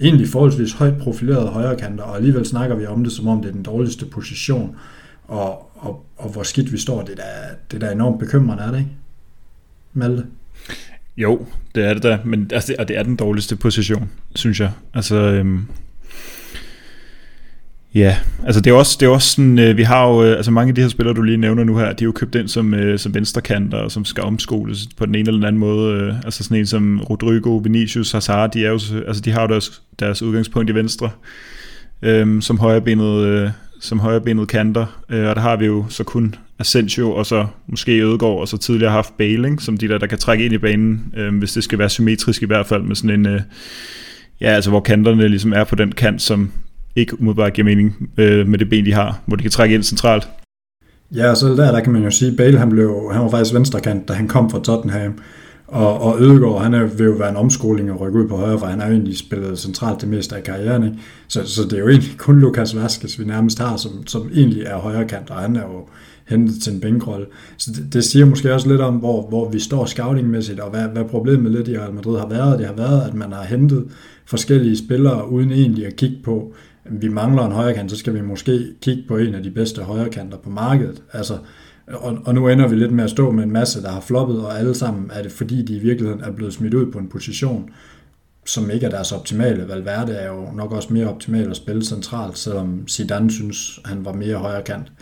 [0.00, 3.52] egentlig forholdsvis højt profilerede højrekanter, og alligevel snakker vi om det, som om det er
[3.52, 4.76] den dårligste position.
[5.30, 8.62] Og, og, og hvor skidt vi står, det er da, det er da enormt bekymrende,
[8.62, 8.90] er det ikke?
[9.92, 10.24] Malte?
[11.16, 14.70] Jo, det er det da, men altså, og det er den dårligste position, synes jeg.
[14.94, 15.66] Altså, øhm,
[17.94, 20.50] ja, altså det er også, det er også sådan, øh, vi har jo, øh, altså
[20.50, 22.48] mange af de her spillere, du lige nævner nu her, de er jo købt ind
[22.48, 25.94] som, øh, som venstrekanter, og som skal omskoles på den ene eller den anden måde.
[25.94, 29.48] Øh, altså sådan en som Rodrigo, Vinicius, Hazard, de, er jo, altså de har jo
[29.48, 31.10] deres, deres udgangspunkt i venstre,
[32.02, 33.50] øh, som højrebenet øh,
[33.80, 38.02] som højrebenet kanter, øh, og der har vi jo så kun Asensio, og så måske
[38.02, 41.14] Ødegaard, og så tidligere haft Bale, som de der, der kan trække ind i banen,
[41.16, 43.40] øh, hvis det skal være symmetrisk i hvert fald, med sådan en, øh,
[44.40, 46.52] ja, altså hvor kanterne ligesom er på den kant, som
[46.96, 49.82] ikke umiddelbart giver mening øh, med det ben, de har, hvor de kan trække ind
[49.82, 50.28] centralt.
[51.14, 53.54] Ja, og så der, der kan man jo sige, Bale han, blev, han var faktisk
[53.54, 55.14] venstrekant, da han kom fra Tottenham,
[55.70, 58.58] og, og Ødegaard, han er, vil jo være en omskoling og rykke ud på højre,
[58.58, 60.84] for han har jo egentlig spillet centralt det meste af karrieren.
[60.84, 60.96] Ikke?
[61.28, 64.62] Så, så det er jo egentlig kun Lukas Vaskes, vi nærmest har, som, som egentlig
[64.62, 65.86] er højre kant, og han er jo
[66.28, 67.26] hentet til en bænkrolle.
[67.56, 70.88] Så det, det, siger måske også lidt om, hvor, hvor vi står scoutingmæssigt, og hvad,
[70.88, 72.58] hvad problemet lidt i Real Madrid har været.
[72.58, 73.84] Det har været, at man har hentet
[74.26, 76.54] forskellige spillere, uden egentlig at kigge på,
[76.84, 79.50] at vi mangler en højre kant, så skal vi måske kigge på en af de
[79.50, 81.02] bedste højre kanter på markedet.
[81.12, 81.34] Altså,
[81.92, 84.44] og, og nu ender vi lidt med at stå med en masse, der har floppet,
[84.44, 87.08] og alle sammen er det fordi, de i virkeligheden er blevet smidt ud på en
[87.08, 87.70] position,
[88.44, 89.68] som ikke er deres optimale.
[89.68, 94.12] Valverde er jo nok også mere optimal at spille centralt, selvom Zidane synes, han var
[94.12, 94.92] mere højre kant.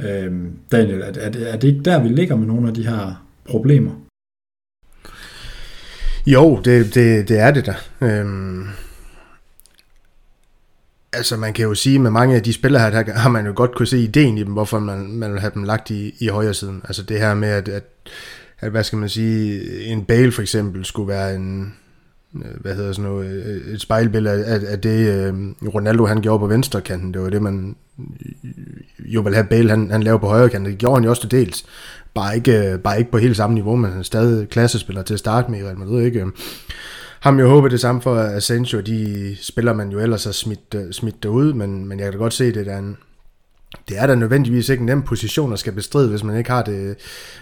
[0.00, 3.26] Øhm, Daniel, er, er, er det ikke der, vi ligger med nogle af de her
[3.44, 3.90] problemer?
[6.26, 7.74] Jo, det, det, det er det da.
[8.00, 8.66] Øhm,
[11.12, 13.52] Altså man kan jo sige, med mange af de spillere her, der har man jo
[13.56, 16.28] godt kunne se ideen i dem, hvorfor man, man vil have dem lagt i, i
[16.28, 16.82] højre siden.
[16.84, 17.84] Altså det her med, at, at,
[18.60, 21.74] at, hvad skal man sige, en Bale for eksempel skulle være en,
[22.36, 25.34] øh, hvad hedder sådan noget, øh, et spejlbillede af, af det øh,
[25.74, 27.14] Ronaldo han gjorde på venstre kanten.
[27.14, 27.76] Det var det, man
[28.44, 28.50] øh,
[28.98, 30.70] jo vil have Bale han, han lavede på højre kanten.
[30.70, 31.64] Det gjorde han jo også til dels.
[32.14, 35.20] Bare ikke, bare ikke på helt samme niveau, men han er stadig klassespiller til at
[35.20, 36.04] starte med i Real Madrid.
[36.04, 36.26] Ikke?
[37.22, 40.92] Ham jeg håber det samme for Asensio, de spiller man jo ellers har smidt, øh,
[40.92, 42.96] smidt derud, men, men jeg kan da godt se, det der en,
[43.88, 46.62] det er da nødvendigvis ikke en nem position at skal bestride, hvis man ikke har
[46.62, 46.96] det,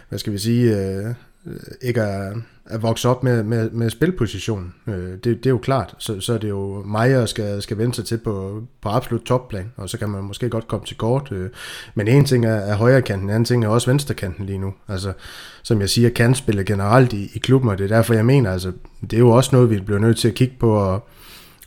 [0.08, 1.06] hvad skal vi sige, øh,
[1.46, 2.34] øh ikke er,
[2.70, 4.74] at vokse op med, med, med spilposition.
[4.86, 5.94] Øh, det, det er jo klart.
[5.98, 9.22] Så, så er det jo mig, der skal, skal vende sig til på, på absolut
[9.22, 11.32] topplan, og så kan man måske godt komme til kort.
[11.32, 11.50] Øh.
[11.94, 14.58] Men en ting er, er højre kanten, en anden ting er også venstre kanten lige
[14.58, 14.74] nu.
[14.88, 15.12] Altså,
[15.62, 18.52] som jeg siger, kan spille generelt i, i klubben, og det er derfor, jeg mener,
[18.52, 21.08] altså, det er jo også noget, vi bliver nødt til at kigge på, og,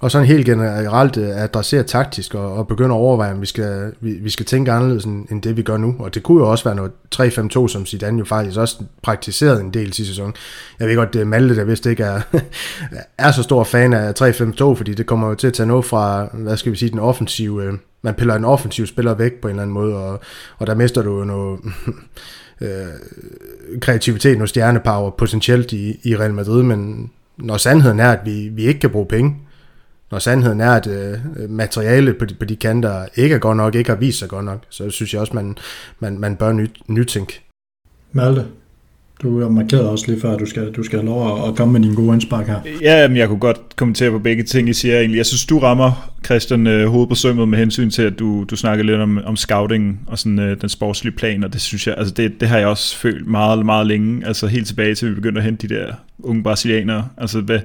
[0.04, 3.93] og sådan helt generelt øh, adressere taktisk og, og begynde at overveje, om vi skal,
[4.01, 5.95] vi, vi skal tænke anderledes end, end det, vi gør nu.
[5.99, 9.74] Og det kunne jo også være noget 3-5-2, som Zidane jo faktisk også praktiserede en
[9.74, 10.34] del sidste sæson.
[10.80, 12.22] Jeg ved godt, det er Malte, der vist ikke er,
[13.18, 16.28] er så stor fan af 3-5-2, fordi det kommer jo til at tage noget fra,
[16.34, 17.64] hvad skal vi sige, den offensive...
[17.64, 20.20] Øh, man piller en offensiv spiller væk på en eller anden måde, og,
[20.58, 21.60] og der mister du jo noget...
[22.62, 22.70] øh,
[23.82, 28.64] kreativitet, noget stjernepower potentielt i, i Real Madrid, men når sandheden er, at vi, vi
[28.64, 29.36] ikke kan bruge penge,
[30.14, 31.18] når sandheden er, at øh,
[31.49, 34.45] materialet på de, på de kanter ikke er godt nok, ikke har vist sig godt
[34.45, 35.57] nok, så synes jeg også, man,
[35.99, 37.41] man, man bør nyt, nytænke.
[38.11, 38.45] Malte,
[39.24, 41.74] du har markeret også lige før, at du skal, du skal have lov at komme
[41.74, 42.59] med dine gode indspark her.
[42.82, 45.18] Ja, men jeg kunne godt kommentere på begge ting, I siger egentlig.
[45.18, 48.55] Jeg synes, du rammer, Christian, øh, hovedet på sømmet med hensyn til, at du, du
[48.55, 51.95] snakker lidt om, om scouting og sådan, øh, den sportslige plan, og det synes jeg,
[51.97, 55.09] altså det, det har jeg også følt meget, meget længe, altså helt tilbage til, at
[55.09, 55.93] vi begyndte at hente de der
[56.24, 57.07] unge brasilianere.
[57.17, 57.59] Altså, hvad,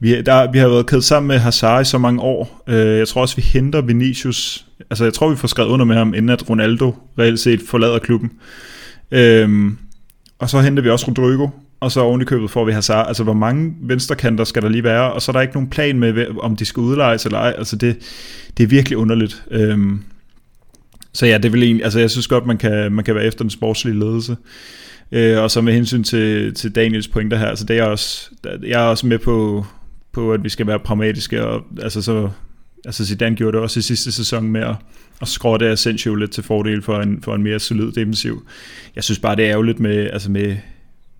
[0.00, 2.62] vi, der, vi har været kædet sammen med Hazard i så mange år.
[2.66, 5.96] Øh, jeg tror også, vi henter Vinicius, altså jeg tror, vi får skrevet under med
[5.96, 8.30] ham, inden at Ronaldo reelt set forlader klubben.
[9.10, 9.72] Øh,
[10.38, 11.48] og så henter vi også Rodrigo,
[11.80, 13.08] og så oven i købet får vi Hazard.
[13.08, 15.12] Altså, hvor mange venstrekanter skal der lige være?
[15.12, 17.54] Og så er der ikke nogen plan med, om de skal udlejes eller ej.
[17.58, 17.96] Altså, det,
[18.56, 19.42] det er virkelig underligt.
[19.50, 19.78] Øh,
[21.12, 23.44] så ja, det vil egentlig, altså jeg synes godt, man kan, man kan være efter
[23.44, 24.36] den sportslige ledelse.
[25.12, 28.82] Øh, og så med hensyn til, til Daniels pointer her, altså det er også, jeg
[28.82, 29.66] er også med på,
[30.12, 32.30] på, at vi skal være pragmatiske, og altså så,
[32.84, 34.74] altså Zidane gjorde det også i sidste sæson med at,
[35.22, 38.46] at skråtte Asensio lidt til fordel for en, for en mere solid defensiv.
[38.96, 40.56] Jeg synes bare, det er ærgerligt med, altså med,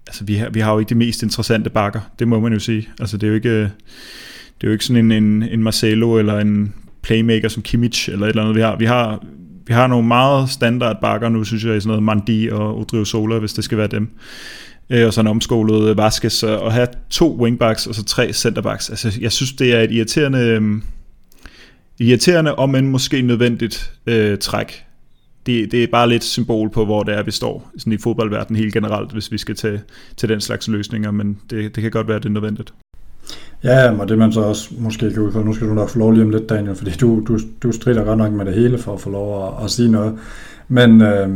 [0.07, 2.59] altså vi har, vi har jo ikke de mest interessante bakker, det må man jo
[2.59, 2.89] sige.
[3.01, 6.39] Altså det er jo ikke, det er jo ikke sådan en, en, en Marcelo eller
[6.39, 8.57] en playmaker som Kimmich eller et eller andet.
[8.57, 9.25] Vi har, vi har,
[9.73, 13.05] vi har nogle meget standard bakker nu, synes jeg, i sådan noget Mandi og Odrio
[13.05, 14.11] Sola, hvis det skal være dem.
[14.91, 18.91] Øh, og sådan omskolet Vasquez, og have to wingbacks og så tre centerbacks.
[18.91, 20.83] Altså, jeg synes, det er et irriterende, øhm,
[21.99, 24.85] irriterende om en måske nødvendigt øh, træk.
[25.47, 28.63] Det, det er bare lidt symbol på, hvor det er, vi står sådan i fodboldverdenen
[28.63, 29.81] helt generelt, hvis vi skal til,
[30.17, 32.75] til den slags løsninger, men det, det kan godt være, det er nødvendigt.
[33.65, 36.13] Ja, og det man så også måske kan ud nu skal du nok få lov
[36.13, 38.95] lige om lidt, Daniel, fordi du, du, du strider godt nok med det hele for
[38.95, 40.15] at få lov at, at sige noget.
[40.69, 41.29] Men, øh,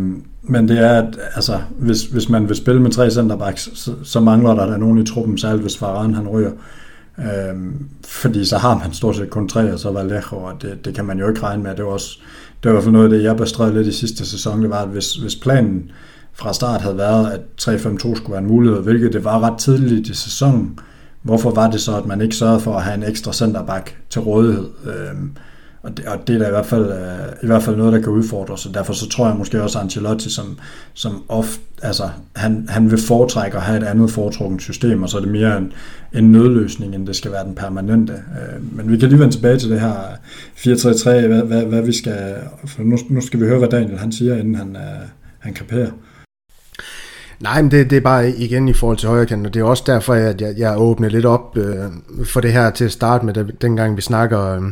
[0.42, 4.20] men det er, at altså, hvis, hvis man vil spille med tre centerbacks, så, så
[4.20, 6.52] mangler der, der nogen i truppen, særligt hvis Varane han ryger.
[7.18, 7.56] Øh,
[8.04, 11.04] fordi så har man stort set kun tre, og så Vallejo, og det, det kan
[11.04, 11.76] man jo ikke regne med.
[11.76, 12.18] Det var også
[12.62, 14.70] det var i hvert fald noget af det, jeg bestred lidt i sidste sæson, det
[14.70, 15.90] var, at hvis, hvis planen
[16.32, 20.08] fra start havde været, at 3-5-2 skulle være en mulighed, hvilket det var ret tidligt
[20.08, 20.78] i sæsonen,
[21.26, 24.20] hvorfor var det så, at man ikke sørgede for at have en ekstra centerback til
[24.20, 24.66] rådighed?
[24.86, 25.16] Øh,
[25.82, 28.00] Og det, og det er da i hvert fald, øh, i hvert fald noget, der
[28.00, 30.58] kan udfordres, og derfor så tror jeg måske også, at Ancelotti, som,
[30.94, 35.16] som ofte, altså, han, han vil foretrække at have et andet foretrukket system, og så
[35.16, 35.72] er det mere en,
[36.14, 38.12] en nødløsning, end det skal være den permanente.
[38.12, 39.94] Øh, men vi kan lige vende tilbage til det her
[40.56, 42.34] 4-3-3, hvad, hvad, hvad vi skal,
[42.66, 44.82] for nu, nu skal vi høre, hvad Daniel han siger, inden han, øh,
[45.38, 45.90] han kaperer.
[47.40, 49.84] Nej, men det, det er bare igen i forhold til højrekanten, og det er også
[49.86, 51.90] derfor, at jeg, jeg åbner lidt op øh,
[52.24, 54.62] for det her til at starte med, da, dengang vi snakker øh,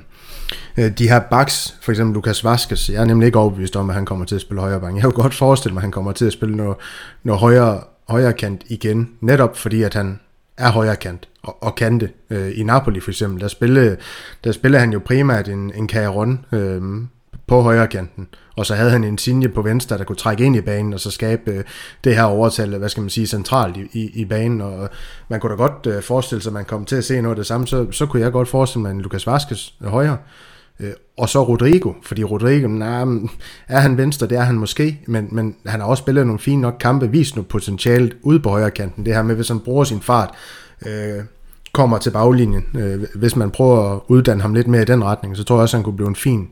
[0.78, 2.89] øh de her backs, for eksempel Lukas Vaskes.
[2.89, 4.97] Jeg er nemlig ikke overbevist om, at han kommer til at spille højre bank.
[4.97, 6.77] Jeg kunne godt forestille mig, at han kommer til at spille noget,
[7.24, 10.20] noget højre, højre kant igen, netop fordi, at han
[10.57, 12.11] er højre kant og, og kan det.
[12.31, 13.97] Øh, I Napoli for eksempel, der spillede,
[14.45, 16.82] der spillede han jo primært en, en Caron, øh,
[17.46, 20.56] på højre kanten, og så havde han en sinje på venstre, der kunne trække ind
[20.56, 21.64] i banen, og så skabe øh,
[22.04, 24.88] det her overtal, hvad skal man sige, centralt i, i, i banen, og
[25.28, 27.36] man kunne da godt øh, forestille sig, at man kom til at se noget af
[27.36, 30.16] det samme, så, så kunne jeg godt forestille mig en Lukas Vaskes øh, højre,
[30.80, 33.04] øh, og så Rodrigo, fordi Rodrigo, nej,
[33.68, 36.62] er han venstre, det er han måske, men, men han har også spillet nogle fine
[36.62, 39.84] nok kampe, vist noget potentiale ude på højre kanten, det her med, hvis han bruger
[39.84, 40.30] sin fart,
[40.86, 41.24] øh,
[41.72, 45.36] kommer til baglinjen, øh, hvis man prøver at uddanne ham lidt mere i den retning,
[45.36, 46.48] så tror jeg også, at han kunne blive en fin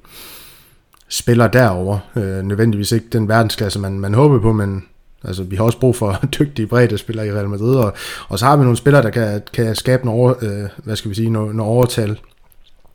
[1.12, 1.98] spiller derover.
[2.16, 4.84] Øh, nødvendigvis ikke den verdensklasse, man, man håber på, men
[5.24, 7.94] altså, vi har også brug for dygtige bredde spillere i Real Madrid, og,
[8.28, 11.14] og så har vi nogle spillere, der kan, kan skabe noget, øh, hvad skal vi
[11.14, 12.20] sige, noget, noget overtal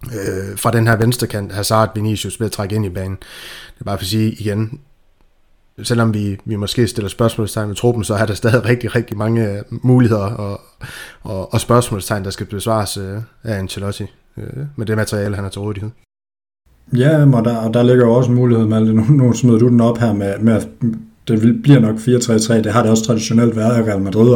[0.05, 3.17] øh, fra den her venstre kant, Hazard, Vinicius, ved at trække ind i banen.
[3.73, 4.79] Det er bare for at sige igen,
[5.83, 9.51] selvom vi, vi måske stiller spørgsmålstegn ved truppen, så er der stadig rigtig, rigtig mange
[9.51, 10.61] øh, muligheder og,
[11.21, 14.05] og, og spørgsmålstegn, der skal besvares øh, af Ancelotti
[14.37, 15.89] øh, med det materiale, han har til rådighed.
[16.95, 19.81] Ja, og der, og der ligger jo også mulighed med Nu, nu smider du den
[19.81, 20.67] op her med, med at
[21.27, 22.53] det bliver nok 4-3-3.
[22.53, 24.29] Det har det også traditionelt været i Real Madrid,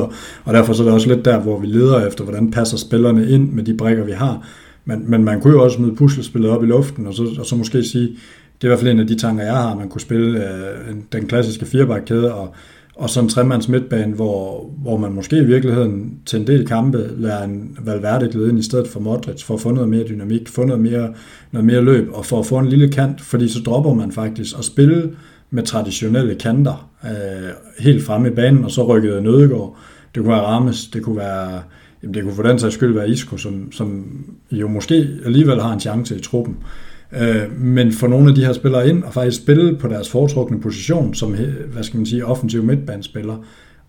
[0.43, 3.29] og derfor så er det også lidt der, hvor vi leder efter, hvordan passer spillerne
[3.29, 4.47] ind med de brækker, vi har.
[4.85, 7.55] Men, men man kunne jo også smide puslespillet op i luften, og så, og så
[7.55, 10.01] måske sige, det er i hvert fald en af de tanker, jeg har, man kunne
[10.01, 12.53] spille øh, den klassiske firebakkæde, og
[13.01, 17.09] og så en tremands midtbane, hvor, hvor man måske i virkeligheden til en del kampe
[17.17, 20.49] lader en Valverde glide ind i stedet for Modric, for at få noget mere dynamik,
[20.49, 21.13] få noget mere,
[21.51, 24.57] noget mere løb, og for at få en lille kant, fordi så dropper man faktisk
[24.57, 25.15] at spille
[25.49, 27.49] med traditionelle kanter øh,
[27.79, 29.77] helt fremme i banen, og så rykkede Nødegård.
[30.15, 31.61] Det kunne være Rames, det kunne være,
[32.03, 34.05] jamen det kunne for den sags skyld være Isco, som, som
[34.51, 36.57] jo måske alligevel har en chance i truppen.
[36.59, 40.09] Øh, Øh, men få nogle af de her spillere ind og faktisk spille på deres
[40.09, 41.35] foretrukne position som,
[41.73, 43.37] hvad skal man sige, offensiv midtbanespiller.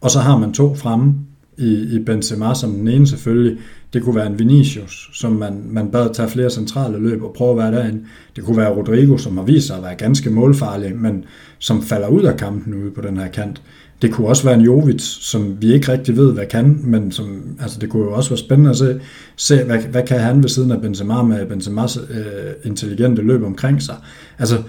[0.00, 1.14] Og så har man to fremme
[1.58, 3.58] i, i Benzema som den ene selvfølgelig.
[3.92, 7.50] Det kunne være en Vinicius, som man, man bad tage flere centrale løb og prøve
[7.50, 8.00] at være derinde.
[8.36, 11.24] Det kunne være Rodrigo, som har vist sig at være ganske målfarlig, men
[11.58, 13.62] som falder ud af kampen ude på den her kant.
[14.02, 17.42] Det kunne også være en Jovic, som vi ikke rigtig ved, hvad kan, men som,
[17.60, 19.00] altså det kunne jo også være spændende at se,
[19.36, 23.82] se hvad, hvad kan han ved siden af Benzema med Benzemas øh, intelligente løb omkring
[23.82, 23.96] sig.
[24.38, 24.62] Altså,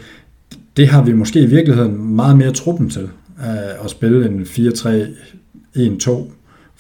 [0.78, 6.12] det har vi måske i virkeligheden meget mere truppen til, øh, at spille en 4-3-1-2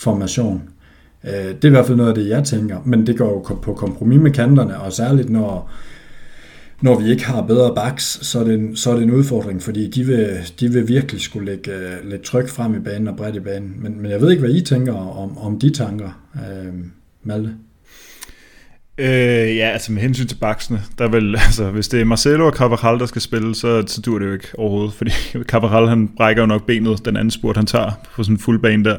[0.03, 0.61] formation.
[1.23, 3.55] Øh, det er i hvert fald noget af det, jeg tænker, men det går jo
[3.55, 5.71] på kompromis med kanterne, og særligt når
[6.83, 9.61] når vi ikke har bedre backs, så er det en, så er det en udfordring,
[9.61, 13.15] fordi de vil, de vil virkelig skulle lægge, øh, lægge tryk frem i banen og
[13.15, 13.75] bredt i banen.
[13.77, 16.73] Men, men jeg ved ikke, hvad I tænker om, om de tanker, øh,
[17.23, 17.55] Malte.
[18.97, 22.53] Øh, ja, altså med hensyn til baksene, der vil, altså, hvis det er Marcelo og
[22.53, 25.11] Carvajal, der skal spille, så, så dur det jo ikke overhovedet, fordi
[25.51, 28.59] Carvajal, han brækker jo nok benet, den anden spurt, han tager på sådan en fuld
[28.59, 28.97] bane der.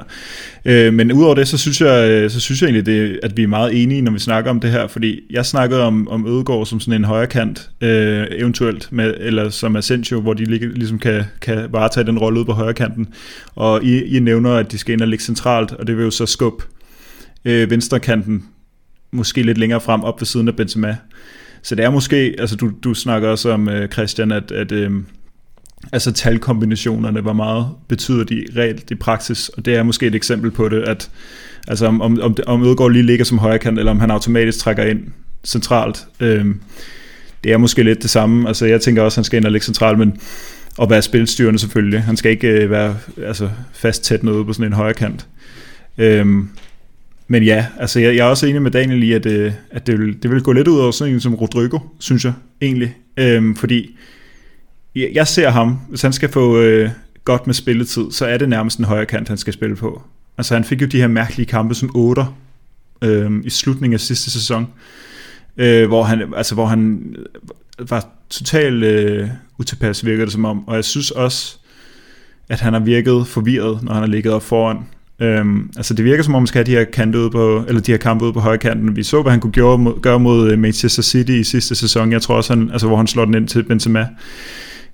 [0.64, 3.42] Øh, men udover det, så synes jeg, øh, så synes jeg egentlig, det, at vi
[3.42, 6.66] er meget enige, når vi snakker om det her, fordi jeg snakkede om, om Ødegård
[6.66, 11.24] som sådan en højre kant, øh, eventuelt, med, eller som Asensio, hvor de ligesom kan,
[11.40, 13.08] kan varetage den rolle ude på højre kanten,
[13.54, 16.10] og I, I nævner, at de skal ind og ligge centralt, og det vil jo
[16.10, 16.64] så skubbe
[17.44, 18.44] øh, venstrekanten
[19.14, 20.96] måske lidt længere frem op ved siden af Benzema.
[21.62, 24.90] Så det er måske, altså du, du snakker også om, øh, Christian, at, at øh,
[25.92, 30.50] altså talkombinationerne, hvor meget betyder de reelt i praksis, og det er måske et eksempel
[30.50, 31.10] på det, at
[31.68, 34.84] altså om, om, om, om Ødegaard lige ligger som højrekant, eller om han automatisk trækker
[34.84, 35.00] ind
[35.44, 36.06] centralt.
[36.20, 36.46] Øh,
[37.44, 39.52] det er måske lidt det samme, altså jeg tænker også, at han skal ind og
[39.52, 40.18] ligge centralt, men
[40.78, 42.02] og være spilstyrende selvfølgelig.
[42.02, 45.26] Han skal ikke øh, være altså, fast tæt noget på sådan en højrekant.
[45.98, 46.48] Øhm,
[47.28, 49.98] men ja, altså jeg, jeg er også enig med Daniel i, at, øh, at det,
[49.98, 52.32] vil, det vil gå lidt ud over sådan en som Rodrigo, synes jeg
[52.62, 52.96] egentlig.
[53.16, 53.96] Øhm, fordi
[54.94, 56.90] jeg, jeg ser ham, hvis han skal få øh,
[57.24, 60.02] godt med spilletid, så er det nærmest en højre kant, han skal spille på.
[60.38, 62.22] Altså han fik jo de her mærkelige kampe som 8
[63.02, 64.66] øh, i slutningen af sidste sæson,
[65.56, 67.14] øh, hvor, han, altså, hvor han
[67.78, 69.28] var totalt øh,
[69.58, 70.68] utilpas, virker det som om.
[70.68, 71.56] Og jeg synes også,
[72.48, 74.78] at han har virket forvirret, når han har ligget op foran
[75.20, 77.80] Øhm, altså det virker som om, man skal have de her, kant ude på, eller
[77.80, 78.96] de her kampe ude på højkanten.
[78.96, 82.12] Vi så, hvad han kunne gøre mod, gøre mod øh, Manchester City i sidste sæson.
[82.12, 84.08] Jeg tror også, han, altså, hvor han slår den ind til Benzema.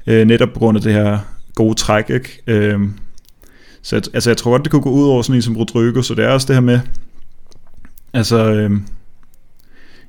[0.07, 1.19] Øh, netop på grund af det her
[1.55, 2.11] gode træk.
[2.11, 2.43] Ikke?
[2.47, 2.93] Øhm,
[3.83, 6.03] så jeg, altså, jeg tror godt, det kunne gå ud over sådan en som Rodrigo.
[6.03, 6.81] Så det er også det her med,
[8.13, 8.83] altså, øhm,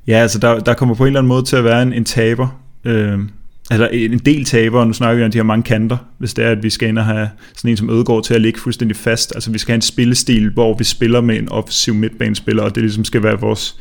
[0.08, 2.06] ja, altså der, der kommer på en eller anden måde til at være en, en
[2.06, 2.62] taber.
[2.86, 3.30] Øhm,
[3.72, 6.52] eller en del taber, nu snakker vi om de her mange kanter, hvis det er,
[6.52, 9.36] at vi skal ind og have sådan en som Ødegaard til at ligge fuldstændig fast.
[9.36, 12.84] Altså vi skal have en spillestil, hvor vi spiller med en offensiv midtbanespiller, og det
[12.84, 13.78] ligesom skal være vores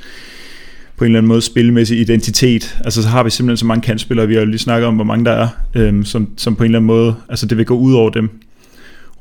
[0.96, 2.78] på en eller anden måde spilmæssig identitet.
[2.84, 5.04] Altså så har vi simpelthen så mange kantspillere, vi har jo lige snakket om, hvor
[5.04, 7.76] mange der er, øhm, som, som på en eller anden måde, altså det vil gå
[7.76, 8.30] ud over dem.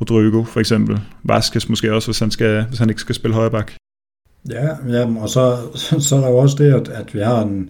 [0.01, 0.99] Rodrigo for eksempel.
[1.23, 3.75] Vasquez måske også, hvis han, skal, hvis han ikke skal spille højreback.
[4.49, 5.57] Ja, ja og så,
[5.99, 7.69] så er der jo også det, at, at vi har en,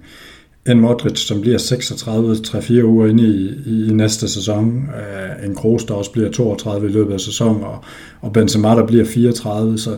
[0.67, 4.67] en Modric, som bliver 36 3-4 uger inde i, i, i næste sæson.
[4.67, 7.83] Uh, en Kroos, der også bliver 32 i løbet af sæsonen, og,
[8.21, 9.77] og Benzema, der bliver 34.
[9.77, 9.97] Så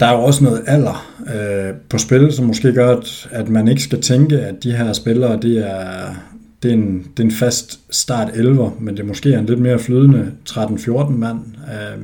[0.00, 3.68] der er jo også noget alder uh, på spil, som måske gør, at, at man
[3.68, 6.14] ikke skal tænke, at de her spillere, det er,
[6.62, 9.60] det er en, det er en fast start 11, men det måske er en lidt
[9.60, 12.02] mere flydende 13-14 mand, uh,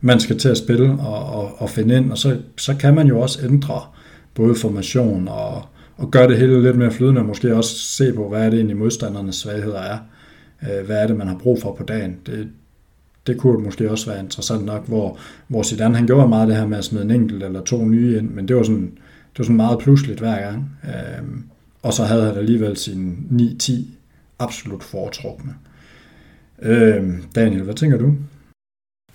[0.00, 3.06] man skal til at spille og, og, og finde ind, og så, så kan man
[3.06, 3.80] jo også ændre
[4.34, 5.62] både formation og,
[5.96, 8.56] og gøre det hele lidt mere flydende, og måske også se på, hvad er det
[8.56, 9.98] egentlig modstandernes svagheder er.
[10.62, 12.16] Øh, hvad er det, man har brug for på dagen.
[12.26, 12.48] Det,
[13.26, 16.66] det kunne måske også være interessant nok, hvor, hvor Zidane han gjorde meget det her
[16.66, 18.90] med at smide en enkelt eller to nye ind, men det var sådan,
[19.32, 20.70] det var sådan meget pludseligt hver gang.
[20.84, 21.42] Øhm,
[21.82, 23.72] og så havde han alligevel sine 9-10
[24.38, 25.54] absolut foretrukne.
[26.62, 28.14] Øhm, Daniel, hvad tænker du?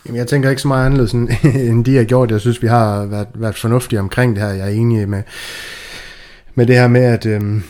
[0.05, 1.13] Jamen, jeg tænker ikke så meget anderledes,
[1.69, 2.31] end de har gjort.
[2.31, 4.49] Jeg synes, vi har været, været fornuftige omkring det her.
[4.49, 5.23] Jeg er enig med,
[6.57, 7.61] med det her med, at, øh,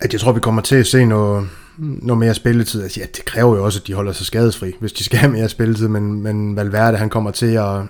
[0.00, 1.48] at jeg tror, vi kommer til at se noget,
[1.78, 2.82] noget mere spilletid.
[2.82, 5.32] Altså, ja, det kræver jo også, at de holder sig skadesfri, hvis de skal have
[5.32, 7.80] mere spilletid, men, men Valverde, han kommer til at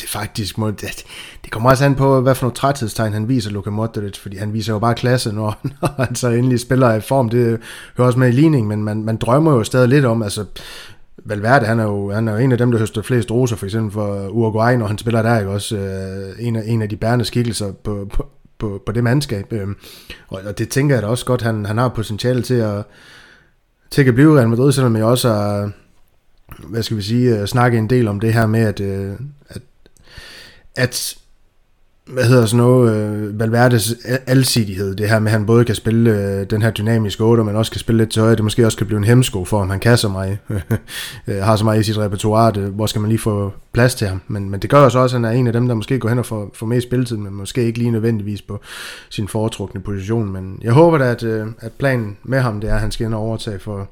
[0.00, 1.04] det faktisk må, det,
[1.44, 4.52] det kommer også an på, hvad for nogle træthedstegn han viser, Luka Modric, fordi han
[4.52, 7.28] viser jo bare klasse, når, når han så endelig spiller i form.
[7.28, 7.60] Det
[7.96, 10.44] hører også med i ligning, men man, man drømmer jo stadig lidt om, altså
[11.24, 13.66] Valverde, han er, jo, han er jo en af dem, der høster flest roser, for
[13.66, 16.96] eksempel for Uruguay, når han spiller der, ikke også øh, en, af, en af de
[16.96, 18.26] bærende skikkelser på, på,
[18.58, 19.52] på, på det mandskab.
[19.52, 19.68] Øh,
[20.28, 22.84] og, og det tænker jeg da også godt, han, han har potentiale til at,
[23.90, 25.70] til at blive Real Madrid, selvom jeg også har,
[26.58, 29.14] hvad skal vi sige, øh, snakket en del om det her med, at, øh,
[29.48, 29.62] at,
[30.76, 31.17] at
[32.08, 33.94] hvad hedder sådan noget, øh, Valverdes
[34.26, 37.56] alsidighed, det her med, at han både kan spille øh, den her dynamiske 8, men
[37.56, 39.70] også kan spille lidt til højre, det måske også kan blive en hemsko for, om
[39.70, 40.38] han kan så meget,
[41.28, 44.06] øh, har så meget i sit repertoire, det, hvor skal man lige få plads til
[44.06, 46.08] ham, men, men det gør også, at han er en af dem, der måske går
[46.08, 48.60] hen og får, får mere spilletid, men måske ikke lige nødvendigvis på
[49.10, 52.74] sin foretrukne position, men jeg håber da, at, øh, at planen med ham, det er,
[52.74, 53.88] at han skal ind og overtage for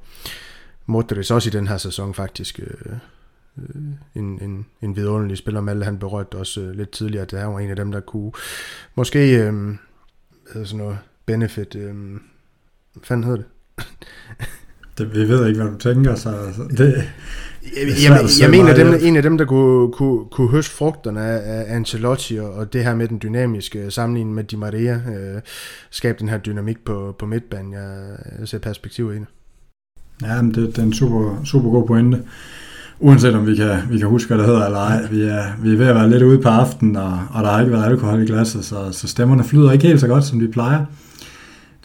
[0.86, 2.93] Modric også i den her sæson faktisk, øh,
[4.15, 5.61] en, en, en vidunderlig spiller.
[5.61, 8.33] Malte han berørte også øh, lidt tidligere, at han var en af dem, der kunne
[8.95, 9.74] måske øh,
[10.55, 11.74] sådan noget benefit.
[11.74, 11.95] Øh,
[12.93, 13.47] hvad fanden hedder det?
[14.99, 15.15] det?
[15.15, 16.31] Vi ved ikke, hvad du tænker, så
[16.70, 17.05] det,
[17.77, 21.59] jeg, jeg, jeg mener, dem, en af dem, der kunne, kunne, kunne høste frugterne af,
[21.59, 25.41] af Ancelotti og, og det her med den dynamiske sammenligning med Di Maria, øh,
[25.91, 27.73] skabe den her dynamik på, på midtbanen.
[27.73, 29.27] Jeg, jeg ser perspektiv i det.
[30.23, 32.23] Ja, men det, det er en super, super god pointe
[33.01, 35.06] uanset om vi kan, vi kan huske, hvad det hedder eller ej.
[35.10, 37.60] Vi er, vi er ved at være lidt ude på aftenen, og, og der har
[37.60, 40.48] ikke været alkohol i glasset, så, så stemmerne flyder ikke helt så godt, som de
[40.48, 40.85] plejer.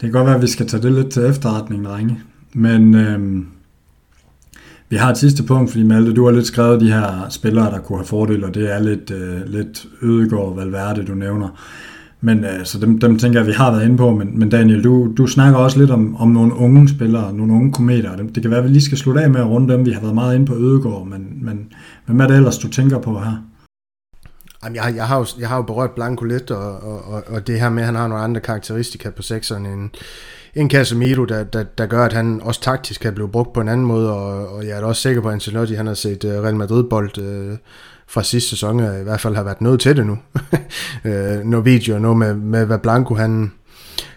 [0.00, 2.20] kan godt være, at vi skal tage det lidt til efterretning, drenge.
[2.52, 3.46] Men øhm,
[4.88, 7.78] vi har et sidste punkt, fordi Malte, du har lidt skrevet de her spillere, der
[7.78, 11.48] kunne have fordele, og det er lidt, øh, lidt Ødegård Valverde, du nævner.
[12.24, 14.84] Men øh, så dem, dem tænker jeg, vi har været inde på, men, men Daniel,
[14.84, 18.16] du, du snakker også lidt om, om nogle unge spillere, nogle unge kometer.
[18.16, 19.86] Det kan være, at vi lige skal slutte af med at runde dem.
[19.86, 21.72] Vi har været meget inde på Ødegård, men, men
[22.06, 23.44] hvem er det ellers, du tænker på her?
[24.64, 27.60] Jamen, jeg, jeg, har jo, jeg har jo berørt Blanco lidt, og, og, og det
[27.60, 29.90] her med, at han har nogle andre karakteristika på sekseren end,
[30.54, 33.68] en Casemiro, der, der, der gør, at han også taktisk kan blive brugt på en
[33.68, 36.24] anden måde, og, og jeg er da også sikker på, at Ancelotti han har set
[36.24, 37.56] uh, Real Madrid-bold uh,
[38.12, 40.18] fra sidste sæson, og i hvert fald har været noget til det nu.
[41.04, 43.52] Øh, uh, noget video, noget med, med hvad Blanco han,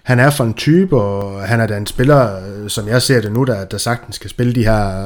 [0.03, 3.21] han er for en type, og han er da en spiller, øh, som jeg ser
[3.21, 5.05] det nu, der, der sagtens skal spille de her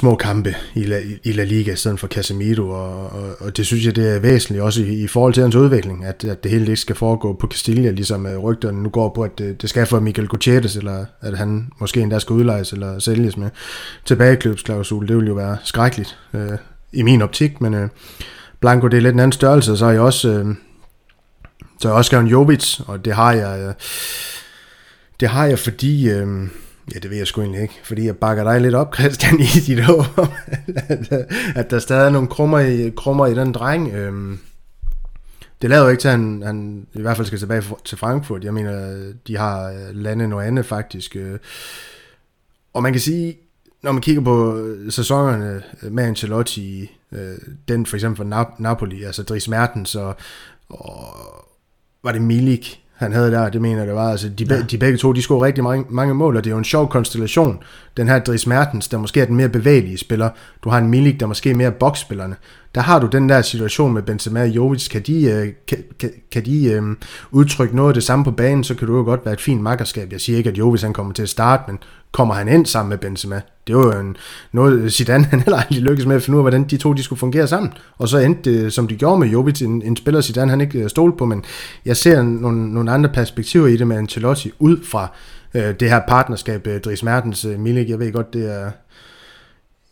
[0.00, 3.66] små kampe i La, i La Liga, i stedet for Casemiro, og, og, og det
[3.66, 6.50] synes jeg, det er væsentligt, også i, i forhold til hans udvikling, at, at det
[6.50, 9.70] hele ikke skal foregå på Castilla, ligesom øh, rygterne nu går på, at det, det
[9.70, 13.50] skal for Miguel Gutierrez, eller at han måske endda skal udlejes eller sælges med
[14.04, 16.58] tilbagekløbsklausul, det vil jo være skrækkeligt øh,
[16.92, 17.88] i min optik, men øh,
[18.60, 20.46] Blanco, det er lidt en anden størrelse, så har jeg også, øh,
[21.80, 23.74] så har jeg også skrevet Jovic, og det har jeg, øh,
[25.20, 26.48] det har jeg fordi, øh,
[26.94, 29.60] Ja, det ved jeg sgu egentlig ikke, fordi jeg bakker dig lidt op, Christian, i
[29.66, 30.04] dit håb
[30.76, 31.12] at,
[31.54, 33.92] at der stadig er nogle krummer i, krummer i den dreng.
[33.92, 34.38] Øhm,
[35.62, 38.44] det lader jo ikke til, at han, han i hvert fald skal tilbage til Frankfurt.
[38.44, 38.96] Jeg mener,
[39.26, 41.16] de har øh, landet noget andet faktisk.
[41.16, 41.38] Øh,
[42.74, 43.38] og man kan sige,
[43.82, 46.90] når man kigger på øh, sæsonerne med Ancelotti,
[47.68, 50.16] den for eksempel for Napoli, altså Dries Mertens og,
[50.68, 51.16] og
[52.02, 54.10] var det Milik, han havde der, det mener det var.
[54.10, 54.62] Altså, de, ja.
[54.62, 56.88] de begge to, de scorede rigtig mange, mange mål, og det er jo en sjov
[56.88, 57.58] konstellation.
[57.96, 60.30] Den her Dries Mertens, der måske er den mere bevægelige spiller.
[60.64, 62.36] Du har en Milik, der måske er mere boksspillerne.
[62.74, 64.88] Der har du den der situation med Benzema og Jovic.
[64.88, 66.98] Kan de, øh, kan, kan, kan de um,
[67.30, 69.62] udtrykke noget af det samme på banen, så kan du jo godt være et fint
[69.62, 70.12] makkerskab.
[70.12, 71.78] Jeg siger ikke, at Jovic han kommer til at starte, men
[72.12, 73.40] kommer han ind sammen med Benzema?
[73.66, 74.16] Det var jo en,
[74.52, 77.02] noget, Zidane han heller aldrig lykkedes med at finde ud af, hvordan de to de
[77.02, 77.72] skulle fungere sammen.
[77.98, 80.78] Og så endte det, som de gjorde med Jovic, en, en spiller Zidane han ikke
[80.78, 81.44] øh, stole på, men
[81.84, 85.12] jeg ser nogle, nogle andre perspektiver i det med Ancelotti ud fra
[85.54, 88.70] øh, det her partnerskab, øh, Dries Mertens, øh, Milik, jeg ved godt, det er,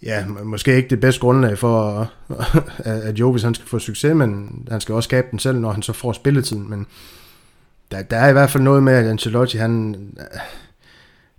[0.02, 2.10] ja, måske ikke det bedste grundlag for,
[2.78, 5.82] at Jovic han skal få succes, men han skal også skabe den selv, når han
[5.82, 6.70] så får spilletiden.
[6.70, 6.86] Men
[7.90, 9.96] der, der er i hvert fald noget med, at Ancelotti, han,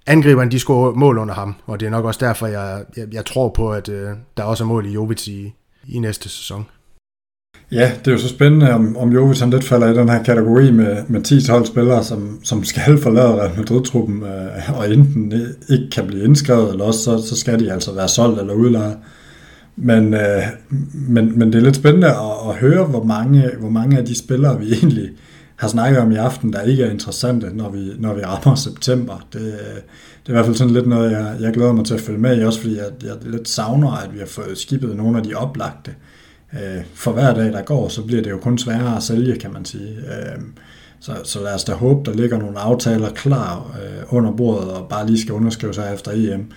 [0.10, 3.26] angriberne de scorer mål under ham, og det er nok også derfor, jeg, jeg, jeg
[3.26, 5.53] tror på, at øh, der også er mål i Jovic i,
[5.88, 6.65] i næste sæson.
[7.72, 10.23] Ja, det er jo så spændende, om, om Jovic han lidt falder i den her
[10.23, 15.34] kategori med, med 10-12 spillere, som, som skal forlade Real Madrid-truppen, øh, og enten
[15.69, 18.98] ikke kan blive indskrevet, eller også så, så skal de altså være solgt eller udlejet.
[19.76, 20.44] Men, øh,
[20.94, 24.18] men, men det er lidt spændende at, at høre, hvor mange, hvor mange af de
[24.18, 25.10] spillere, vi egentlig
[25.60, 29.27] har snakket om i aften, der ikke er interessante, når vi, når vi rammer september.
[29.34, 32.02] Det, det er i hvert fald sådan lidt noget, jeg, jeg glæder mig til at
[32.02, 35.18] følge med i, også fordi jeg, jeg lidt savner, at vi har fået skibet nogle
[35.18, 35.95] af de oplagte.
[36.53, 39.53] Øh, for hver dag, der går, så bliver det jo kun sværere at sælge, kan
[39.53, 39.90] man sige.
[39.90, 40.41] Øh,
[40.99, 44.90] så, så lad os da håbe, der ligger nogle aftaler klar øh, under bordet, og
[44.90, 46.52] bare lige skal underskrive sig efter EM.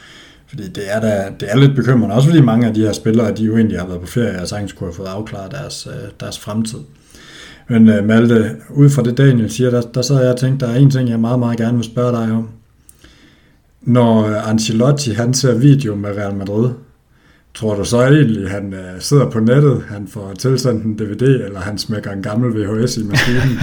[0.46, 3.34] Fordi det er, da, det er lidt bekymrende, også fordi mange af de her spillere,
[3.34, 6.10] de jo egentlig har været på ferie, og sagtens kunne have fået afklaret deres, øh,
[6.20, 6.80] deres fremtid.
[7.68, 10.72] Men uh, Malte, ud fra det Daniel siger, der, der sad jeg og tænkte, der
[10.72, 12.48] er en ting, jeg meget, meget gerne vil spørge dig om.
[13.82, 16.70] Når Ancelotti, han ser video med Real Madrid,
[17.54, 21.60] tror du så egentlig, han uh, sidder på nettet, han får tilsendt en DVD, eller
[21.60, 23.58] han smækker en gammel VHS i maskinen?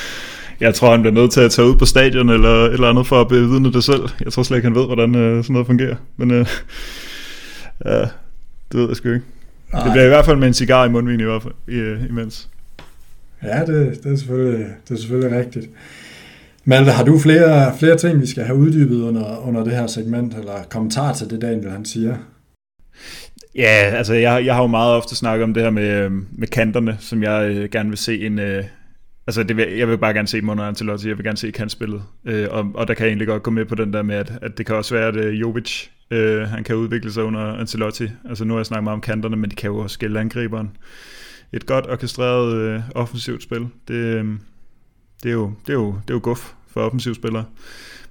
[0.60, 3.06] jeg tror, han bliver nødt til at tage ud på stadion eller et eller andet
[3.06, 4.02] for at bevidne det selv.
[4.24, 5.96] Jeg tror slet ikke, han ved, hvordan uh, sådan noget fungerer.
[6.16, 6.46] Men uh,
[7.84, 8.00] ja,
[8.72, 9.26] det ved jeg sgu ikke.
[9.72, 9.82] Ej.
[9.82, 12.48] Det bliver i hvert fald med en cigar i mundvin i hvert fald, i, imens.
[13.42, 15.70] Ja, det, det, er selvfølgelig, det er selvfølgelig rigtigt.
[16.64, 20.34] Malte, har du flere, flere ting, vi skal have uddybet under, under det her segment,
[20.34, 22.16] eller kommentar til det, Daniel han siger?
[23.54, 26.48] Ja, altså jeg, jeg har jo meget ofte snakket om det her med, øhm, med
[26.48, 28.38] kanterne, som jeg øh, gerne vil se en...
[28.38, 28.64] Øh,
[29.26, 32.02] altså det vil, jeg vil bare gerne se Mono Ancelotti, jeg vil gerne se kantspillet.
[32.24, 34.32] Øh, og, og der kan jeg egentlig godt gå med på den der med, at,
[34.42, 38.08] at det kan også være, at øh, Jovic, øh, han kan udvikle sig under Ancelotti.
[38.28, 40.70] Altså nu har jeg snakket meget om kanterne, men de kan jo også skille angriberen
[41.52, 43.68] et godt orkestreret øh, offensivt spil.
[43.88, 44.24] Det, øh,
[45.22, 47.44] det, er jo, det, er jo, det er jo guf for offensivspillere.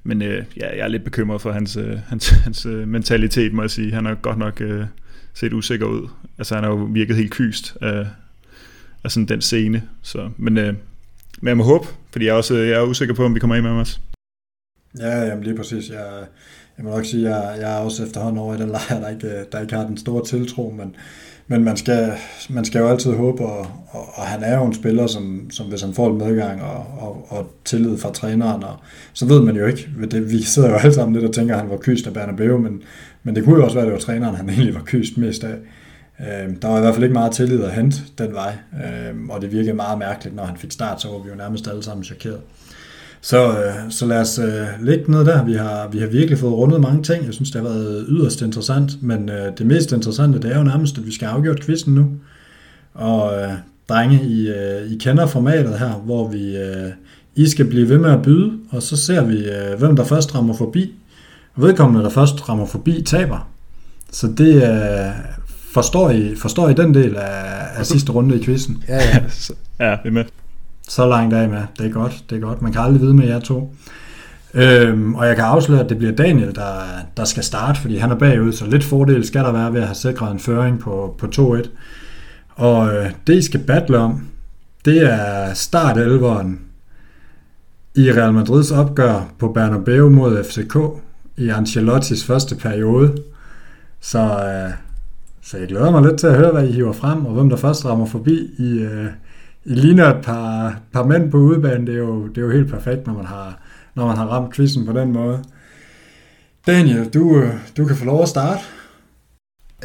[0.03, 3.61] Men øh, ja, jeg er lidt bekymret for hans, øh, hans, hans øh, mentalitet, må
[3.61, 3.93] jeg sige.
[3.93, 4.85] Han har godt nok øh,
[5.33, 6.07] set usikker ud.
[6.37, 8.07] Altså han har jo virket helt kyst af,
[9.03, 9.83] af sådan den scene.
[10.01, 10.73] Så, men, øh,
[11.41, 13.55] men jeg må håbe, fordi jeg er, også, jeg er usikker på, om vi kommer
[13.55, 13.99] ind med også.
[14.99, 15.89] Ja, jamen lige præcis.
[15.89, 16.25] Jeg,
[16.77, 19.09] jeg må nok sige, at jeg, jeg er også efterhånden over i den lejr, der
[19.09, 20.95] ikke, der ikke har den store tiltro, men
[21.47, 22.13] men man skal,
[22.49, 25.67] man skal jo altid håbe, og, og, og han er jo en spiller, som, som
[25.67, 28.75] hvis han får en medgang og, og, og tillid fra træneren, og,
[29.13, 29.89] så ved man jo ikke.
[30.11, 32.57] Det, vi sidder jo alle sammen lidt og tænker, at han var kyst af Bernabeu,
[32.57, 32.81] men,
[33.23, 35.43] men det kunne jo også være, at det var træneren, han egentlig var kyst mest
[35.43, 35.55] af.
[36.19, 39.41] Øh, der var i hvert fald ikke meget tillid at hente den vej, øh, og
[39.41, 42.03] det virkede meget mærkeligt, når han fik start, så var vi jo nærmest alle sammen
[42.03, 42.39] chokeret.
[43.21, 45.43] Så, øh, så lad os øh, lægge ned der.
[45.43, 47.25] Vi har, vi har virkelig fået rundet mange ting.
[47.25, 49.03] Jeg synes, det har været yderst interessant.
[49.03, 52.11] Men øh, det mest interessante, det er jo nærmest, at vi skal afgjort quizzen nu.
[52.93, 53.49] Og øh,
[53.89, 56.91] drenge, I, øh, I kender formatet her, hvor vi øh,
[57.35, 60.35] I skal blive ved med at byde, og så ser vi, øh, hvem der først
[60.35, 60.93] rammer forbi.
[61.55, 63.49] Vedkommende, der først rammer forbi, taber.
[64.11, 65.11] Så det øh,
[65.73, 68.83] forstår, I, forstår I den del af, af sidste runde i quizzen?
[68.87, 69.19] Ja, ja.
[69.89, 70.23] ja, vi er med.
[70.87, 71.61] Så langt af med.
[71.77, 72.61] Det er godt, det er godt.
[72.61, 73.73] Man kan aldrig vide med jer to.
[74.53, 76.79] Øhm, og jeg kan afsløre, at det bliver Daniel, der,
[77.17, 79.87] der skal starte, fordi han er bagud, så lidt fordel skal der være ved at
[79.87, 81.69] have sikret en føring på, på 2-1.
[82.49, 84.27] Og øh, det, I skal battle om,
[84.85, 85.97] det er start
[87.95, 90.77] i Real Madrids opgør på Bernabeu mod FCK
[91.37, 93.15] i Ancelottis første periode.
[94.01, 94.73] Så, øh,
[95.41, 97.57] så jeg glæder mig lidt til at høre, hvad I hiver frem, og hvem der
[97.57, 99.07] først rammer forbi i, øh,
[99.67, 101.87] i ligner et par, par mænd på udebane.
[101.87, 103.59] Det er, jo, det er jo helt perfekt, når man har,
[103.95, 105.43] når man har ramt quizzen på den måde.
[106.67, 108.59] Daniel, du, øh, du kan få lov at starte.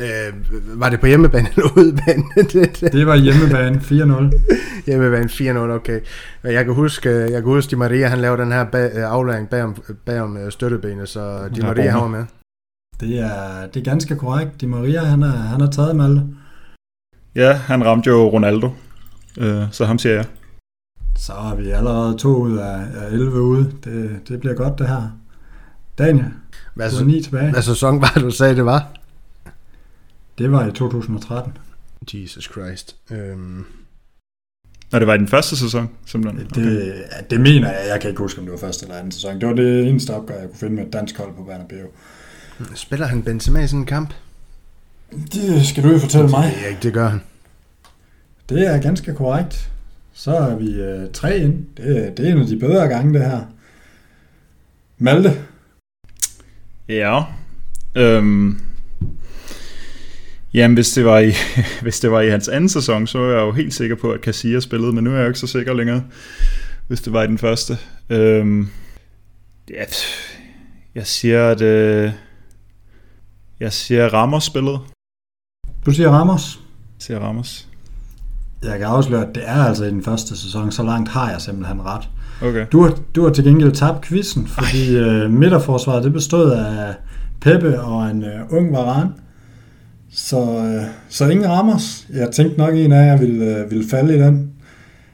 [0.01, 0.33] Øh,
[0.81, 2.23] var det på hjemmebane eller udebane?
[2.99, 4.87] det var hjemmebane 4-0.
[4.87, 6.01] hjemmebane 4-0, okay.
[6.45, 9.77] Jeg kan huske, jeg kan huske, Di Maria, han lavede den her bag, aflæring bagom,
[10.05, 12.25] bagom øh, støttebenet, så Di Maria har med.
[13.01, 14.61] Det er, det er ganske korrekt.
[14.61, 16.27] Di Maria, han er, han er taget med alle.
[17.35, 18.71] Ja, han ramte jo Ronaldo,
[19.39, 20.25] øh, så ham siger jeg.
[21.17, 23.73] Så har vi allerede to ud af, af 11 ude.
[23.85, 25.19] Det, det bliver godt, det her.
[25.99, 26.27] Daniel,
[26.75, 27.51] hvad du er ni tilbage.
[27.51, 28.89] Hvad sæson var du sagde, det var?
[30.39, 31.53] Det var i 2013.
[32.15, 32.97] Jesus Christ.
[33.11, 33.65] Øhm.
[34.93, 36.47] Og det var i den første sæson, simpelthen?
[36.47, 36.63] Okay.
[36.63, 37.89] Det, det mener jeg.
[37.89, 39.41] Jeg kan ikke huske, om det var første eller anden sæson.
[39.41, 41.87] Det var det eneste opgør, jeg kunne finde med et dansk hold på Bernabeu.
[42.75, 44.15] Spiller han Benzema i sådan en kamp?
[45.33, 46.55] Det skal du jo fortælle mig.
[46.71, 47.21] Det, det gør han.
[48.48, 49.70] Det er ganske korrekt.
[50.12, 51.66] Så er vi øh, tre ind.
[51.77, 53.40] Det, det er en af de bedre gange, det her.
[54.98, 55.32] Malte?
[56.89, 57.23] Ja.
[57.94, 58.60] Øhm.
[60.55, 61.32] Jamen, hvis det, var i,
[61.82, 64.20] hvis det var i hans anden sæson, så var jeg jo helt sikker på, at
[64.20, 66.05] Casillas spillede, men nu er jeg jo ikke så sikker længere,
[66.89, 67.78] hvis det var i den første.
[68.10, 68.69] Øhm,
[69.70, 69.85] ja,
[70.94, 72.12] jeg siger, at øh,
[73.60, 74.78] jeg siger Ramos spillede.
[75.86, 76.56] Du siger Ramos?
[76.98, 77.69] Jeg siger Ramos.
[78.63, 80.73] Jeg kan afsløre, at det er altså i den første sæson.
[80.73, 82.09] Så langt har jeg simpelthen ret.
[82.43, 82.67] Okay.
[82.73, 86.95] Du har, du har til gengæld tabt quizzen, fordi øh, midterforsvaret det bestod af
[87.41, 89.11] Peppe og en øh, ung Varane.
[90.13, 92.07] Så, øh, så ingen Ramos.
[92.13, 94.51] Jeg tænkte nok en af jer ville, øh, ville falde i den.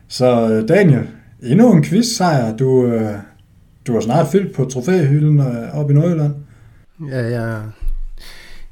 [0.09, 1.07] Så øh, Daniel,
[1.43, 2.57] endnu en quiz sejr.
[2.57, 3.15] Du, øh,
[3.87, 6.35] du har snart fyldt på trofæhylden øh, op i Nordjylland.
[7.11, 7.62] Ja, jeg,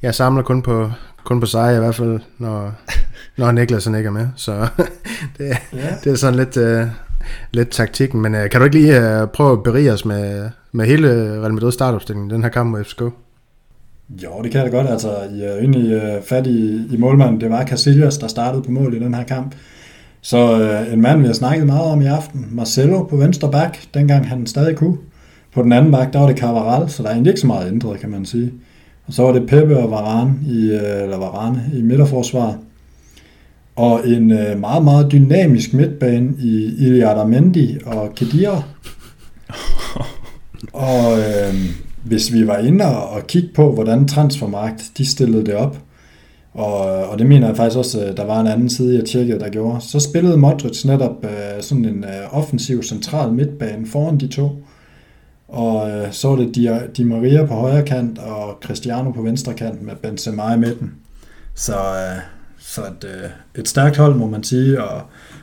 [0.02, 0.90] jeg samler kun på,
[1.24, 2.74] kun på sejr i hvert fald, når,
[3.36, 4.26] når Niklas ikke er med.
[4.36, 4.52] Så
[5.38, 5.78] det, ja.
[6.04, 6.88] det er sådan lidt, uh,
[7.52, 8.20] lidt taktikken.
[8.20, 11.08] Men uh, kan du ikke lige uh, prøve at berige os med, med hele
[11.40, 13.00] Real Madrid startopstillingen den her kamp mod FCK?
[14.22, 14.90] Jo, det kan jeg da godt.
[14.90, 17.40] Altså, I er egentlig uh, fat i, i målmanden.
[17.40, 19.54] Det var Casillas, der startede på mål i den her kamp.
[20.20, 23.94] Så uh, en mand, vi har snakket meget om i aften, Marcelo på venstre back,
[23.94, 24.96] dengang han stadig kunne.
[25.54, 27.68] På den anden back, der var det Carvaral, så der er egentlig ikke så meget
[27.68, 28.52] ændret, kan man sige.
[29.06, 32.58] Og så var det Pepe og Varane i, eller Varane i midterforsvaret.
[33.76, 38.62] Og en øh, meget, meget dynamisk midtbane i Iliad Mendy og Kedira.
[40.72, 41.54] og øh,
[42.04, 45.78] hvis vi var inde og, og kigge på, hvordan Transfermarkt de stillede det op,
[46.54, 49.48] og, og det mener jeg faktisk også, der var en anden side, jeg tjekkede, der
[49.48, 54.50] gjorde, så spillede Modric netop øh, sådan en øh, offensiv central midtbane foran de to.
[55.48, 59.54] Og øh, så var det Di, Di Maria på højre kant og Cristiano på venstre
[59.54, 60.94] kant med Benzema i midten.
[61.54, 62.35] Så, øh,
[62.66, 65.02] så et, øh, et stærkt hold, må man sige, og,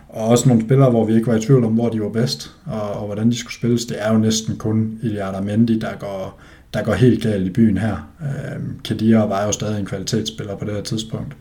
[0.10, 2.52] og også nogle spillere, hvor vi ikke var i tvivl om, hvor de var bedst,
[2.66, 3.86] og, og hvordan de skulle spilles.
[3.86, 6.40] Det er jo næsten kun Iliad Mendy, der går,
[6.74, 8.10] der går helt galt i byen her.
[8.22, 11.34] Øh, Kedira var jo stadig en kvalitetsspiller på det her tidspunkt,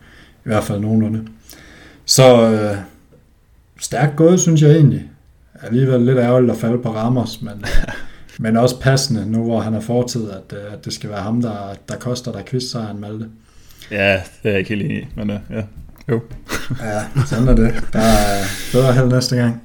[0.45, 1.27] i hvert fald nogenlunde.
[2.05, 2.77] Så øh,
[3.79, 5.09] stærkt gået, synes jeg egentlig.
[5.61, 7.65] Alligevel lidt ærgerligt at falde på Ramos, men,
[8.39, 11.57] men også passende, nu hvor han er fortid, at, at det skal være ham, der,
[11.89, 13.29] der koster dig quiz-sejren, Malte.
[13.91, 15.63] Ja, det er jeg ikke helt enig i, men uh, ja,
[16.09, 16.21] jo.
[16.81, 17.73] ja, sådan er det.
[17.93, 19.61] Der er bedre held næste gang.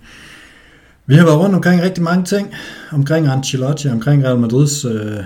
[1.06, 2.54] Vi har været rundt omkring rigtig mange ting,
[2.92, 5.24] omkring Ancelotti, omkring Real Madrids, øh,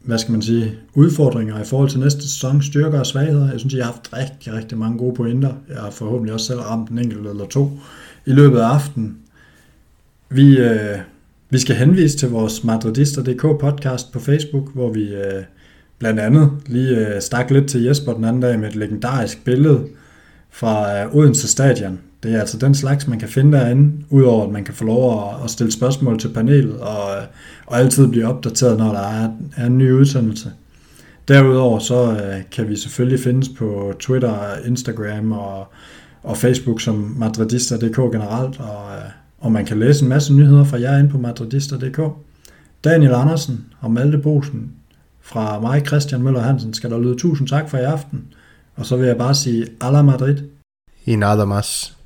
[0.00, 3.50] hvad skal man sige, udfordringer i forhold til næste sæson, styrker og svagheder.
[3.50, 5.52] Jeg synes, jeg har haft rigtig, rigtig mange gode pointer.
[5.68, 7.78] Jeg har forhåbentlig også selv ramt en enkelt eller to
[8.26, 9.16] i løbet af aftenen.
[10.28, 10.98] Vi, øh,
[11.50, 15.42] vi skal henvise til vores Madridister.dk podcast på Facebook, hvor vi øh,
[16.00, 19.86] blandt andet lige øh, stak lidt til Jesper den anden dag med et legendarisk billede
[20.50, 21.98] fra øh, Odense Stadion.
[22.22, 25.28] Det er altså den slags, man kan finde derinde, udover at man kan få lov
[25.28, 27.06] at, at stille spørgsmål til panelet og,
[27.66, 30.52] og altid blive opdateret, når der er, er en ny udsendelse.
[31.28, 34.34] Derudover så øh, kan vi selvfølgelig findes på Twitter,
[34.66, 35.66] Instagram og,
[36.22, 40.80] og Facebook som madridista.dk generelt, og, øh, og man kan læse en masse nyheder fra
[40.80, 42.00] jer ind på madridista.dk.
[42.84, 44.72] Daniel Andersen og Malte Bosen
[45.30, 48.24] fra mig, Christian Møller Hansen, skal der lyde tusind tak for i aften.
[48.76, 50.36] Og så vil jeg bare sige, Ala Madrid.
[51.04, 51.99] I nada más.